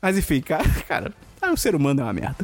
Mas 0.00 0.18
enfim, 0.18 0.40
cara, 0.40 0.64
cara, 0.86 1.12
ah, 1.40 1.52
o 1.52 1.56
ser 1.56 1.74
humano 1.74 2.00
é 2.00 2.04
uma 2.04 2.12
merda. 2.12 2.36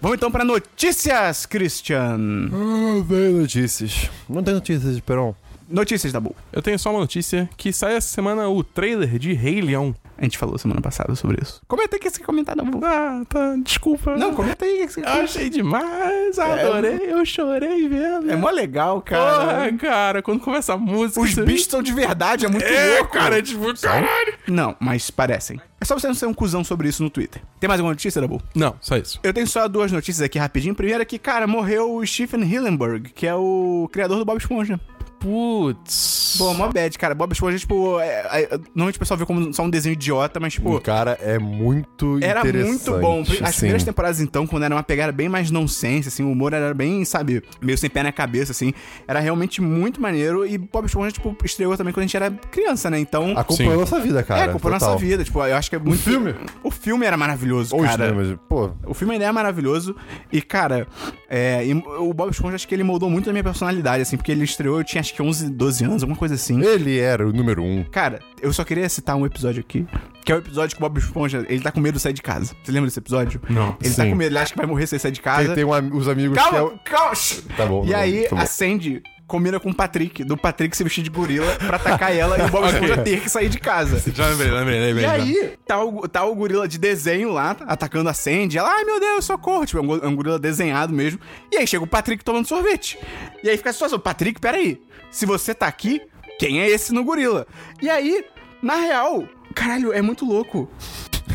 Vamos 0.00 0.16
então 0.16 0.30
pra 0.30 0.44
notícias, 0.44 1.46
Christian. 1.46 2.18
Ah, 2.52 3.02
vem 3.04 3.32
notícias. 3.34 4.10
Não 4.28 4.42
tem 4.42 4.54
notícias 4.54 4.94
de 4.96 5.02
Peron. 5.02 5.34
Notícias 5.70 6.12
da 6.12 6.18
Bull. 6.20 6.34
Eu 6.52 6.60
tenho 6.60 6.78
só 6.78 6.90
uma 6.90 6.98
notícia 7.00 7.48
que 7.56 7.72
sai 7.72 7.94
essa 7.94 8.08
semana 8.08 8.48
o 8.48 8.64
trailer 8.64 9.18
de 9.18 9.32
Rei 9.32 9.60
Leão. 9.60 9.94
A 10.18 10.24
gente 10.24 10.36
falou 10.36 10.58
semana 10.58 10.80
passada 10.82 11.14
sobre 11.14 11.40
isso. 11.40 11.62
Comenta 11.66 11.96
aí 11.96 12.00
que 12.00 12.10
você 12.10 12.22
comentar 12.22 12.54
da 12.56 12.62
Bull. 12.62 12.84
Ah, 12.84 13.22
tá, 13.28 13.56
desculpa. 13.62 14.16
Não, 14.16 14.34
comenta 14.34 14.64
aí 14.64 14.86
que 14.86 14.92
você 14.92 15.00
Eu 15.00 15.06
achei 15.06 15.48
demais, 15.48 16.38
adorei, 16.38 16.98
eu 17.10 17.24
chorei 17.24 17.88
vendo. 17.88 18.30
É 18.30 18.36
mó 18.36 18.50
legal, 18.50 19.00
cara. 19.00 19.40
Porra, 19.70 19.72
cara, 19.78 20.22
quando 20.22 20.40
começa 20.40 20.74
a 20.74 20.76
música. 20.76 21.20
Os 21.20 21.32
você- 21.34 21.42
bichos 21.44 21.66
são 21.66 21.82
de 21.82 21.92
verdade, 21.92 22.44
é 22.44 22.48
muito 22.48 22.64
É, 22.66 22.98
louco. 22.98 23.12
cara, 23.12 23.38
é 23.38 23.42
tipo, 23.42 23.72
caralho. 23.80 24.34
Não, 24.48 24.76
mas 24.80 25.10
parecem. 25.10 25.58
É 25.80 25.84
só 25.86 25.98
você 25.98 26.06
não 26.08 26.14
ser 26.14 26.26
um 26.26 26.34
cuzão 26.34 26.62
sobre 26.62 26.88
isso 26.88 27.02
no 27.02 27.08
Twitter. 27.08 27.40
Tem 27.58 27.66
mais 27.66 27.80
alguma 27.80 27.92
notícia, 27.94 28.20
Dabu? 28.20 28.42
Não, 28.54 28.74
só 28.82 28.98
isso. 28.98 29.18
Eu 29.22 29.32
tenho 29.32 29.46
só 29.46 29.66
duas 29.68 29.90
notícias 29.90 30.20
aqui 30.20 30.38
rapidinho. 30.38 30.74
Primeiro 30.74 31.00
é 31.00 31.04
que, 31.06 31.18
cara, 31.18 31.46
morreu 31.46 31.94
o 31.94 32.06
Stephen 32.06 32.42
Hillenburg, 32.42 33.08
que 33.14 33.26
é 33.26 33.34
o 33.34 33.88
criador 33.90 34.18
do 34.18 34.24
Bob 34.26 34.36
Esponja. 34.38 34.78
Putz. 35.20 36.36
Pô, 36.38 36.54
mó 36.54 36.68
bad, 36.68 36.98
cara. 36.98 37.14
Bob 37.14 37.32
Esponja, 37.32 37.58
tipo, 37.58 38.00
é, 38.00 38.26
é, 38.42 38.58
normalmente 38.74 38.96
o 38.96 38.98
pessoal 38.98 39.18
vê 39.18 39.26
como 39.26 39.52
só 39.52 39.62
um 39.62 39.70
desenho 39.70 39.92
idiota, 39.92 40.40
mas, 40.40 40.54
tipo, 40.54 40.74
O 40.74 40.80
cara 40.80 41.18
é 41.20 41.38
muito 41.38 42.18
era 42.22 42.42
muito 42.42 42.98
bom. 42.98 43.20
As 43.20 43.42
assim. 43.42 43.58
primeiras 43.58 43.84
temporadas, 43.84 44.20
então, 44.20 44.46
quando 44.46 44.62
era 44.64 44.74
uma 44.74 44.82
pegada 44.82 45.12
bem 45.12 45.28
mais 45.28 45.50
nonsense, 45.50 46.08
assim, 46.08 46.22
o 46.22 46.32
humor 46.32 46.54
era 46.54 46.72
bem, 46.72 47.04
sabe, 47.04 47.42
meio 47.60 47.76
sem 47.76 47.90
pé 47.90 48.02
na 48.02 48.12
cabeça, 48.12 48.52
assim, 48.52 48.72
era 49.06 49.20
realmente 49.20 49.60
muito 49.60 50.00
maneiro. 50.00 50.46
E 50.46 50.56
Bob 50.56 50.86
Esponja, 50.86 51.12
tipo, 51.12 51.36
estreou 51.44 51.76
também 51.76 51.92
quando 51.92 52.04
a 52.04 52.06
gente 52.06 52.16
era 52.16 52.30
criança, 52.30 52.88
né? 52.88 52.98
Então. 52.98 53.36
Acompanhou 53.36 53.74
Sim. 53.74 53.80
nossa 53.80 54.00
vida, 54.00 54.22
cara. 54.22 54.40
é, 54.40 54.44
acompanhou 54.44 54.78
total. 54.78 54.94
nossa 54.94 55.04
vida. 55.04 55.22
Tipo, 55.22 55.44
eu 55.44 55.56
acho 55.56 55.68
que 55.68 55.76
é 55.76 55.78
muito. 55.78 56.02
filme? 56.02 56.34
O 56.62 56.70
filme 56.70 57.04
era 57.04 57.16
maravilhoso, 57.16 57.76
Hoje, 57.76 57.88
cara. 57.88 58.12
né? 58.12 58.12
Mas, 58.16 58.38
pô, 58.48 58.70
O 58.86 58.94
filme 58.94 59.14
ainda 59.14 59.26
é 59.26 59.32
maravilhoso. 59.32 59.94
E, 60.32 60.40
cara, 60.40 60.86
é, 61.28 61.66
e 61.66 61.74
o 61.74 62.14
Bob 62.14 62.30
Esponja, 62.30 62.54
acho 62.56 62.66
que 62.66 62.74
ele 62.74 62.84
moldou 62.84 63.10
muito 63.10 63.28
a 63.28 63.32
minha 63.32 63.44
personalidade, 63.44 64.02
assim, 64.02 64.16
porque 64.16 64.32
ele 64.32 64.44
estreou, 64.44 64.78
eu 64.78 64.84
tinha 64.84 65.00
acho 65.10 65.14
que 65.14 65.22
11, 65.22 65.50
12 65.50 65.84
anos, 65.84 66.02
alguma 66.02 66.18
coisa 66.18 66.34
assim. 66.34 66.62
ele 66.62 66.98
era 66.98 67.26
o 67.26 67.32
número 67.32 67.62
um. 67.62 67.84
Cara, 67.84 68.20
eu 68.40 68.52
só 68.52 68.64
queria 68.64 68.88
citar 68.88 69.16
um 69.16 69.26
episódio 69.26 69.60
aqui, 69.60 69.86
que 70.24 70.30
é 70.30 70.34
o 70.34 70.38
episódio 70.38 70.76
que 70.76 70.82
o 70.82 70.88
Bob 70.88 70.98
Esponja, 70.98 71.44
ele 71.48 71.60
tá 71.62 71.72
com 71.72 71.80
medo 71.80 71.96
de 71.96 72.00
sair 72.00 72.12
de 72.12 72.22
casa. 72.22 72.54
Você 72.62 72.72
lembra 72.72 72.86
desse 72.88 72.98
episódio? 72.98 73.40
Não. 73.48 73.76
Ele 73.82 73.94
tá 73.94 74.04
Sim. 74.04 74.10
com 74.10 74.16
medo, 74.16 74.32
ele 74.32 74.38
acha 74.38 74.52
que 74.52 74.58
vai 74.58 74.66
morrer 74.66 74.86
se 74.86 74.94
ele 74.94 75.00
sair 75.00 75.12
de 75.12 75.20
casa. 75.20 75.42
Ele 75.44 75.54
tem 75.54 75.64
um 75.64 75.96
os 75.96 76.08
amigos 76.08 76.38
que 76.38 76.44
é 76.44 76.50
Calma, 76.50 76.64
o... 76.74 76.78
calma. 76.84 77.14
shh. 77.14 77.42
Tá 77.56 77.66
bom, 77.66 77.84
E 77.84 77.90
tá 77.90 77.96
bom, 77.96 78.02
aí, 78.02 78.22
tá 78.28 78.36
bom. 78.36 78.42
a 78.42 78.46
Sandy 78.46 79.02
combina 79.30 79.60
com 79.60 79.70
o 79.70 79.74
Patrick, 79.74 80.24
do 80.24 80.36
Patrick 80.36 80.76
se 80.76 80.82
vestir 80.82 81.04
de 81.04 81.08
gorila 81.08 81.54
pra 81.56 81.76
atacar 81.76 82.14
ela 82.14 82.36
e 82.36 82.42
o 82.42 82.48
Bob 82.48 82.66
Esponja 82.68 82.98
ter 82.98 83.20
que 83.20 83.30
sair 83.30 83.48
de 83.48 83.60
casa. 83.60 84.02
Já 84.12 84.26
lembrei, 84.26 84.50
lembrei, 84.50 84.80
lembrei. 84.80 85.04
E 85.04 85.08
aí, 85.08 85.58
tá 85.64 85.82
o, 85.82 86.08
tá 86.08 86.24
o 86.24 86.34
gorila 86.34 86.66
de 86.66 86.78
desenho 86.78 87.30
lá, 87.30 87.56
atacando 87.60 88.10
a 88.10 88.12
Sandy. 88.12 88.58
Ela, 88.58 88.68
ai 88.68 88.84
meu 88.84 88.98
Deus, 88.98 89.24
socorro. 89.24 89.64
Tipo, 89.64 89.78
é 89.78 89.82
um, 89.82 89.94
é 90.04 90.08
um 90.08 90.16
gorila 90.16 90.38
desenhado 90.38 90.92
mesmo. 90.92 91.20
E 91.52 91.56
aí 91.58 91.66
chega 91.66 91.84
o 91.84 91.86
Patrick 91.86 92.24
tomando 92.24 92.46
sorvete. 92.46 92.98
E 93.42 93.48
aí 93.48 93.56
fica 93.56 93.70
a 93.70 93.72
situação, 93.72 94.00
Patrick, 94.00 94.40
peraí. 94.40 94.82
Se 95.12 95.24
você 95.24 95.54
tá 95.54 95.68
aqui, 95.68 96.02
quem 96.38 96.60
é 96.60 96.68
esse 96.68 96.92
no 96.92 97.04
gorila? 97.04 97.46
E 97.80 97.88
aí, 97.88 98.24
na 98.60 98.74
real, 98.76 99.24
caralho, 99.54 99.92
é 99.92 100.02
muito 100.02 100.24
louco. 100.24 100.68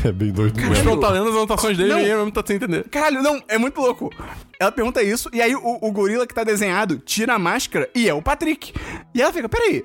É 0.04 0.12
bem 0.12 0.32
doido. 0.32 0.56
Peron 0.56 1.00
tá 1.00 1.10
lendo 1.10 1.30
as 1.30 1.36
anotações 1.36 1.78
dele 1.78 1.90
Não. 1.90 2.00
e 2.00 2.04
ele 2.04 2.16
mesmo 2.16 2.32
tá 2.32 2.44
sem 2.46 2.56
entender. 2.58 2.88
Caralho, 2.90 3.22
não, 3.22 3.42
é 3.48 3.58
muito 3.58 3.80
louco. 3.80 4.12
Ela 4.60 4.72
pergunta 4.72 5.02
isso, 5.04 5.30
e 5.34 5.42
aí 5.42 5.56
o, 5.56 5.80
o 5.82 5.92
gorila 5.92 6.26
que 6.28 6.34
tá 6.34 6.44
desenhado 6.44 6.98
tira 6.98 7.34
a 7.34 7.40
máscara 7.40 7.90
e 7.94 8.08
é 8.08 8.14
o 8.14 8.22
Patrick. 8.22 8.74
E 9.14 9.22
ela 9.22 9.34
fica, 9.34 9.50
peraí, 9.50 9.84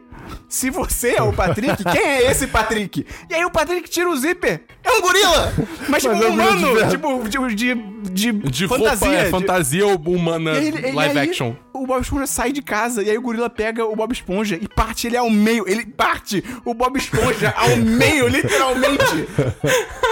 Se 0.51 0.69
você 0.69 1.15
é 1.17 1.23
o 1.23 1.33
Patrick, 1.33 1.83
quem 1.85 2.03
é 2.03 2.31
esse 2.31 2.47
Patrick? 2.49 3.07
E 3.31 3.35
aí 3.35 3.45
o 3.45 3.51
Patrick 3.51 3.89
tira 3.89 4.11
o 4.11 4.17
zíper. 4.17 4.63
É 4.83 4.91
um 4.91 5.01
gorila! 5.01 5.53
Mas 5.89 6.03
tipo 6.03 6.15
Mas 6.15 6.25
é 6.25 6.27
um 6.27 6.31
um 6.31 6.33
humano, 6.33 6.91
tipo, 6.91 7.29
de, 7.29 7.55
de, 7.55 7.75
de, 8.11 8.33
De 8.33 8.69
fantasia. 8.69 9.07
roupa, 9.09 9.21
é, 9.21 9.25
de- 9.25 9.31
fantasia 9.31 9.87
humana, 9.87 10.53
E 10.55 10.57
aí 10.59 10.67
ele- 10.69 10.89
e 10.89 10.93
live 10.93 11.19
aí 11.21 11.29
action. 11.29 11.55
O 11.73 11.87
Bob 11.87 12.03
Esponja 12.03 12.27
sai 12.27 12.53
de 12.53 12.61
casa 12.61 13.03
e 13.03 13.09
aí 13.09 13.17
o 13.17 13.23
gorila 13.23 13.49
pega 13.49 13.87
o 13.87 13.95
Bob 13.97 14.13
Esponja 14.13 14.59
e 14.61 14.67
parte 14.69 15.07
ele 15.07 15.17
ao 15.17 15.31
meio. 15.31 15.67
Ele 15.69 15.87
parte 15.87 16.45
o 16.65 16.75
Bob 16.75 16.99
Esponja 16.99 17.55
ao 17.57 17.77
meio, 17.77 18.27
literalmente. 18.29 19.27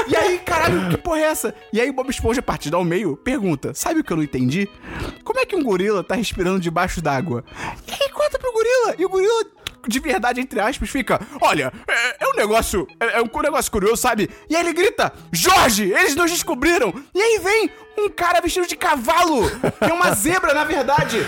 E 0.07 0.17
aí, 0.17 0.39
caralho, 0.39 0.89
que 0.89 0.97
porra 0.97 1.19
é 1.19 1.23
essa? 1.25 1.55
E 1.73 1.81
aí 1.81 1.91
o 1.91 1.93
Bob 1.93 2.09
Esponja, 2.09 2.41
partido 2.41 2.77
ao 2.77 2.85
meio, 2.85 3.17
pergunta: 3.17 3.75
Sabe 3.75 4.01
o 4.01 4.05
que 4.05 4.11
eu 4.13 4.17
não 4.17 4.25
entendi? 4.25 4.69
Como 5.25 5.39
é 5.41 5.45
que 5.45 5.57
um 5.57 5.63
gorila 5.63 6.03
tá 6.03 6.15
respirando 6.15 6.61
debaixo 6.61 7.03
d'água? 7.03 7.45
E 7.87 7.93
aí 7.93 8.09
conta 8.13 8.39
pro 8.39 8.53
gorila. 8.53 8.95
E 8.99 9.05
o 9.05 9.09
gorila. 9.09 9.45
De 9.89 9.99
verdade, 10.01 10.41
entre 10.41 10.61
aspas, 10.61 10.91
fica. 10.91 11.21
Olha, 11.41 11.73
é, 11.89 12.25
é 12.25 12.29
um 12.29 12.37
negócio. 12.37 12.87
É, 13.01 13.19
é 13.19 13.23
um 13.23 13.43
negócio 13.43 13.73
curioso, 13.73 13.97
sabe? 13.97 14.31
E 14.49 14.55
aí 14.55 14.63
ele 14.63 14.73
grita: 14.73 15.13
Jorge, 15.33 15.91
eles 15.91 16.15
nos 16.15 16.31
descobriram! 16.31 16.95
E 17.15 17.21
aí 17.21 17.39
vem 17.39 17.71
um 17.99 18.09
cara 18.11 18.41
vestido 18.41 18.67
de 18.67 18.77
cavalo! 18.77 19.51
Que 19.79 19.91
é 19.91 19.93
uma 19.93 20.13
zebra, 20.15 20.53
na 20.53 20.65
verdade! 20.65 21.27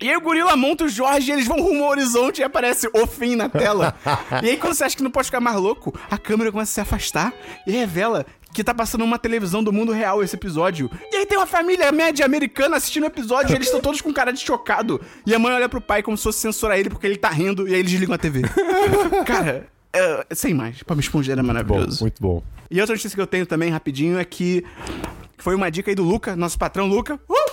E 0.00 0.08
aí 0.08 0.16
o 0.16 0.20
gorila 0.20 0.56
monta 0.56 0.84
o 0.84 0.88
Jorge 0.88 1.28
e 1.28 1.34
eles 1.34 1.46
vão 1.46 1.60
rumo 1.60 1.82
ao 1.82 1.90
horizonte 1.90 2.40
e 2.40 2.44
aparece 2.44 2.88
o 2.92 3.06
fim 3.06 3.34
na 3.34 3.48
tela. 3.48 3.96
e 4.42 4.50
aí 4.50 4.56
quando 4.56 4.74
você 4.74 4.84
acha 4.84 4.96
que 4.96 5.02
não 5.02 5.10
pode 5.10 5.26
ficar 5.26 5.40
mais 5.40 5.56
louco, 5.56 5.92
a 6.08 6.16
câmera 6.16 6.52
começa 6.52 6.70
a 6.70 6.74
se 6.74 6.80
afastar 6.80 7.32
e 7.66 7.72
revela 7.72 8.24
que 8.52 8.64
tá 8.64 8.74
passando 8.74 9.04
uma 9.04 9.18
televisão 9.18 9.62
do 9.62 9.72
mundo 9.72 9.92
real 9.92 10.22
esse 10.22 10.34
episódio. 10.34 10.90
E 11.12 11.16
aí 11.16 11.26
tem 11.26 11.38
uma 11.38 11.46
família 11.46 11.92
média 11.92 12.24
americana 12.24 12.76
assistindo 12.76 13.04
o 13.04 13.06
episódio 13.06 13.52
e 13.52 13.54
eles 13.54 13.68
estão 13.68 13.80
todos 13.80 14.00
com 14.00 14.12
cara 14.12 14.32
de 14.32 14.40
chocado. 14.40 15.00
E 15.26 15.34
a 15.34 15.38
mãe 15.38 15.52
olha 15.52 15.68
pro 15.68 15.80
pai 15.80 16.02
como 16.02 16.16
se 16.16 16.22
fosse 16.22 16.40
censurar 16.40 16.78
ele 16.78 16.90
porque 16.90 17.06
ele 17.06 17.16
tá 17.16 17.28
rindo 17.28 17.68
e 17.68 17.74
aí 17.74 17.80
eles 17.80 17.90
desligam 17.90 18.14
a 18.14 18.18
TV. 18.18 18.42
cara, 19.26 19.68
é, 19.92 20.26
sem 20.34 20.54
mais. 20.54 20.82
Pra 20.82 20.96
me 20.96 21.02
esponja 21.02 21.32
era 21.32 21.42
Bom, 21.42 21.48
maravilhoso. 21.48 22.02
muito 22.02 22.20
bom. 22.22 22.42
E 22.70 22.80
outra 22.80 22.94
notícia 22.94 23.14
que 23.14 23.20
eu 23.20 23.26
tenho 23.26 23.46
também, 23.46 23.70
rapidinho, 23.70 24.18
é 24.18 24.24
que 24.24 24.64
foi 25.38 25.54
uma 25.54 25.70
dica 25.70 25.90
aí 25.90 25.94
do 25.94 26.04
Luca, 26.04 26.36
nosso 26.36 26.58
patrão 26.58 26.86
Luca. 26.86 27.14
Uh! 27.28 27.47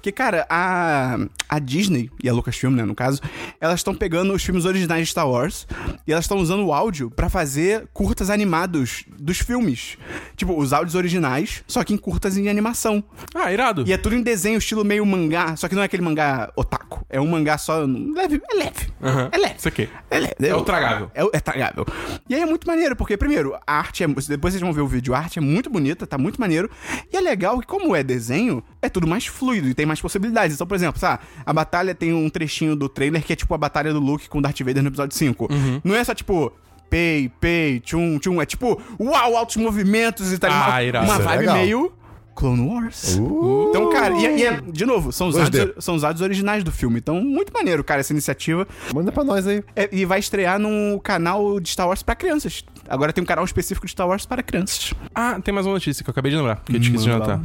Que, 0.00 0.12
cara, 0.12 0.46
a, 0.48 1.18
a 1.48 1.58
Disney 1.58 2.10
e 2.22 2.28
a 2.28 2.32
Lucasfilm, 2.32 2.74
né, 2.74 2.84
no 2.84 2.94
caso, 2.94 3.20
elas 3.60 3.80
estão 3.80 3.94
pegando 3.94 4.32
os 4.32 4.44
filmes 4.44 4.64
originais 4.64 5.06
de 5.06 5.10
Star 5.10 5.28
Wars 5.28 5.66
e 6.06 6.12
elas 6.12 6.24
estão 6.24 6.38
usando 6.38 6.64
o 6.64 6.72
áudio 6.72 7.10
pra 7.10 7.28
fazer 7.28 7.88
curtas 7.92 8.30
animados 8.30 9.04
dos 9.18 9.38
filmes. 9.38 9.96
Tipo, 10.36 10.58
os 10.58 10.72
áudios 10.72 10.94
originais, 10.94 11.62
só 11.66 11.82
que 11.84 11.92
em 11.92 11.96
curtas 11.96 12.36
em 12.36 12.48
animação. 12.48 13.02
Ah, 13.34 13.52
irado. 13.52 13.84
E 13.86 13.92
é 13.92 13.96
tudo 13.96 14.14
em 14.14 14.22
desenho, 14.22 14.58
estilo 14.58 14.84
meio 14.84 15.04
mangá, 15.04 15.56
só 15.56 15.68
que 15.68 15.74
não 15.74 15.82
é 15.82 15.86
aquele 15.86 16.02
mangá 16.02 16.52
otaku. 16.56 17.04
É 17.08 17.20
um 17.20 17.26
mangá 17.26 17.56
só 17.58 17.84
leve, 17.84 18.40
é 18.50 18.54
leve. 18.54 18.88
Aham. 19.02 19.28
É 19.32 19.38
leve. 19.38 19.54
Isso 19.58 19.68
aqui. 19.68 19.88
É, 20.10 20.18
leve. 20.18 20.34
É 20.40 20.54
o 20.54 20.62
tragável. 20.62 21.10
É, 21.14 21.22
é 21.32 21.40
tragável. 21.40 21.86
E 22.28 22.34
aí 22.34 22.42
é 22.42 22.46
muito 22.46 22.66
maneiro, 22.66 22.94
porque, 22.94 23.16
primeiro, 23.16 23.56
a 23.66 23.78
arte 23.78 24.04
é. 24.04 24.06
Depois 24.06 24.52
vocês 24.52 24.60
vão 24.60 24.72
ver 24.72 24.82
o 24.82 24.86
vídeo, 24.86 25.14
a 25.14 25.18
arte 25.18 25.38
é 25.38 25.42
muito 25.42 25.70
bonita, 25.70 26.06
tá 26.06 26.18
muito 26.18 26.40
maneiro. 26.40 26.70
E 27.12 27.16
é 27.16 27.20
legal 27.20 27.60
que, 27.60 27.66
como 27.66 27.94
é 27.96 28.02
desenho, 28.02 28.62
é 28.80 28.88
tudo 28.88 29.06
mais 29.06 29.26
fluido 29.26 29.68
e 29.68 29.74
tem 29.74 29.86
mais 29.86 30.00
possibilidades. 30.00 30.54
Então, 30.54 30.66
por 30.66 30.74
exemplo, 30.74 31.00
sabe, 31.00 31.22
a 31.44 31.52
batalha 31.52 31.94
tem 31.94 32.12
um 32.12 32.28
trechinho 32.30 32.76
do 32.76 32.88
trailer 32.88 33.22
que 33.22 33.32
é 33.32 33.36
tipo 33.36 33.52
a 33.54 33.58
batalha 33.58 33.92
do 33.92 33.98
Luke 34.00 34.28
com 34.28 34.38
o 34.38 34.42
Darth 34.42 34.60
Vader 34.60 34.82
no 34.82 34.88
episódio 34.88 35.16
5. 35.16 35.52
Uhum. 35.52 35.80
Não 35.84 35.94
é 35.94 36.04
só 36.04 36.14
tipo. 36.14 36.52
Pei, 36.90 37.30
pei, 37.38 37.80
tchum, 37.80 38.18
tchum. 38.18 38.40
É 38.40 38.46
tipo, 38.46 38.80
uau, 38.98 39.36
altos 39.36 39.56
movimentos 39.56 40.32
e 40.32 40.38
tal. 40.38 40.50
Ah, 40.50 40.68
uma, 40.68 40.82
irado. 40.82 41.04
uma 41.06 41.16
é 41.16 41.18
vibe 41.18 41.38
legal. 41.40 41.56
meio. 41.56 41.92
Clone 42.38 42.68
Wars. 42.68 43.16
Uh, 43.18 43.66
Então, 43.68 43.90
cara, 43.90 44.14
e, 44.14 44.38
e 44.38 44.46
é, 44.46 44.60
de 44.60 44.86
novo, 44.86 45.10
são 45.10 45.26
os, 45.26 45.34
2D. 45.34 45.60
áudios, 45.60 45.84
são 45.84 45.96
os 45.96 46.20
originais 46.20 46.62
do 46.62 46.70
filme. 46.70 46.98
Então, 46.98 47.20
muito 47.20 47.52
maneiro, 47.52 47.82
cara, 47.82 48.00
essa 48.00 48.12
iniciativa. 48.12 48.66
manda 48.94 49.10
pra 49.10 49.24
nós 49.24 49.44
aí. 49.44 49.62
É, 49.74 49.88
e 49.90 50.04
vai 50.04 50.20
estrear 50.20 50.56
no 50.58 51.00
canal 51.00 51.58
de 51.58 51.68
Star 51.68 51.88
Wars 51.88 52.02
pra 52.02 52.14
crianças. 52.14 52.64
Agora 52.88 53.12
tem 53.12 53.22
um 53.22 53.26
canal 53.26 53.44
específico 53.44 53.86
de 53.86 53.92
Star 53.92 54.08
Wars 54.08 54.24
para 54.26 54.42
crianças. 54.42 54.92
Ah, 55.14 55.38
tem 55.42 55.52
mais 55.52 55.66
uma 55.66 55.74
notícia 55.74 56.02
que 56.02 56.08
eu 56.08 56.12
acabei 56.12 56.30
de 56.30 56.36
lembrar, 56.38 56.56
porque 56.56 56.76
eu 56.76 56.80
tinha 56.80 56.96
esquecido 56.96 57.10
de 57.10 57.16
anotar. 57.16 57.40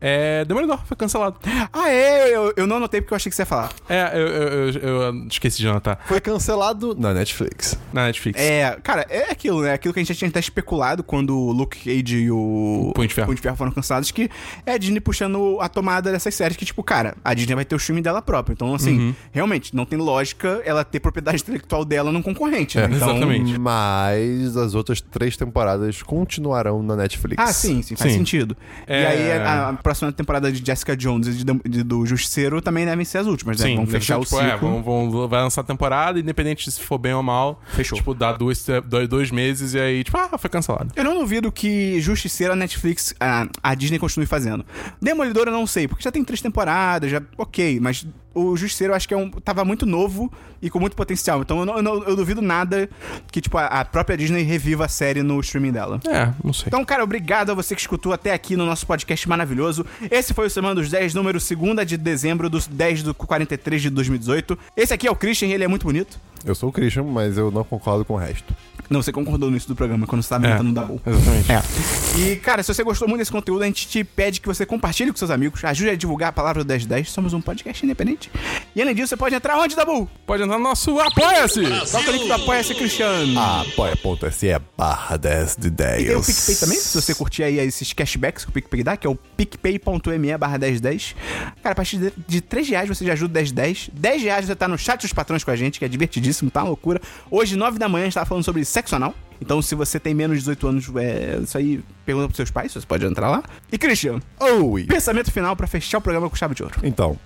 É, 0.00 0.44
Demolidor 0.44 0.78
foi 0.86 0.96
cancelado. 0.96 1.36
Ah, 1.72 1.90
é? 1.90 2.34
Eu, 2.34 2.52
eu 2.56 2.66
não 2.66 2.76
anotei 2.76 3.00
porque 3.00 3.12
eu 3.12 3.16
achei 3.16 3.30
que 3.30 3.36
você 3.36 3.42
ia 3.42 3.46
falar. 3.46 3.70
É, 3.88 4.10
eu, 4.14 4.26
eu, 4.26 4.68
eu- 4.70 5.02
eu 5.02 5.26
esqueci 5.28 5.58
de 5.58 5.68
anotar. 5.68 5.98
Foi 6.06 6.20
cancelado 6.20 6.94
na 6.98 7.12
Netflix. 7.12 7.78
Na 7.92 8.06
Netflix. 8.06 8.40
É, 8.40 8.78
cara, 8.82 9.06
é 9.10 9.30
aquilo, 9.30 9.62
né? 9.62 9.72
Aquilo 9.72 9.92
que 9.92 10.00
a 10.00 10.02
gente 10.02 10.12
já 10.14 10.18
tinha 10.18 10.28
até 10.28 10.40
especulado 10.40 11.02
quando 11.02 11.36
o 11.36 11.52
Luke 11.52 11.78
Cage 11.78 12.16
e 12.16 12.30
o 12.30 12.92
Punho 12.94 13.08
de 13.08 13.14
Ferro. 13.14 13.56
foram 13.56 13.70
cancelados, 13.72 14.10
que 14.10 14.30
é 14.64 14.72
a 14.72 14.78
Disney 14.78 15.00
puxando 15.00 15.58
a 15.60 15.68
tomada 15.68 16.10
dessas 16.12 16.34
séries, 16.34 16.56
que, 16.56 16.64
tipo, 16.64 16.82
cara, 16.82 17.16
a 17.24 17.34
Disney 17.34 17.54
vai 17.54 17.64
ter 17.64 17.74
o 17.74 17.78
filme 17.78 18.00
dela 18.00 18.22
própria. 18.22 18.52
Então, 18.54 18.74
assim, 18.74 18.98
Uhum. 18.98 19.14
realmente, 19.32 19.74
não 19.74 19.84
tem 19.84 19.98
lógica 19.98 20.62
ela 20.64 20.84
ter 20.84 21.00
propriedade 21.00 21.42
intelectual 21.42 21.84
dela 21.84 22.10
num 22.12 22.22
concorrente, 22.22 22.78
né? 22.78 22.84
É, 22.84 22.86
Então, 22.86 23.10
exatamente. 23.10 23.58
Mas 23.58 24.56
as 24.56 24.74
outras 24.74 24.85
três 25.00 25.36
temporadas 25.36 26.02
continuarão 26.02 26.82
na 26.82 26.96
Netflix. 26.96 27.42
Ah, 27.42 27.52
sim, 27.52 27.82
sim, 27.82 27.96
faz 27.96 28.12
Sim. 28.12 28.18
sentido. 28.18 28.56
É. 28.86 29.02
E 29.02 29.06
aí 29.06 29.32
a, 29.32 29.68
a 29.68 29.72
próxima 29.74 30.12
temporada 30.12 30.50
de 30.50 30.64
Jessica 30.64 30.96
Jones 30.96 31.26
e 31.28 31.32
de, 31.44 31.44
de- 31.68 31.82
do 31.82 32.04
Justiceiro 32.06 32.60
também 32.60 32.84
devem 32.84 33.04
ser 33.04 33.18
as 33.18 33.26
últimas, 33.26 33.58
né? 33.58 33.66
Sim, 33.66 33.74
Vamos 33.76 33.90
deve 33.90 34.00
fechar 34.00 34.14
ser, 34.14 34.20
o 34.20 34.24
tipo, 34.24 34.36
ciclo. 34.36 34.48
É, 34.68 34.80
vão, 34.80 34.82
vão- 35.10 35.28
vai 35.28 35.42
lançar 35.42 35.60
a 35.60 35.64
temporada, 35.64 36.18
independente 36.18 36.70
se 36.70 36.80
for 36.80 36.98
bem 36.98 37.12
ou 37.14 37.22
mal. 37.22 37.60
Fechou. 37.68 37.96
Tipo, 37.98 38.14
dá 38.14 38.32
dois, 38.32 38.64
dois, 38.86 39.08
dois 39.08 39.30
meses 39.30 39.74
e 39.74 39.78
aí, 39.80 40.04
tipo, 40.04 40.16
ah, 40.16 40.36
foi 40.38 40.50
cancelado. 40.50 40.92
Eu 40.96 41.04
não 41.04 41.18
duvido 41.18 41.50
que 41.50 42.00
Justiceiro 42.00 42.52
a 42.52 42.56
Netflix, 42.56 43.14
a, 43.20 43.46
a 43.62 43.74
Disney 43.74 43.98
continue 43.98 44.26
fazendo. 44.26 44.64
Demolidor 45.00 45.46
eu 45.46 45.52
não 45.52 45.66
sei, 45.66 45.86
porque 45.88 46.02
já 46.04 46.10
tem 46.12 46.24
três 46.24 46.40
temporadas, 46.40 47.10
já 47.10 47.20
ok, 47.36 47.78
mas 47.80 48.06
o 48.38 48.56
Justiceiro 48.56 48.92
eu 48.92 48.96
acho 48.96 49.08
que 49.08 49.14
é 49.14 49.16
um, 49.16 49.30
tava 49.30 49.64
muito 49.64 49.86
novo 49.86 50.32
e 50.60 50.68
com 50.70 50.78
muito 50.78 50.94
potencial. 50.96 51.40
Então 51.42 51.60
eu, 51.60 51.66
não, 51.66 51.76
eu, 51.76 51.82
não- 51.82 52.02
eu 52.04 52.16
duvido 52.16 52.42
nada 52.42 52.88
que, 53.32 53.40
tipo, 53.40 53.56
a, 53.58 53.66
a 53.66 53.84
própria 53.84 54.16
Disney 54.16 54.42
reviva 54.42 54.84
a 54.84 54.88
série 54.88 55.22
no 55.22 55.40
streaming 55.40 55.72
dela. 55.72 56.00
É, 56.06 56.32
não 56.44 56.52
sei. 56.52 56.64
Então, 56.68 56.84
cara, 56.84 57.02
obrigado 57.04 57.50
a 57.50 57.54
você 57.54 57.74
que 57.74 57.80
escutou 57.80 58.12
até 58.12 58.32
aqui 58.32 58.56
no 58.56 58.66
nosso 58.66 58.86
podcast 58.86 59.28
maravilhoso. 59.28 59.84
Esse 60.10 60.34
foi 60.34 60.46
o 60.46 60.50
Semana 60.50 60.74
dos 60.74 60.90
10, 60.90 61.14
número 61.14 61.38
2 61.38 61.86
de 61.86 61.96
dezembro 61.96 62.48
dos 62.50 62.66
10 62.66 63.02
do 63.02 63.14
43 63.14 63.82
de 63.82 63.90
2018. 63.90 64.58
Esse 64.76 64.92
aqui 64.94 65.06
é 65.06 65.10
o 65.10 65.16
Christian, 65.16 65.48
ele 65.48 65.64
é 65.64 65.68
muito 65.68 65.84
bonito. 65.84 66.18
Eu 66.46 66.54
sou 66.54 66.68
o 66.68 66.72
Christian, 66.72 67.02
mas 67.02 67.36
eu 67.36 67.50
não 67.50 67.64
concordo 67.64 68.04
com 68.04 68.14
o 68.14 68.16
resto. 68.16 68.54
Não, 68.88 69.02
você 69.02 69.10
concordou 69.10 69.48
no 69.50 69.54
início 69.56 69.68
do 69.68 69.74
programa, 69.74 70.06
quando 70.06 70.22
você 70.22 70.28
tava 70.28 70.46
É. 70.46 70.50
inventando 70.50 70.72
da 70.72 70.82
Dabu. 70.82 71.00
Exatamente. 71.04 71.50
É. 71.50 72.20
E, 72.20 72.36
cara, 72.36 72.62
se 72.62 72.72
você 72.72 72.84
gostou 72.84 73.08
muito 73.08 73.18
desse 73.18 73.32
conteúdo, 73.32 73.62
a 73.62 73.66
gente 73.66 73.88
te 73.88 74.04
pede 74.04 74.40
que 74.40 74.46
você 74.46 74.64
compartilhe 74.64 75.10
com 75.10 75.18
seus 75.18 75.30
amigos, 75.32 75.64
ajude 75.64 75.90
a 75.90 75.96
divulgar 75.96 76.28
a 76.28 76.32
palavra 76.32 76.62
do 76.62 76.68
1010. 76.68 77.10
Somos 77.10 77.32
um 77.32 77.40
podcast 77.40 77.84
independente. 77.84 78.30
E 78.76 78.80
além 78.80 78.94
disso, 78.94 79.08
você 79.08 79.16
pode 79.16 79.34
entrar 79.34 79.58
onde, 79.58 79.74
Dabu? 79.74 80.08
Pode 80.24 80.44
entrar 80.44 80.56
no 80.56 80.62
nosso 80.62 81.00
Apoia-se! 81.00 81.64
Solta 81.84 82.10
o 82.10 82.12
link 82.12 82.28
do 82.28 82.32
Apoia-se, 82.34 82.74
Cristiano. 82.76 83.40
Apoia.se 83.40 84.48
é 84.48 84.60
barra 84.78 85.16
10 85.16 85.56
de 85.58 85.68
10. 85.68 86.02
E 86.02 86.06
tem 86.06 86.14
o 86.16 86.22
PicPay 86.22 86.54
também, 86.54 86.78
se 86.78 87.02
você 87.02 87.12
curtir 87.12 87.42
aí 87.42 87.58
esses 87.58 87.92
cashbacks 87.92 88.44
que 88.44 88.50
o 88.50 88.52
PicPay 88.52 88.84
dá, 88.84 88.96
que 88.96 89.04
é 89.06 89.10
o 89.10 89.16
picpay.me 89.16 90.38
barra 90.38 90.58
1010. 90.58 91.16
Cara, 91.60 91.72
a 91.72 91.74
partir 91.74 91.98
de, 91.98 92.12
de 92.28 92.40
3 92.40 92.68
reais 92.68 92.88
você 92.88 93.04
já 93.04 93.14
ajuda 93.14 93.40
1010. 93.40 93.90
10 93.92 94.22
reais 94.22 94.46
você 94.46 94.54
tá 94.54 94.68
no 94.68 94.78
chat 94.78 95.00
dos 95.02 95.12
patrões 95.12 95.42
com 95.42 95.50
a 95.50 95.56
gente, 95.56 95.80
que 95.80 95.84
é 95.84 95.88
divertidíssimo, 95.88 96.35
tá 96.50 96.62
uma 96.62 96.68
loucura. 96.68 97.00
Hoje, 97.30 97.56
9 97.56 97.78
da 97.78 97.88
manhã, 97.88 98.04
a 98.04 98.06
gente 98.06 98.14
tava 98.14 98.26
falando 98.26 98.44
sobre 98.44 98.64
sexo 98.64 98.96
anal. 98.96 99.14
Então, 99.40 99.60
se 99.60 99.74
você 99.74 100.00
tem 100.00 100.14
menos 100.14 100.36
de 100.36 100.40
18 100.40 100.66
anos, 100.68 100.96
é, 100.96 101.38
isso 101.42 101.58
aí, 101.58 101.82
pergunta 102.04 102.28
pros 102.28 102.36
seus 102.36 102.50
pais, 102.50 102.72
você 102.72 102.86
pode 102.86 103.04
entrar 103.04 103.30
lá. 103.30 103.42
E, 103.70 103.76
Christian, 103.76 104.20
Oi! 104.40 104.84
pensamento 104.84 105.30
final 105.30 105.54
pra 105.54 105.66
fechar 105.66 105.98
o 105.98 106.00
programa 106.00 106.30
com 106.30 106.36
chave 106.36 106.54
de 106.54 106.62
ouro. 106.62 106.76
Então, 106.82 107.18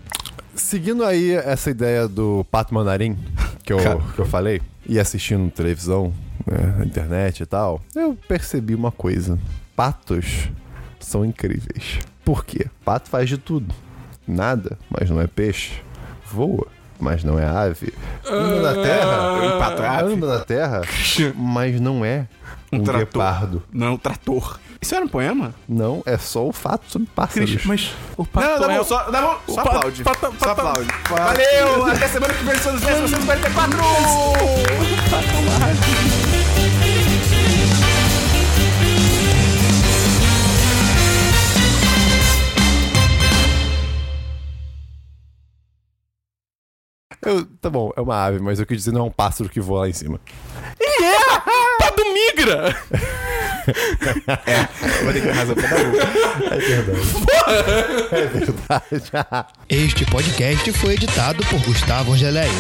seguindo 0.55 1.05
aí 1.05 1.33
essa 1.33 1.71
ideia 1.71 2.09
do 2.09 2.45
Pato 2.51 2.75
Mandarim, 2.75 3.17
que 3.63 3.73
eu, 3.73 3.79
Cara. 3.79 4.01
que 4.15 4.19
eu 4.19 4.27
falei, 4.27 4.61
e 4.87 4.99
assistindo 4.99 5.51
televisão, 5.51 6.13
né, 6.47 6.75
na 6.79 6.85
internet 6.85 7.41
e 7.43 7.47
tal, 7.47 7.81
eu 7.95 8.17
percebi 8.27 8.75
uma 8.75 8.91
coisa. 8.91 9.39
Patos 9.77 10.49
são 10.99 11.25
incríveis. 11.25 12.01
Por 12.25 12.45
quê? 12.45 12.67
Pato 12.85 13.09
faz 13.09 13.29
de 13.29 13.39
tudo. 13.39 13.75
Nada, 14.27 14.79
mas 14.91 15.11
não 15.11 15.21
é 15.21 15.27
peixe. 15.27 15.83
Voa, 16.31 16.67
mas 17.01 17.25
não 17.25 17.39
é 17.39 17.45
ave. 17.47 17.93
Anda 18.27 18.75
na 18.75 18.83
terra. 18.83 19.33
Um 19.33 19.59
pato 19.59 19.83
é? 19.83 19.89
Anda 20.03 20.27
na 20.27 20.41
terra, 20.41 20.83
mas 21.37 21.81
não 21.81 22.05
é 22.05 22.27
um, 22.73 22.77
Um 22.79 22.85
trator. 22.85 23.63
Não 23.73 23.87
é 23.87 23.91
um 23.91 23.97
trator. 23.97 24.59
Isso 24.83 24.95
era 24.95 25.05
um 25.05 25.09
poema? 25.09 25.55
Não, 25.69 26.03
é 26.07 26.17
só 26.17 26.47
o 26.47 26.53
fato 26.53 26.85
sobre 26.91 27.07
pássaros. 27.15 27.51
Christian, 27.51 27.69
mas 27.69 27.93
o 28.17 28.23
Não, 28.23 28.25
pato 28.27 28.61
dá 28.61 28.73
é... 28.73 28.79
bom, 28.79 28.85
só, 28.85 29.11
dá 29.11 29.21
bom, 29.21 29.37
só 29.47 29.55
pato- 29.63 29.77
aplaude. 29.77 30.03
pato- 30.05 30.35
Só 30.39 30.55
pato- 30.55 30.61
aplaude. 30.61 30.89
Valeu, 31.09 31.87
até 31.87 32.09
semana 32.09 32.33
que 32.33 32.45
vem, 32.45 32.57
somos 32.59 32.81
10, 32.81 33.11
44! 33.25 33.79
Eu- 47.23 47.45
tá 47.61 47.69
bom, 47.69 47.93
é 47.97 48.01
uma 48.01 48.25
ave, 48.25 48.39
mas 48.41 48.59
eu 48.59 48.67
quis 48.67 48.79
dizer 48.79 48.93
não 48.93 49.01
é 49.03 49.05
um 49.05 49.11
pássaro 49.11 49.49
que 49.51 49.61
voa 49.61 49.81
lá 49.81 49.89
em 49.89 49.93
cima. 49.93 50.19
Pato 51.79 52.03
migra! 52.13 52.77
Vou 55.05 55.13
ter 55.13 55.21
que 55.21 55.27
dar 55.27 55.35
razão 55.35 55.55
pra 55.55 55.69
Dabu. 55.69 55.97
É 56.51 56.59
verdade. 56.59 57.01
é 58.11 58.27
verdade. 58.99 59.47
Este 59.69 60.05
podcast 60.07 60.73
foi 60.73 60.95
editado 60.95 61.45
por 61.47 61.61
Gustavo 61.63 62.13
Angeléia. 62.15 62.51